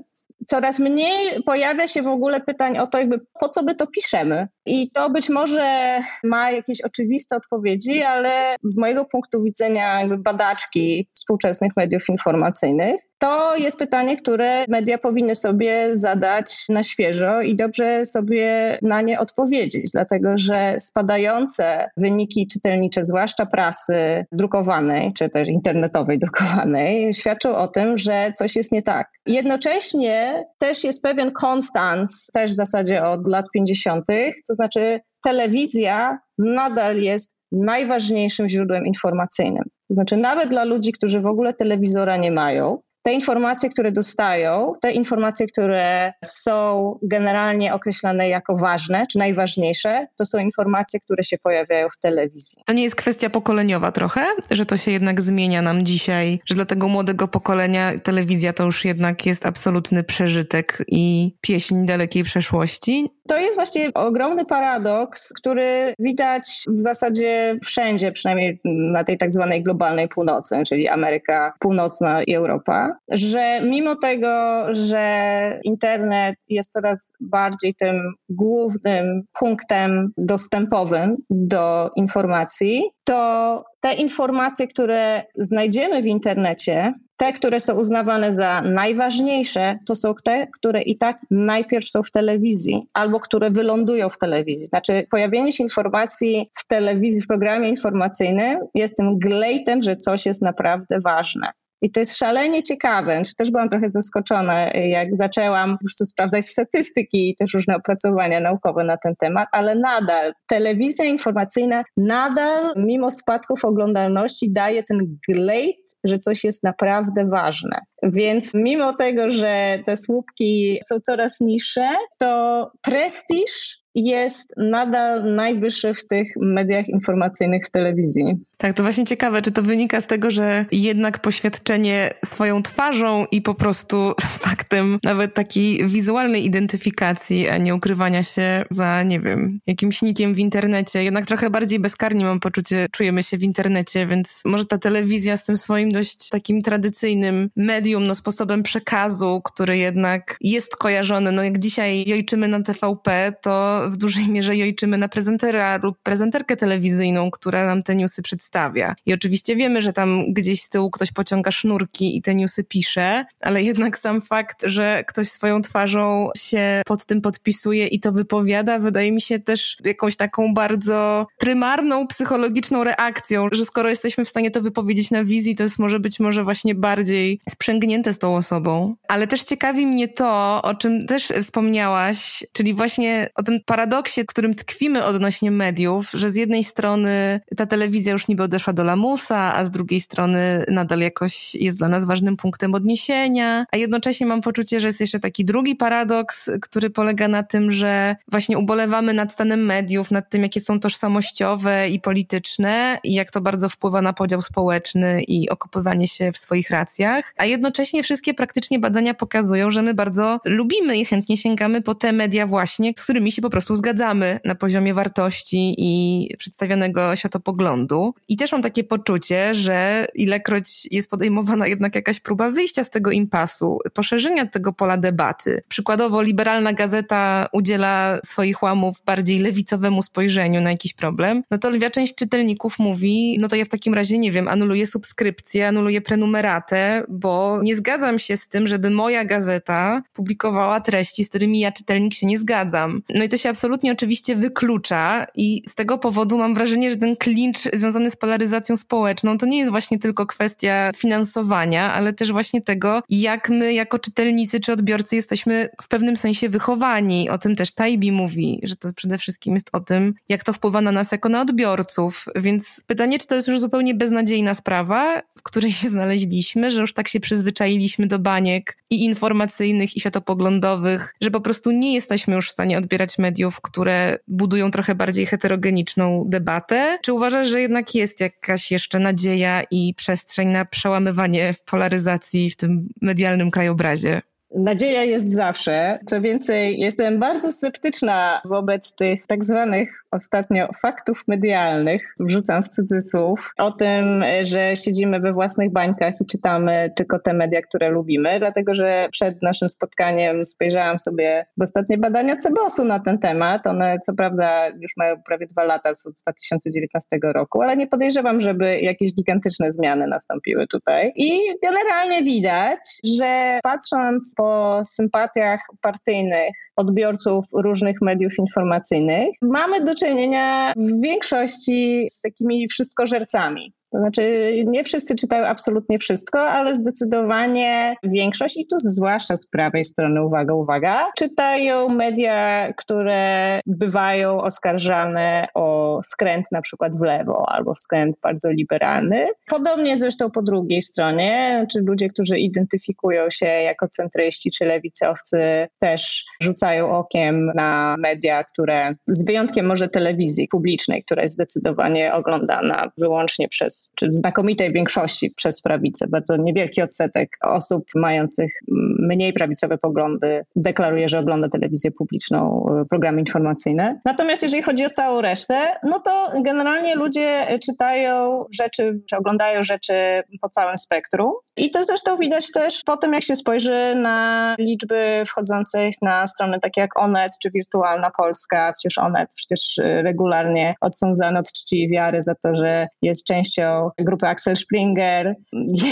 coraz 0.47 0.79
mniej 0.79 1.43
pojawia 1.43 1.87
się 1.87 2.01
w 2.01 2.07
ogóle 2.07 2.41
pytań 2.41 2.77
o 2.77 2.87
to, 2.87 2.97
jakby 2.97 3.19
po 3.39 3.49
co 3.49 3.63
my 3.63 3.75
to 3.75 3.87
piszemy. 3.87 4.47
I 4.65 4.91
to 4.91 5.09
być 5.09 5.29
może 5.29 5.99
ma 6.23 6.51
jakieś 6.51 6.81
oczywiste 6.81 7.35
odpowiedzi, 7.35 8.03
ale 8.03 8.55
z 8.63 8.77
mojego 8.77 9.05
punktu 9.05 9.43
widzenia 9.43 9.99
jakby 9.99 10.17
badaczki 10.17 11.07
współczesnych 11.13 11.71
mediów 11.77 12.09
informacyjnych, 12.09 13.01
To 13.21 13.57
jest 13.57 13.77
pytanie, 13.77 14.17
które 14.17 14.65
media 14.67 14.97
powinny 14.97 15.35
sobie 15.35 15.89
zadać 15.93 16.65
na 16.69 16.83
świeżo 16.83 17.41
i 17.41 17.55
dobrze 17.55 18.05
sobie 18.05 18.77
na 18.81 19.01
nie 19.01 19.19
odpowiedzieć, 19.19 19.91
dlatego 19.93 20.37
że 20.37 20.75
spadające 20.79 21.89
wyniki 21.97 22.47
czytelnicze, 22.47 23.05
zwłaszcza 23.05 23.45
prasy 23.45 24.25
drukowanej, 24.31 25.13
czy 25.13 25.29
też 25.29 25.47
internetowej 25.47 26.19
drukowanej, 26.19 27.13
świadczą 27.13 27.55
o 27.55 27.67
tym, 27.67 27.97
że 27.97 28.31
coś 28.37 28.55
jest 28.55 28.71
nie 28.71 28.81
tak. 28.81 29.07
Jednocześnie 29.25 30.45
też 30.57 30.83
jest 30.83 31.01
pewien 31.01 31.31
konstans, 31.31 32.27
też 32.33 32.51
w 32.51 32.55
zasadzie 32.55 33.03
od 33.03 33.27
lat 33.27 33.45
50., 33.53 34.05
to 34.51 34.55
znaczy 34.55 34.99
telewizja 35.23 36.19
nadal 36.37 36.97
jest 36.97 37.35
najważniejszym 37.51 38.49
źródłem 38.49 38.85
informacyjnym. 38.85 39.63
To 39.87 39.93
znaczy, 39.93 40.17
nawet 40.17 40.49
dla 40.49 40.63
ludzi, 40.63 40.91
którzy 40.91 41.21
w 41.21 41.25
ogóle 41.25 41.53
telewizora 41.53 42.17
nie 42.17 42.31
mają, 42.31 42.81
te 43.03 43.13
informacje, 43.13 43.69
które 43.69 43.91
dostają, 43.91 44.73
te 44.81 44.91
informacje, 44.91 45.47
które 45.47 46.13
są 46.25 46.99
generalnie 47.01 47.73
określane 47.73 48.29
jako 48.29 48.57
ważne 48.57 49.07
czy 49.07 49.17
najważniejsze, 49.17 50.07
to 50.17 50.25
są 50.25 50.37
informacje, 50.37 50.99
które 50.99 51.23
się 51.23 51.37
pojawiają 51.37 51.89
w 51.89 51.97
telewizji. 51.97 52.61
To 52.65 52.73
nie 52.73 52.83
jest 52.83 52.95
kwestia 52.95 53.29
pokoleniowa 53.29 53.91
trochę, 53.91 54.25
że 54.51 54.65
to 54.65 54.77
się 54.77 54.91
jednak 54.91 55.21
zmienia 55.21 55.61
nam 55.61 55.85
dzisiaj, 55.85 56.39
że 56.45 56.55
dla 56.55 56.65
tego 56.65 56.87
młodego 56.87 57.27
pokolenia 57.27 57.99
telewizja 57.99 58.53
to 58.53 58.63
już 58.63 58.85
jednak 58.85 59.25
jest 59.25 59.45
absolutny 59.45 60.03
przeżytek 60.03 60.83
i 60.87 61.35
pieśń 61.41 61.85
dalekiej 61.85 62.23
przeszłości? 62.23 63.09
To 63.27 63.37
jest 63.37 63.55
właśnie 63.55 63.93
ogromny 63.93 64.45
paradoks, 64.45 65.33
który 65.33 65.93
widać 65.99 66.65
w 66.67 66.81
zasadzie 66.81 67.59
wszędzie, 67.63 68.11
przynajmniej 68.11 68.59
na 68.63 69.03
tej 69.03 69.17
tak 69.17 69.31
zwanej 69.31 69.63
globalnej 69.63 70.07
północy, 70.07 70.55
czyli 70.67 70.87
Ameryka 70.87 71.53
Północna 71.59 72.23
i 72.23 72.35
Europa, 72.35 72.90
że 73.11 73.61
mimo 73.63 73.95
tego, 73.95 74.65
że 74.71 75.59
internet 75.63 76.35
jest 76.49 76.71
coraz 76.71 77.13
bardziej 77.19 77.75
tym 77.75 78.13
głównym 78.29 79.23
punktem 79.39 80.11
dostępowym 80.17 81.17
do 81.29 81.91
informacji, 81.95 82.83
to 83.03 83.63
te 83.81 83.93
informacje, 83.93 84.67
które 84.67 85.23
znajdziemy 85.35 86.01
w 86.01 86.05
internecie, 86.05 86.93
te, 87.17 87.33
które 87.33 87.59
są 87.59 87.75
uznawane 87.75 88.31
za 88.31 88.61
najważniejsze, 88.61 89.79
to 89.85 89.95
są 89.95 90.13
te, 90.23 90.47
które 90.47 90.81
i 90.81 90.97
tak 90.97 91.19
najpierw 91.31 91.89
są 91.89 92.03
w 92.03 92.11
telewizji 92.11 92.87
albo 92.93 93.19
które 93.19 93.51
wylądują 93.51 94.09
w 94.09 94.17
telewizji. 94.17 94.67
Znaczy, 94.67 95.07
pojawienie 95.11 95.51
się 95.51 95.63
informacji 95.63 96.49
w 96.59 96.67
telewizji, 96.67 97.21
w 97.21 97.27
programie 97.27 97.69
informacyjnym 97.69 98.59
jest 98.75 98.97
tym 98.97 99.19
glejtem, 99.19 99.81
że 99.81 99.95
coś 99.95 100.25
jest 100.25 100.41
naprawdę 100.41 100.99
ważne. 100.99 101.51
I 101.81 101.91
to 101.91 101.99
jest 101.99 102.17
szalenie 102.17 102.63
ciekawe. 102.63 103.21
Też 103.37 103.51
byłam 103.51 103.69
trochę 103.69 103.89
zaskoczona, 103.89 104.71
jak 104.73 105.07
zaczęłam 105.15 105.77
po 105.77 105.85
prostu 105.85 106.05
sprawdzać 106.05 106.45
statystyki 106.45 107.29
i 107.29 107.35
też 107.35 107.53
różne 107.53 107.75
opracowania 107.75 108.39
naukowe 108.39 108.83
na 108.83 108.97
ten 108.97 109.15
temat, 109.15 109.47
ale 109.51 109.75
nadal 109.75 110.33
telewizja 110.47 111.05
informacyjna 111.05 111.83
nadal, 111.97 112.73
mimo 112.75 113.09
spadków 113.09 113.65
oglądalności, 113.65 114.51
daje 114.51 114.83
ten 114.83 115.17
glejt 115.29 115.91
że 116.03 116.19
coś 116.19 116.43
jest 116.43 116.63
naprawdę 116.63 117.25
ważne. 117.25 117.79
Więc 118.03 118.53
mimo 118.53 118.93
tego, 118.93 119.31
że 119.31 119.79
te 119.85 119.97
słupki 119.97 120.79
są 120.89 120.99
coraz 120.99 121.39
niższe, 121.39 121.89
to 122.19 122.71
prestiż 122.81 123.80
jest 123.95 124.53
nadal 124.57 125.35
najwyższy 125.35 125.93
w 125.93 126.07
tych 126.07 126.27
mediach 126.37 126.89
informacyjnych 126.89 127.67
w 127.67 127.71
telewizji. 127.71 128.25
Tak, 128.57 128.75
to 128.75 128.83
właśnie 128.83 129.05
ciekawe, 129.05 129.41
czy 129.41 129.51
to 129.51 129.61
wynika 129.61 130.01
z 130.01 130.07
tego, 130.07 130.31
że 130.31 130.65
jednak 130.71 131.19
poświadczenie 131.19 132.09
swoją 132.25 132.63
twarzą 132.63 133.25
i 133.31 133.41
po 133.41 133.55
prostu 133.55 134.13
faktem 134.47 134.99
nawet 135.03 135.33
takiej 135.33 135.87
wizualnej 135.87 136.45
identyfikacji, 136.45 137.49
a 137.49 137.57
nie 137.57 137.75
ukrywania 137.75 138.23
się 138.23 138.65
za, 138.69 139.03
nie 139.03 139.19
wiem, 139.19 139.59
jakimś 139.67 140.01
nikiem 140.01 140.33
w 140.33 140.39
internecie. 140.39 141.03
Jednak 141.03 141.25
trochę 141.25 141.49
bardziej 141.49 141.79
bezkarnie 141.79 142.25
mam 142.25 142.39
poczucie, 142.39 142.87
czujemy 142.91 143.23
się 143.23 143.37
w 143.37 143.43
internecie, 143.43 144.07
więc 144.07 144.41
może 144.45 144.65
ta 144.65 144.77
telewizja 144.77 145.37
z 145.37 145.43
tym 145.43 145.57
swoim 145.57 145.91
dość 145.91 146.29
takim 146.29 146.61
tradycyjnym 146.61 147.49
medium, 147.55 148.07
no 148.07 148.15
sposobem 148.15 148.63
przekazu, 148.63 149.41
który 149.45 149.77
jednak 149.77 150.37
jest 150.41 150.75
kojarzony, 150.75 151.31
no 151.31 151.43
jak 151.43 151.59
dzisiaj 151.59 152.09
jojczymy 152.09 152.47
na 152.47 152.61
TVP, 152.63 153.33
to 153.41 153.80
w 153.89 153.97
dużej 153.97 154.29
mierze 154.29 154.55
jojczymy 154.55 154.97
na 154.97 155.07
prezentera 155.07 155.79
lub 155.83 155.97
prezenterkę 156.03 156.57
telewizyjną, 156.57 157.31
która 157.31 157.65
nam 157.65 157.83
te 157.83 157.95
newsy 157.95 158.21
przedstawia. 158.21 158.95
I 159.05 159.13
oczywiście 159.13 159.55
wiemy, 159.55 159.81
że 159.81 159.93
tam 159.93 160.33
gdzieś 160.33 160.61
z 160.61 160.69
tyłu 160.69 160.91
ktoś 160.91 161.11
pociąga 161.11 161.51
sznurki 161.51 162.17
i 162.17 162.21
te 162.21 162.35
newsy 162.35 162.63
pisze, 162.63 163.25
ale 163.41 163.63
jednak 163.63 163.97
sam 163.97 164.21
fakt, 164.21 164.63
że 164.63 165.03
ktoś 165.07 165.29
swoją 165.29 165.61
twarzą 165.61 166.29
się 166.37 166.81
pod 166.85 167.05
tym 167.05 167.21
podpisuje 167.21 167.87
i 167.87 167.99
to 167.99 168.11
wypowiada, 168.11 168.79
wydaje 168.79 169.11
mi 169.11 169.21
się 169.21 169.39
też 169.39 169.77
jakąś 169.83 170.15
taką 170.15 170.53
bardzo 170.53 171.27
prymarną, 171.37 172.07
psychologiczną 172.07 172.83
reakcją, 172.83 173.49
że 173.51 173.65
skoro 173.65 173.89
jesteśmy 173.89 174.25
w 174.25 174.29
stanie 174.29 174.51
to 174.51 174.61
wypowiedzieć 174.61 175.11
na 175.11 175.23
wizji, 175.23 175.55
to 175.55 175.63
jest 175.63 175.79
może 175.79 175.99
być 175.99 176.19
może 176.19 176.43
właśnie 176.43 176.75
bardziej 176.75 177.39
sprzęgnięte 177.49 178.13
z 178.13 178.19
tą 178.19 178.35
osobą. 178.35 178.95
Ale 179.07 179.27
też 179.27 179.43
ciekawi 179.43 179.87
mnie 179.87 180.07
to, 180.07 180.61
o 180.61 180.75
czym 180.75 181.07
też 181.07 181.27
wspomniałaś, 181.41 182.43
czyli 182.53 182.73
właśnie 182.73 183.29
o 183.35 183.43
tym 183.43 183.59
paradoksie, 183.71 184.23
w 184.23 184.25
którym 184.25 184.55
tkwimy 184.55 185.05
odnośnie 185.05 185.51
mediów, 185.51 186.11
że 186.13 186.29
z 186.29 186.35
jednej 186.35 186.63
strony 186.63 187.39
ta 187.57 187.65
telewizja 187.65 188.13
już 188.13 188.27
niby 188.27 188.43
odeszła 188.43 188.73
do 188.73 188.83
lamusa, 188.83 189.55
a 189.55 189.65
z 189.65 189.71
drugiej 189.71 190.01
strony 190.01 190.65
nadal 190.67 190.99
jakoś 190.99 191.55
jest 191.55 191.77
dla 191.77 191.87
nas 191.87 192.05
ważnym 192.05 192.37
punktem 192.37 192.75
odniesienia, 192.75 193.65
a 193.71 193.77
jednocześnie 193.77 194.25
mam 194.25 194.41
poczucie, 194.41 194.79
że 194.79 194.87
jest 194.87 194.99
jeszcze 194.99 195.19
taki 195.19 195.45
drugi 195.45 195.75
paradoks, 195.75 196.49
który 196.61 196.89
polega 196.89 197.27
na 197.27 197.43
tym, 197.43 197.71
że 197.71 198.15
właśnie 198.31 198.57
ubolewamy 198.57 199.13
nad 199.13 199.33
stanem 199.33 199.65
mediów, 199.65 200.11
nad 200.11 200.29
tym, 200.29 200.41
jakie 200.41 200.59
są 200.59 200.79
tożsamościowe 200.79 201.89
i 201.89 201.99
polityczne 201.99 202.99
i 203.03 203.13
jak 203.13 203.31
to 203.31 203.41
bardzo 203.41 203.69
wpływa 203.69 204.01
na 204.01 204.13
podział 204.13 204.41
społeczny 204.41 205.23
i 205.23 205.49
okopywanie 205.49 206.07
się 206.07 206.31
w 206.31 206.37
swoich 206.37 206.69
racjach, 206.69 207.33
a 207.37 207.45
jednocześnie 207.45 208.03
wszystkie 208.03 208.33
praktycznie 208.33 208.79
badania 208.79 209.13
pokazują, 209.13 209.71
że 209.71 209.81
my 209.81 209.93
bardzo 209.93 210.39
lubimy 210.45 210.97
i 210.97 211.05
chętnie 211.05 211.37
sięgamy 211.37 211.81
po 211.81 211.95
te 211.95 212.11
media 212.11 212.47
właśnie, 212.47 212.93
którymi 212.93 213.31
się 213.31 213.41
po 213.41 213.49
prostu 213.49 213.60
prostu 213.61 213.75
zgadzamy 213.75 214.39
na 214.45 214.55
poziomie 214.55 214.93
wartości 214.93 215.75
i 215.77 216.27
przedstawionego 216.37 217.15
światopoglądu. 217.15 218.13
I 218.27 218.37
też 218.37 218.51
mam 218.51 218.61
takie 218.61 218.83
poczucie, 218.83 219.55
że 219.55 220.07
ilekroć 220.15 220.87
jest 220.91 221.09
podejmowana 221.09 221.67
jednak 221.67 221.95
jakaś 221.95 222.19
próba 222.19 222.51
wyjścia 222.51 222.83
z 222.83 222.89
tego 222.89 223.11
impasu, 223.11 223.79
poszerzenia 223.93 224.45
tego 224.45 224.73
pola 224.73 224.97
debaty. 224.97 225.61
Przykładowo 225.67 226.21
liberalna 226.21 226.73
gazeta 226.73 227.47
udziela 227.53 228.19
swoich 228.25 228.63
łamów 228.63 229.01
bardziej 229.05 229.39
lewicowemu 229.39 230.03
spojrzeniu 230.03 230.61
na 230.61 230.71
jakiś 230.71 230.93
problem, 230.93 231.43
no 231.51 231.57
to 231.57 231.69
lwia 231.69 231.89
część 231.89 232.15
czytelników 232.15 232.79
mówi, 232.79 233.37
no 233.41 233.47
to 233.47 233.55
ja 233.55 233.65
w 233.65 233.69
takim 233.69 233.93
razie, 233.93 234.17
nie 234.17 234.31
wiem, 234.31 234.47
anuluję 234.47 234.87
subskrypcję, 234.87 235.67
anuluję 235.67 236.01
prenumeratę, 236.01 237.03
bo 237.09 237.59
nie 237.63 237.77
zgadzam 237.77 238.19
się 238.19 238.37
z 238.37 238.47
tym, 238.47 238.67
żeby 238.67 238.89
moja 238.89 239.25
gazeta 239.25 240.01
publikowała 240.13 240.79
treści, 240.79 241.25
z 241.25 241.29
którymi 241.29 241.59
ja 241.59 241.71
czytelnik 241.71 242.13
się 242.13 242.27
nie 242.27 242.39
zgadzam. 242.39 243.01
No 243.09 243.23
i 243.23 243.29
to 243.29 243.37
się 243.37 243.50
absolutnie 243.51 243.91
oczywiście 243.91 244.35
wyklucza 244.35 245.25
i 245.35 245.63
z 245.67 245.75
tego 245.75 245.97
powodu 245.97 246.37
mam 246.37 246.55
wrażenie, 246.55 246.91
że 246.91 246.97
ten 246.97 247.15
klincz 247.15 247.59
związany 247.73 248.09
z 248.09 248.15
polaryzacją 248.15 248.77
społeczną 248.77 249.37
to 249.37 249.45
nie 249.45 249.59
jest 249.59 249.71
właśnie 249.71 249.99
tylko 249.99 250.25
kwestia 250.25 250.91
finansowania, 250.97 251.93
ale 251.93 252.13
też 252.13 252.31
właśnie 252.31 252.61
tego, 252.61 253.03
jak 253.09 253.49
my 253.49 253.73
jako 253.73 253.99
czytelnicy 253.99 254.59
czy 254.59 254.73
odbiorcy 254.73 255.15
jesteśmy 255.15 255.69
w 255.81 255.87
pewnym 255.87 256.17
sensie 256.17 256.49
wychowani. 256.49 257.29
O 257.29 257.37
tym 257.37 257.55
też 257.55 257.71
Taibi 257.71 258.11
mówi, 258.11 258.59
że 258.63 258.75
to 258.75 258.93
przede 258.93 259.17
wszystkim 259.17 259.53
jest 259.53 259.69
o 259.73 259.79
tym, 259.79 260.13
jak 260.29 260.43
to 260.43 260.53
wpływa 260.53 260.81
na 260.81 260.91
nas 260.91 261.11
jako 261.11 261.29
na 261.29 261.41
odbiorców. 261.41 262.25
Więc 262.35 262.81
pytanie, 262.87 263.19
czy 263.19 263.27
to 263.27 263.35
jest 263.35 263.47
już 263.47 263.59
zupełnie 263.59 263.95
beznadziejna 263.95 264.53
sprawa, 264.53 265.21
w 265.37 265.43
której 265.43 265.71
się 265.71 265.89
znaleźliśmy, 265.89 266.71
że 266.71 266.81
już 266.81 266.93
tak 266.93 267.07
się 267.07 267.19
przyzwyczailiśmy 267.19 268.07
do 268.07 268.19
baniek 268.19 268.77
i 268.89 269.05
informacyjnych, 269.05 269.97
i 269.97 269.99
światopoglądowych, 269.99 271.15
że 271.21 271.31
po 271.31 271.41
prostu 271.41 271.71
nie 271.71 271.93
jesteśmy 271.93 272.35
już 272.35 272.49
w 272.49 272.51
stanie 272.51 272.77
odbierać 272.77 273.17
mediów 273.17 273.40
mediów, 273.41 273.61
które 273.61 274.17
budują 274.27 274.71
trochę 274.71 274.95
bardziej 274.95 275.25
heterogeniczną 275.25 276.23
debatę? 276.27 276.97
Czy 277.01 277.13
uważasz, 277.13 277.47
że 277.47 277.61
jednak 277.61 277.95
jest 277.95 278.19
jakaś 278.19 278.71
jeszcze 278.71 278.99
nadzieja 278.99 279.61
i 279.71 279.93
przestrzeń 279.97 280.47
na 280.47 280.65
przełamywanie 280.65 281.55
polaryzacji 281.65 282.49
w 282.49 282.55
tym 282.55 282.87
medialnym 283.01 283.51
krajobrazie? 283.51 284.21
Nadzieja 284.55 285.03
jest 285.03 285.33
zawsze. 285.33 285.99
Co 286.05 286.21
więcej, 286.21 286.79
jestem 286.79 287.19
bardzo 287.19 287.51
sceptyczna 287.51 288.41
wobec 288.45 288.95
tych 288.95 289.27
tak 289.27 289.45
zwanych 289.45 290.00
ostatnio 290.11 290.67
faktów 290.81 291.23
medialnych, 291.27 292.15
wrzucam 292.19 292.63
w 292.63 292.69
cudzysłów, 292.69 293.53
o 293.57 293.71
tym, 293.71 294.23
że 294.41 294.75
siedzimy 294.75 295.19
we 295.19 295.33
własnych 295.33 295.71
bańkach 295.71 296.13
i 296.21 296.25
czytamy 296.25 296.91
tylko 296.95 297.19
te 297.19 297.33
media, 297.33 297.61
które 297.61 297.89
lubimy, 297.89 298.39
dlatego 298.39 298.75
że 298.75 299.07
przed 299.11 299.41
naszym 299.41 299.69
spotkaniem 299.69 300.45
spojrzałam 300.45 300.99
sobie 300.99 301.45
w 301.57 301.61
ostatnie 301.61 301.97
badania 301.97 302.35
Cebosu 302.37 302.85
na 302.85 302.99
ten 302.99 303.19
temat. 303.19 303.67
One 303.67 303.97
co 304.05 304.13
prawda 304.13 304.67
już 304.67 304.91
mają 304.97 305.21
prawie 305.23 305.47
dwa 305.47 305.63
lata, 305.63 305.95
są 305.95 306.11
z 306.11 306.21
2019 306.21 307.19
roku, 307.23 307.61
ale 307.61 307.77
nie 307.77 307.87
podejrzewam, 307.87 308.41
żeby 308.41 308.79
jakieś 308.79 309.13
gigantyczne 309.13 309.71
zmiany 309.71 310.07
nastąpiły 310.07 310.67
tutaj. 310.67 311.11
I 311.15 311.39
generalnie 311.63 312.23
widać, 312.23 312.79
że 313.17 313.59
patrząc 313.63 314.33
po 314.37 314.81
sympatiach 314.83 315.59
partyjnych 315.81 316.55
odbiorców 316.75 317.45
różnych 317.63 318.01
mediów 318.01 318.33
informacyjnych, 318.39 319.29
mamy 319.41 319.81
do 319.83 319.95
czynienia 320.05 320.73
w 320.77 321.01
większości 321.01 322.07
z 322.09 322.21
takimi 322.21 322.67
wszystkożercami. 322.67 323.73
To 323.91 323.97
znaczy, 323.97 324.51
nie 324.67 324.83
wszyscy 324.83 325.15
czytają 325.15 325.45
absolutnie 325.45 325.99
wszystko, 325.99 326.39
ale 326.39 326.75
zdecydowanie 326.75 327.95
większość, 328.03 328.57
i 328.57 328.65
tu 328.67 328.77
zwłaszcza 328.77 329.35
z 329.35 329.47
prawej 329.47 329.83
strony, 329.83 330.25
uwaga, 330.25 330.53
uwaga, 330.53 331.07
czytają 331.17 331.89
media, 331.89 332.73
które 332.73 333.59
bywają 333.65 334.41
oskarżane 334.41 335.47
o 335.53 335.99
skręt 336.03 336.45
na 336.51 336.61
przykład 336.61 336.97
w 336.97 337.01
lewo 337.01 337.45
albo 337.47 337.75
skręt 337.75 338.15
bardzo 338.23 338.49
liberalny. 338.49 339.27
Podobnie 339.47 339.97
zresztą 339.97 340.31
po 340.31 340.41
drugiej 340.41 340.81
stronie, 340.81 341.65
czy 341.71 341.79
ludzie, 341.79 342.09
którzy 342.09 342.37
identyfikują 342.37 343.29
się 343.29 343.45
jako 343.45 343.87
centryści 343.87 344.51
czy 344.51 344.65
lewicowcy, 344.65 345.67
też 345.79 346.25
rzucają 346.41 346.91
okiem 346.91 347.51
na 347.55 347.95
media, 347.99 348.43
które 348.43 348.95
z 349.07 349.25
wyjątkiem 349.25 349.65
może 349.65 349.87
telewizji 349.89 350.47
publicznej, 350.47 351.03
która 351.03 351.21
jest 351.21 351.33
zdecydowanie 351.33 352.13
oglądana 352.13 352.91
wyłącznie 352.97 353.47
przez 353.49 353.80
czy 353.95 354.09
w 354.09 354.15
znakomitej 354.15 354.73
większości 354.73 355.31
przez 355.37 355.61
prawicę. 355.61 356.05
Bardzo 356.09 356.37
niewielki 356.37 356.81
odsetek 356.81 357.29
osób 357.41 357.83
mających 357.95 358.53
mniej 358.99 359.33
prawicowe 359.33 359.77
poglądy 359.77 360.45
deklaruje, 360.55 361.07
że 361.09 361.19
ogląda 361.19 361.49
telewizję 361.49 361.91
publiczną, 361.91 362.65
e, 362.81 362.85
programy 362.85 363.19
informacyjne. 363.19 364.01
Natomiast 364.05 364.43
jeżeli 364.43 364.63
chodzi 364.63 364.85
o 364.85 364.89
całą 364.89 365.21
resztę, 365.21 365.55
no 365.83 365.99
to 365.99 366.31
generalnie 366.45 366.95
ludzie 366.95 367.59
czytają 367.65 368.45
rzeczy, 368.53 368.99
czy 369.09 369.17
oglądają 369.17 369.63
rzeczy 369.63 369.93
po 370.41 370.49
całym 370.49 370.77
spektrum. 370.77 371.31
I 371.57 371.71
to 371.71 371.83
zresztą 371.83 372.17
widać 372.17 372.51
też 372.51 372.83
po 372.85 372.97
tym, 372.97 373.13
jak 373.13 373.23
się 373.23 373.35
spojrzy 373.35 373.95
na 373.95 374.55
liczby 374.59 375.23
wchodzących 375.27 375.95
na 376.01 376.27
strony 376.27 376.59
takie 376.59 376.81
jak 376.81 376.99
Onet 376.99 377.31
czy 377.41 377.51
Wirtualna 377.51 378.11
Polska. 378.17 378.73
Przecież 378.77 378.97
Onet 378.97 379.29
przecież 379.35 379.79
regularnie 379.83 380.75
odsądzany 380.81 381.39
od 381.39 381.51
czci 381.51 381.83
i 381.83 381.89
wiary 381.89 382.21
za 382.21 382.35
to, 382.35 382.55
że 382.55 382.87
jest 383.01 383.27
częścią 383.27 383.70
grupy 383.99 384.27
Axel 384.27 384.55
Springer, 384.55 385.35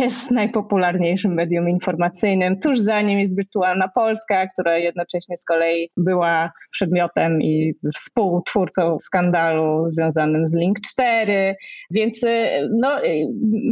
jest 0.01 0.31
najpopularniejszym 0.31 1.33
medium 1.33 1.69
informacyjnym. 1.69 2.59
Tuż 2.59 2.79
za 2.79 3.01
nim 3.01 3.19
jest 3.19 3.37
Wirtualna 3.37 3.87
Polska, 3.95 4.47
która 4.47 4.77
jednocześnie 4.77 5.37
z 5.37 5.45
kolei 5.45 5.89
była 5.97 6.51
przedmiotem 6.71 7.41
i 7.41 7.73
współtwórcą 7.95 8.99
skandalu 8.99 9.89
związanym 9.89 10.47
z 10.47 10.55
Link 10.55 10.77
4. 10.91 11.55
Więc 11.91 12.23
y, 12.23 12.27
no, 12.81 13.03
y, 13.05 13.07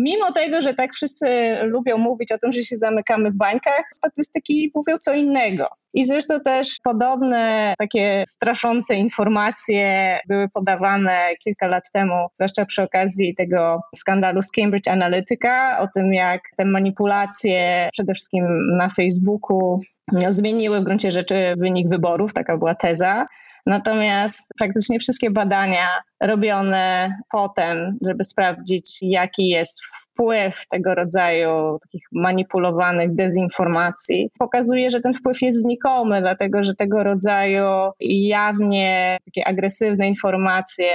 mimo 0.02 0.32
tego, 0.32 0.62
że 0.62 0.74
tak 0.74 0.94
wszyscy 0.94 1.28
lubią 1.64 1.98
mówić 1.98 2.32
o 2.32 2.38
tym, 2.38 2.52
że 2.52 2.62
się 2.62 2.76
zamykamy 2.76 3.32
w 3.32 3.38
bańkach, 3.38 3.84
statystyki 3.94 4.72
mówią 4.76 4.98
co 4.98 5.14
innego. 5.14 5.68
I 5.94 6.04
zresztą 6.04 6.40
też 6.40 6.78
podobne 6.84 7.74
takie 7.78 8.24
straszące 8.28 8.96
informacje 8.96 10.20
były 10.28 10.50
podawane 10.50 11.36
kilka 11.44 11.68
lat 11.68 11.84
temu, 11.94 12.28
zwłaszcza 12.34 12.66
przy 12.66 12.84
okazji 12.84 13.36
tego 13.36 13.82
skandalu 14.00 14.42
z 14.42 14.52
Cambridge 14.52 14.88
Analytica, 14.88 15.80
o 15.80 15.88
tym 15.88 16.14
jak 16.14 16.42
te 16.58 16.66
manipulacje 16.66 17.90
przede 17.92 18.14
wszystkim 18.14 18.46
na 18.78 18.90
Facebooku 18.90 19.80
no, 20.12 20.34
zmieniły 20.34 20.80
w 20.82 20.84
gruncie 20.84 21.12
rzeczy 21.12 21.54
wynik 21.58 21.90
wyborów, 21.90 22.34
taka 22.34 22.58
była 22.58 22.76
teza. 22.76 23.28
Natomiast 23.66 24.54
praktycznie 24.58 25.00
wszystkie 25.00 25.32
badania 25.32 25.88
robione 26.22 27.16
potem, 27.32 27.98
żeby 28.08 28.24
sprawdzić, 28.24 28.98
jaki 29.02 29.48
jest 29.48 29.82
wpływ 30.18 30.68
tego 30.68 30.96
rodzaju 30.96 31.80
takich 31.82 32.04
manipulowanych 32.12 33.16
dezinformacji, 33.16 34.30
pokazuje, 34.40 34.90
że 34.90 35.02
ten 35.02 35.14
wpływ 35.14 35.42
jest 35.42 35.62
znikomy, 35.62 36.22
dlatego 36.22 36.64
że 36.64 36.76
tego 36.76 37.04
rodzaju 37.04 37.92
jawnie 38.00 39.18
takie 39.26 39.48
agresywne 39.48 40.08
informacje, 40.08 40.92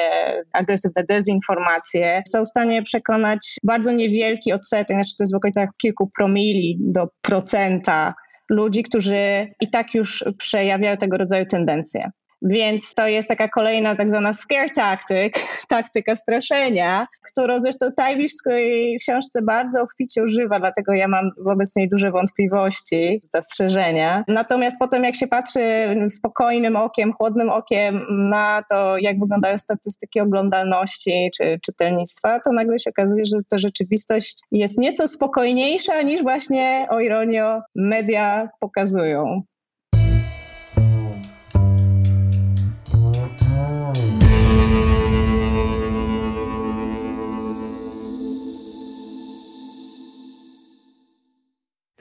agresywne 0.53 1.05
dezinformacje 1.09 2.23
są 2.29 2.43
w 2.43 2.49
stanie 2.49 2.83
przekonać 2.83 3.57
bardzo 3.63 3.93
niewielki 3.93 4.53
odsetek, 4.53 4.97
znaczy 4.97 5.17
to 5.19 5.23
jest 5.23 5.33
w 5.33 5.37
okolicach 5.37 5.69
kilku 5.77 6.11
promili 6.17 6.79
do 6.81 7.09
procenta 7.23 8.15
ludzi, 8.51 8.83
którzy 8.83 9.49
i 9.61 9.71
tak 9.71 9.95
już 9.95 10.25
przejawiają 10.39 10.97
tego 10.97 11.17
rodzaju 11.17 11.47
tendencje. 11.47 12.11
Więc 12.43 12.95
to 12.95 13.07
jest 13.07 13.29
taka 13.29 13.49
kolejna 13.49 13.97
tak 13.97 14.11
zwana 14.11 14.33
scare 14.33 14.71
tactic, 14.71 15.35
taktyka 15.69 16.17
straszenia, 16.17 17.07
którą 17.33 17.59
zresztą 17.59 17.87
Tajwicz 17.97 18.33
w 18.33 18.37
swojej 18.37 18.99
książce 18.99 19.43
bardzo 19.43 19.83
obficie 19.83 20.23
używa, 20.23 20.61
dlatego 20.61 20.93
ja 20.93 21.09
mam 21.09 21.31
wobec 21.45 21.77
niej 21.77 21.89
duże 21.89 22.11
wątpliwości, 22.11 23.23
zastrzeżenia. 23.35 24.25
Natomiast 24.29 24.79
potem 24.79 25.05
jak 25.05 25.17
się 25.17 25.27
patrzy 25.27 25.61
spokojnym 26.09 26.77
okiem, 26.77 27.13
chłodnym 27.13 27.51
okiem 27.51 28.07
na 28.31 28.63
to, 28.71 28.99
jak 28.99 29.21
wyglądają 29.21 29.59
statystyki 29.59 30.21
oglądalności 30.21 31.31
czy 31.37 31.59
czytelnictwa, 31.63 32.41
to 32.41 32.53
nagle 32.53 32.79
się 32.79 32.91
okazuje, 32.91 33.25
że 33.27 33.37
ta 33.51 33.59
rzeczywistość 33.59 34.39
jest 34.53 34.79
nieco 34.79 35.09
spokojniejsza 35.09 36.03
niż 36.03 36.23
właśnie, 36.23 36.87
o 36.91 37.01
ironio, 37.01 37.61
media 37.75 38.49
pokazują. 38.61 39.43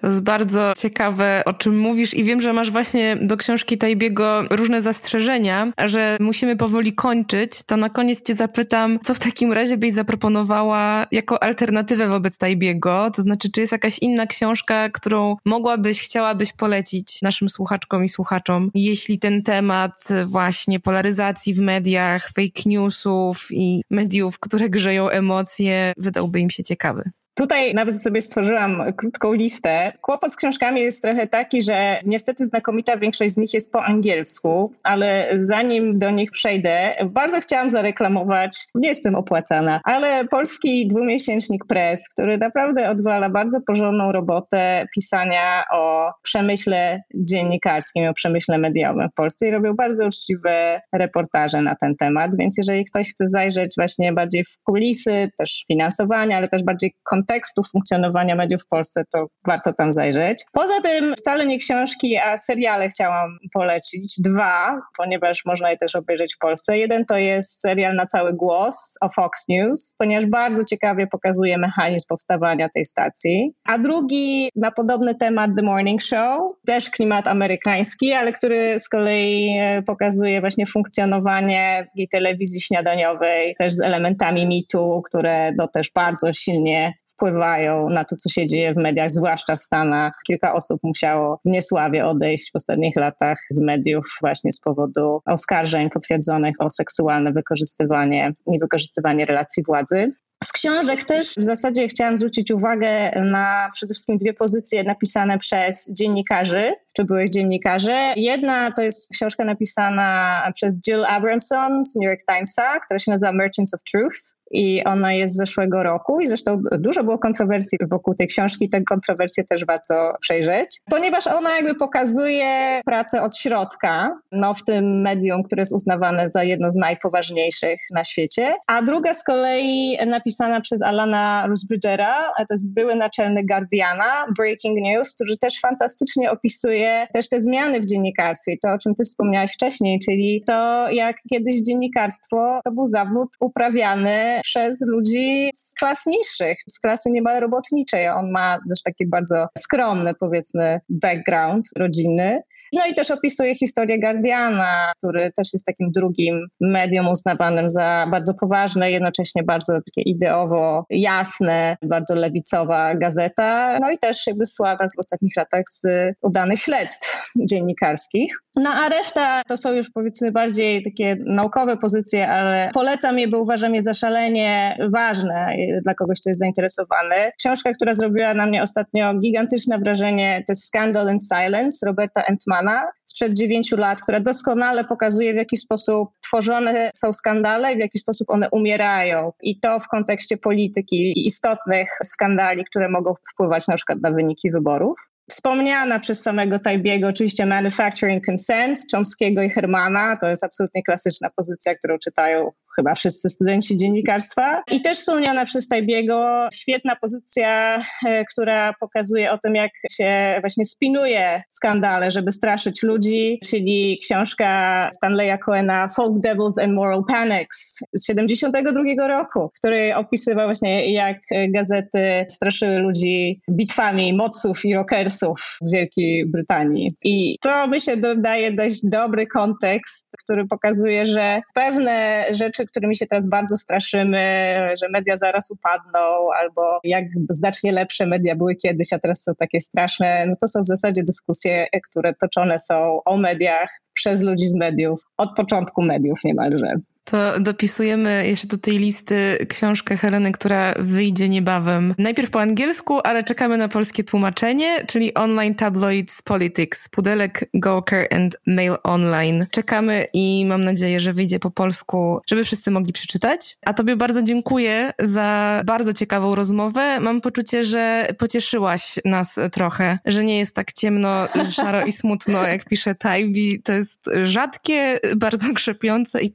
To 0.02 0.08
jest 0.08 0.22
bardzo 0.22 0.74
ciekawe, 0.78 1.41
o 1.45 1.54
czym 1.54 1.80
mówisz 1.80 2.14
i 2.14 2.24
wiem, 2.24 2.41
że 2.41 2.54
masz 2.54 2.72
właśnie 2.72 3.18
do 3.22 3.38
książki 3.38 3.78
Tajbiego 3.78 4.43
różne 4.49 4.82
zastrzeżenia, 4.82 5.74
że 5.86 6.18
musimy 6.20 6.56
powoli 6.56 6.93
kończyć, 6.93 7.64
to 7.64 7.78
na 7.78 7.89
koniec 7.89 8.22
cię 8.22 8.36
zapytam, 8.36 8.99
co 9.04 9.14
w 9.14 9.20
takim 9.20 9.54
razie 9.54 9.78
byś 9.78 9.93
zaproponowała 9.93 11.08
jako 11.12 11.43
alternatywę 11.43 12.08
wobec 12.08 12.38
Tajbiego? 12.38 13.12
To 13.16 13.22
znaczy, 13.22 13.52
czy 13.52 13.62
jest 13.62 13.72
jakaś 13.72 13.99
inna 13.99 14.28
książka, 14.28 14.89
którą 14.89 15.36
mogłabyś, 15.45 16.02
chciałabyś 16.02 16.54
polecić 16.54 17.22
naszym 17.22 17.49
słuchaczkom 17.49 18.06
i 18.06 18.10
słuchaczom, 18.10 18.72
jeśli 18.74 19.20
ten 19.20 19.43
temat 19.43 20.08
właśnie 20.26 20.80
polaryzacji 20.80 21.54
w 21.54 21.60
mediach, 21.60 22.28
fake 22.28 22.62
newsów 22.66 23.47
i 23.52 23.82
mediów, 23.89 24.39
które 24.39 24.70
grzeją 24.70 25.10
emocje, 25.10 25.93
wydałby 25.97 26.39
im 26.39 26.49
się 26.49 26.64
ciekawy? 26.64 27.12
Tutaj 27.34 27.74
nawet 27.74 28.04
sobie 28.04 28.22
stworzyłam 28.22 28.84
krótką 28.98 29.34
listę. 29.34 29.94
Kłopot 30.02 30.34
z 30.34 30.36
książkami 30.36 30.82
jest 30.82 31.02
trochę 31.02 31.28
taki, 31.28 31.62
że 31.62 32.00
niestety 32.06 32.46
znakomita 32.46 32.98
większość 32.98 33.34
z 33.34 33.38
nich 33.38 33.54
jest 33.54 33.72
po 33.72 33.84
angielsku, 33.84 34.74
ale 34.84 35.30
zanim 35.38 35.98
do 35.98 36.10
nich 36.10 36.32
przejdę, 36.32 36.96
bardzo 37.06 37.40
chciałam 37.40 37.70
zareklamować, 37.70 38.58
nie 38.76 38.88
jestem 38.88 39.16
opłacana, 39.16 39.82
ale 39.84 40.26
polski 40.26 40.88
dwumiesięcznik 40.88 41.66
Press, 41.66 42.10
który 42.10 42.38
naprawdę 42.38 42.90
odwala 42.90 43.30
bardzo 43.30 43.62
porządną 43.68 44.12
robotę 44.12 44.88
pisania 44.96 45.64
o 45.72 46.12
przemyśle 46.24 47.04
dziennikarskim, 47.16 48.08
o 48.10 48.14
przemyśle 48.14 48.58
mediowym 48.58 49.10
w 49.10 49.14
Polsce 49.14 49.48
i 49.48 49.52
robią 49.52 49.74
bardzo 49.74 50.06
uczciwe 50.06 50.82
reportaże 50.94 51.62
na 51.62 51.76
ten 51.76 51.96
temat, 51.96 52.32
więc 52.38 52.58
jeżeli 52.58 52.86
ktoś 52.86 53.10
chce 53.10 53.28
zajrzeć 53.28 53.74
właśnie 53.78 54.14
bardziej 54.14 54.44
w 54.44 54.58
kulisy, 54.64 55.32
też 55.38 55.64
finansowania, 55.68 56.38
ale 56.38 56.48
też 56.48 56.64
bardziej 56.64 56.94
kontekstu 57.22 57.63
funkcjonowania 57.63 58.36
mediów 58.36 58.61
w 58.63 58.67
Polsce, 58.67 59.03
to 59.13 59.28
warto 59.47 59.74
tam 59.74 59.93
zajrzeć. 59.93 60.43
Poza 60.51 60.82
tym 60.82 61.15
wcale 61.17 61.45
nie 61.45 61.57
książki, 61.57 62.17
a 62.17 62.38
seriale 62.38 62.89
chciałam 62.89 63.38
polecić. 63.53 64.13
Dwa, 64.19 64.82
ponieważ 64.97 65.45
można 65.45 65.72
je 65.72 65.78
też 65.78 65.95
obejrzeć 65.95 66.36
w 66.36 66.38
Polsce. 66.38 66.78
Jeden 66.78 67.05
to 67.05 67.17
jest 67.17 67.61
serial 67.61 67.95
na 67.95 68.05
cały 68.05 68.34
głos 68.34 68.97
o 69.01 69.09
Fox 69.09 69.47
News, 69.49 69.95
ponieważ 69.97 70.26
bardzo 70.26 70.63
ciekawie 70.63 71.07
pokazuje 71.07 71.57
mechanizm 71.57 72.05
powstawania 72.09 72.69
tej 72.69 72.86
stacji. 72.86 73.53
A 73.65 73.78
drugi 73.78 74.49
na 74.55 74.72
podobny 74.72 75.15
temat 75.15 75.51
The 75.57 75.63
Morning 75.63 76.01
Show, 76.01 76.53
też 76.65 76.89
klimat 76.89 77.28
amerykański, 77.28 78.13
ale 78.13 78.34
który 78.34 78.80
z 78.80 78.89
kolei 78.89 79.57
e, 79.59 79.82
pokazuje 79.82 80.41
właśnie 80.41 80.65
funkcjonowanie 80.65 81.88
tej 81.95 82.07
telewizji 82.07 82.61
śniadaniowej, 82.61 83.55
też 83.59 83.74
z 83.74 83.82
elementami 83.82 84.47
mitu, 84.47 85.01
które 85.05 85.51
no 85.57 85.67
też 85.67 85.91
bardzo 85.95 86.34
silnie 86.34 86.93
wpływają 87.22 87.89
na 87.89 88.05
to, 88.05 88.15
co 88.15 88.30
się 88.30 88.45
dzieje 88.45 88.74
w 88.74 88.78
mediach, 88.78 89.11
zwłaszcza 89.11 89.55
w 89.55 89.61
Stanach. 89.61 90.13
Kilka 90.28 90.53
osób 90.53 90.80
musiało 90.84 91.39
niesławie 91.45 92.05
odejść 92.05 92.51
w 92.51 92.55
ostatnich 92.55 92.95
latach 92.95 93.38
z 93.49 93.59
mediów 93.59 94.05
właśnie 94.22 94.53
z 94.53 94.59
powodu 94.59 95.22
oskarżeń 95.26 95.89
potwierdzonych 95.89 96.55
o 96.59 96.69
seksualne 96.69 97.32
wykorzystywanie 97.32 98.34
i 98.53 98.59
wykorzystywanie 98.59 99.26
relacji 99.26 99.63
władzy. 99.63 100.11
Z 100.44 100.52
książek 100.52 101.04
też 101.04 101.36
w 101.38 101.44
zasadzie 101.44 101.88
chciałam 101.88 102.18
zwrócić 102.18 102.52
uwagę 102.52 103.12
na 103.32 103.70
przede 103.74 103.94
wszystkim 103.94 104.18
dwie 104.18 104.34
pozycje 104.34 104.84
napisane 104.84 105.38
przez 105.39 105.92
dziennikarzy, 105.94 106.74
czy 106.94 107.04
byłych 107.04 107.30
dziennikarzy. 107.30 107.94
Jedna 108.16 108.72
to 108.72 108.84
jest 108.84 109.14
książka 109.14 109.46
napisana 109.46 110.42
przez 110.56 110.82
Jill 110.82 111.06
Abramson 111.06 111.86
z 111.86 111.96
New 111.96 112.06
York 112.10 112.22
Timesa, 112.32 112.80
która 112.80 113.00
się 113.00 113.12
nazywa 113.12 113.32
Merchants 113.32 113.74
of 113.74 113.82
Truth 113.92 114.18
i 114.52 114.84
ona 114.84 115.14
jest 115.14 115.34
z 115.34 115.38
zeszłego 115.38 115.84
roku. 115.84 116.20
I 116.20 116.28
zresztą 116.28 116.58
dużo 116.80 117.04
było 117.04 117.18
kontrowersji 117.18 117.78
wokół 117.89 118.16
tej 118.16 118.28
książki, 118.28 118.70
te 118.70 118.82
kontrowersje 118.84 119.44
też 119.44 119.66
warto 119.66 120.14
przejrzeć, 120.22 120.82
ponieważ 120.89 121.28
ona 121.28 121.56
jakby 121.56 121.76
pokazuje 121.76 122.82
pracę 122.86 123.22
od 123.22 123.38
środka, 123.38 124.20
no 124.32 124.54
w 124.54 124.64
tym 124.64 125.02
medium, 125.02 125.44
które 125.44 125.62
jest 125.62 125.74
uznawane 125.74 126.30
za 126.30 126.44
jedno 126.44 126.72
z 126.72 126.76
najpoważniejszych 126.76 127.80
na 127.92 128.04
świecie, 128.04 128.56
a 128.68 128.82
druga 128.82 129.14
z 129.14 129.24
kolei 129.24 129.98
napisana 130.08 130.31
przez 130.62 130.84
Alana 130.84 131.46
Rusbridgera, 131.48 132.32
to 132.38 132.54
jest 132.54 132.74
były 132.74 132.96
naczelny 132.96 133.46
Guardiana, 133.46 134.26
Breaking 134.38 134.80
News, 134.82 135.14
który 135.14 135.38
też 135.38 135.60
fantastycznie 135.60 136.32
opisuje 136.32 137.08
też 137.14 137.30
te 137.30 137.40
zmiany 137.40 137.82
w 137.82 137.86
dziennikarstwie, 137.86 138.56
to 138.64 138.70
o 138.70 138.78
czym 138.78 138.96
ty 138.96 139.04
wspomniałaś 139.04 139.54
wcześniej, 139.54 140.00
czyli 140.06 140.44
to 140.48 140.90
jak 140.92 141.16
kiedyś 141.30 141.62
dziennikarstwo 141.62 142.60
to 142.64 142.72
był 142.72 142.86
zawód 142.86 143.30
uprawiany 143.40 144.42
przez 144.44 144.80
ludzi 144.88 145.50
z 145.56 145.74
klas 145.74 146.06
niższych, 146.06 146.58
z 146.70 146.80
klasy 146.80 147.12
niemal 147.12 147.40
robotniczej. 147.40 148.10
On 148.10 148.32
ma 148.32 148.58
też 148.70 148.82
taki 148.84 149.08
bardzo 149.08 149.48
skromny, 149.58 150.14
powiedzmy, 150.20 150.80
background 150.90 151.66
rodzinny. 151.78 152.42
No 152.74 152.82
i 152.91 152.93
też 152.93 153.11
opisuje 153.11 153.55
historię 153.55 153.99
Guardiana, 153.99 154.91
który 154.97 155.32
też 155.36 155.53
jest 155.53 155.65
takim 155.65 155.91
drugim 155.91 156.47
medium 156.61 157.07
uznawanym 157.07 157.69
za 157.69 158.07
bardzo 158.11 158.34
poważne, 158.34 158.91
jednocześnie 158.91 159.43
bardzo 159.43 159.74
takie 159.74 160.09
ideowo 160.09 160.86
jasne, 160.89 161.78
bardzo 161.82 162.15
lewicowa 162.15 162.95
gazeta. 162.95 163.80
No 163.82 163.91
i 163.91 163.97
też 163.97 164.28
jakby 164.28 164.45
sława 164.45 164.86
w 164.95 164.99
ostatnich 164.99 165.34
latach 165.38 165.63
z 165.72 165.84
udanych 166.22 166.59
śledztw 166.59 167.32
dziennikarskich. 167.36 168.36
No 168.55 168.69
a 168.69 168.89
reszta 168.89 169.41
to 169.47 169.57
są 169.57 169.74
już 169.74 169.89
powiedzmy 169.89 170.32
bardziej 170.32 170.84
takie 170.84 171.17
naukowe 171.26 171.78
pozycje, 171.78 172.30
ale 172.30 172.69
polecam 172.74 173.19
je, 173.19 173.28
bo 173.28 173.39
uważam 173.39 173.76
je 173.76 173.82
za 173.82 173.93
szalenie 173.93 174.78
ważne 174.93 175.55
dla 175.84 175.93
kogoś, 175.93 176.19
kto 176.22 176.30
jest 176.30 176.39
zainteresowany. 176.39 177.15
Książka, 177.39 177.72
która 177.72 177.93
zrobiła 177.93 178.34
na 178.34 178.45
mnie 178.45 178.63
ostatnio 178.63 179.13
gigantyczne 179.13 179.80
wrażenie, 179.80 180.43
to 180.47 180.51
jest 180.51 180.65
Scandal 180.65 181.09
and 181.09 181.22
Silence 181.24 181.86
Roberta 181.86 182.24
Entmana 182.24 182.61
sprzed 183.05 183.34
dziewięciu 183.34 183.78
lat, 183.78 184.01
która 184.01 184.20
doskonale 184.20 184.84
pokazuje, 184.84 185.34
w 185.34 185.36
jaki 185.36 185.57
sposób 185.57 186.09
tworzone 186.22 186.91
są 186.95 187.14
skandale 187.14 187.74
i 187.74 187.76
w 187.76 187.80
jaki 187.80 187.99
sposób 187.99 188.30
one 188.30 188.49
umierają. 188.49 189.32
I 189.41 189.59
to 189.59 189.80
w 189.80 189.88
kontekście 189.88 190.38
polityki 190.38 190.95
i 190.95 191.28
istotnych 191.28 191.89
skandali, 192.03 192.66
które 192.66 192.89
mogą 192.89 193.14
wpływać 193.34 193.68
na 193.68 193.76
przykład 193.76 194.01
na 194.01 194.12
wyniki 194.12 194.51
wyborów. 194.51 195.12
Wspomniana 195.32 195.99
przez 195.99 196.22
samego 196.22 196.59
Tajbiego 196.59 197.07
oczywiście 197.07 197.45
Manufacturing 197.45 198.26
Consent 198.26 198.80
Chomskiego 198.91 199.41
i 199.41 199.49
Hermana, 199.49 200.18
to 200.22 200.28
jest 200.28 200.43
absolutnie 200.43 200.84
klasyczna 200.84 201.30
pozycja, 201.36 201.76
którą 201.76 201.97
czytają 201.97 202.51
chyba 202.76 202.95
wszyscy 202.95 203.30
studenci 203.30 203.78
dziennikarstwa. 203.78 204.63
I 204.72 204.82
też 204.82 204.97
wspomniana 204.97 205.45
przez 205.45 205.67
Tajbiego 205.67 206.47
świetna 206.53 206.95
pozycja, 206.95 207.80
e, 208.05 208.26
która 208.26 208.74
pokazuje 208.80 209.32
o 209.32 209.38
tym, 209.38 209.55
jak 209.55 209.72
się 209.91 210.38
właśnie 210.41 210.65
spinuje 210.65 211.43
skandale, 211.49 212.11
żeby 212.11 212.32
straszyć 212.32 212.84
ludzi, 212.84 213.39
czyli 213.45 213.99
książka 214.03 214.89
Stanleya 214.91 215.38
Cohena 215.45 215.88
Folk 215.95 216.19
Devils 216.19 216.59
and 216.59 216.74
Moral 216.74 217.03
Panics 217.07 217.80
z 217.93 218.07
72 218.07 219.07
roku, 219.07 219.49
w 219.49 219.59
której 219.59 219.93
opisywał 219.93 220.47
właśnie 220.47 220.93
jak 220.93 221.17
gazety 221.49 222.26
straszyły 222.30 222.80
ludzi 222.80 223.41
bitwami 223.51 224.13
moców 224.13 224.65
i 224.65 224.74
rockersów 224.74 225.57
w 225.61 225.72
Wielkiej 225.72 226.26
Brytanii. 226.26 226.95
I 227.03 227.38
to 227.41 227.67
myślę 227.67 227.97
dodaje 227.97 228.51
dość 228.51 228.80
dobry 228.84 229.28
kontekst, 229.28 230.11
który 230.24 230.47
pokazuje, 230.47 231.05
że 231.05 231.41
pewne 231.53 232.26
rzeczy 232.32 232.65
którymi 232.65 232.95
się 232.95 233.07
teraz 233.07 233.30
bardzo 233.30 233.57
straszymy, 233.57 234.55
że 234.82 234.89
media 234.89 235.15
zaraz 235.15 235.51
upadną, 235.51 235.99
albo 236.41 236.80
jak 236.84 237.05
znacznie 237.30 237.72
lepsze 237.72 238.05
media 238.05 238.36
były 238.36 238.55
kiedyś, 238.55 238.93
a 238.93 238.99
teraz 238.99 239.24
są 239.24 239.32
takie 239.36 239.61
straszne, 239.61 240.26
no 240.28 240.36
to 240.41 240.47
są 240.47 240.63
w 240.63 240.67
zasadzie 240.67 241.03
dyskusje, 241.03 241.67
które 241.89 242.13
toczone 242.13 242.59
są 242.59 243.03
o 243.05 243.17
mediach 243.17 243.69
przez 243.93 244.22
ludzi 244.22 244.45
z 244.45 244.55
mediów, 244.55 245.01
od 245.17 245.36
początku 245.36 245.82
mediów 245.82 246.19
niemalże. 246.24 246.76
To 247.04 247.39
dopisujemy 247.39 248.28
jeszcze 248.28 248.47
do 248.47 248.58
tej 248.58 248.78
listy 248.78 249.38
książkę 249.49 249.97
Heleny, 249.97 250.32
która 250.32 250.74
wyjdzie 250.80 251.30
niebawem. 251.30 251.95
Najpierw 251.97 252.30
po 252.30 252.41
angielsku, 252.41 252.99
ale 253.04 253.24
czekamy 253.24 253.58
na 253.58 253.68
polskie 253.68 254.04
tłumaczenie, 254.04 254.86
czyli 254.86 255.14
Online 255.14 255.56
Tabloids 255.56 256.22
Politics, 256.22 256.89
Pudelek, 256.89 257.49
Gawker 257.54 258.08
and 258.12 258.38
Mail 258.47 258.76
Online. 258.84 259.45
Czekamy 259.52 260.08
i 260.14 260.45
mam 260.45 260.64
nadzieję, 260.64 260.99
że 260.99 261.14
wyjdzie 261.14 261.39
po 261.39 261.52
polsku, 261.52 262.22
żeby 262.28 262.43
wszyscy 262.43 262.72
mogli 262.72 262.93
przeczytać. 262.93 263.58
A 263.66 263.74
tobie 263.74 263.95
bardzo 263.95 264.24
dziękuję 264.24 264.93
za 264.99 265.62
bardzo 265.66 265.93
ciekawą 265.93 266.36
rozmowę. 266.36 266.99
Mam 266.99 267.22
poczucie, 267.22 267.64
że 267.64 268.08
pocieszyłaś 268.18 268.99
nas 269.06 269.39
trochę, 269.52 269.99
że 270.06 270.24
nie 270.24 270.39
jest 270.39 270.56
tak 270.56 270.72
ciemno, 270.72 271.28
szaro 271.58 271.86
i 271.86 271.91
smutno, 271.91 272.47
jak 272.47 272.66
pisze 272.66 272.95
Tajbi. 272.95 273.62
To 273.64 273.74
jest 273.74 274.10
rzadkie, 274.24 274.99
bardzo 275.16 275.54
krzepiące 275.54 276.22
i 276.22 276.30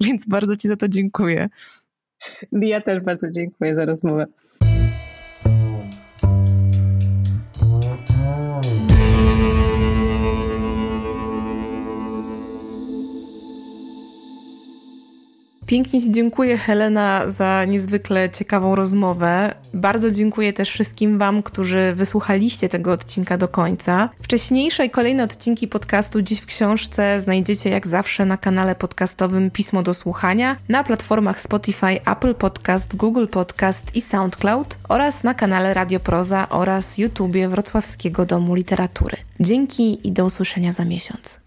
Więc 0.00 0.26
bardzo 0.26 0.56
Ci 0.56 0.68
za 0.68 0.76
to 0.76 0.88
dziękuję. 0.88 1.48
Ja 2.52 2.80
też 2.80 3.00
bardzo 3.00 3.30
dziękuję 3.30 3.74
za 3.74 3.84
rozmowę. 3.84 4.26
Pięknie 15.70 16.02
Ci 16.02 16.10
dziękuję, 16.10 16.58
Helena, 16.58 17.30
za 17.30 17.64
niezwykle 17.64 18.30
ciekawą 18.30 18.74
rozmowę. 18.74 19.54
Bardzo 19.74 20.10
dziękuję 20.10 20.52
też 20.52 20.70
wszystkim 20.70 21.18
Wam, 21.18 21.42
którzy 21.42 21.92
wysłuchaliście 21.94 22.68
tego 22.68 22.92
odcinka 22.92 23.38
do 23.38 23.48
końca. 23.48 24.08
Wcześniejsze 24.22 24.86
i 24.86 24.90
kolejne 24.90 25.24
odcinki 25.24 25.68
podcastu 25.68 26.22
Dziś 26.22 26.40
w 26.40 26.46
Książce 26.46 27.20
znajdziecie 27.20 27.70
jak 27.70 27.86
zawsze 27.86 28.26
na 28.26 28.36
kanale 28.36 28.74
podcastowym 28.74 29.50
Pismo 29.50 29.82
do 29.82 29.94
Słuchania, 29.94 30.56
na 30.68 30.84
platformach 30.84 31.40
Spotify, 31.40 32.00
Apple 32.06 32.34
Podcast, 32.34 32.96
Google 32.96 33.26
Podcast 33.26 33.96
i 33.96 34.00
SoundCloud 34.00 34.78
oraz 34.88 35.24
na 35.24 35.34
kanale 35.34 35.74
Radio 35.74 36.00
Proza 36.00 36.48
oraz 36.48 36.98
YouTubie 36.98 37.48
Wrocławskiego 37.48 38.26
Domu 38.26 38.54
Literatury. 38.54 39.16
Dzięki 39.40 40.08
i 40.08 40.12
do 40.12 40.24
usłyszenia 40.24 40.72
za 40.72 40.84
miesiąc. 40.84 41.39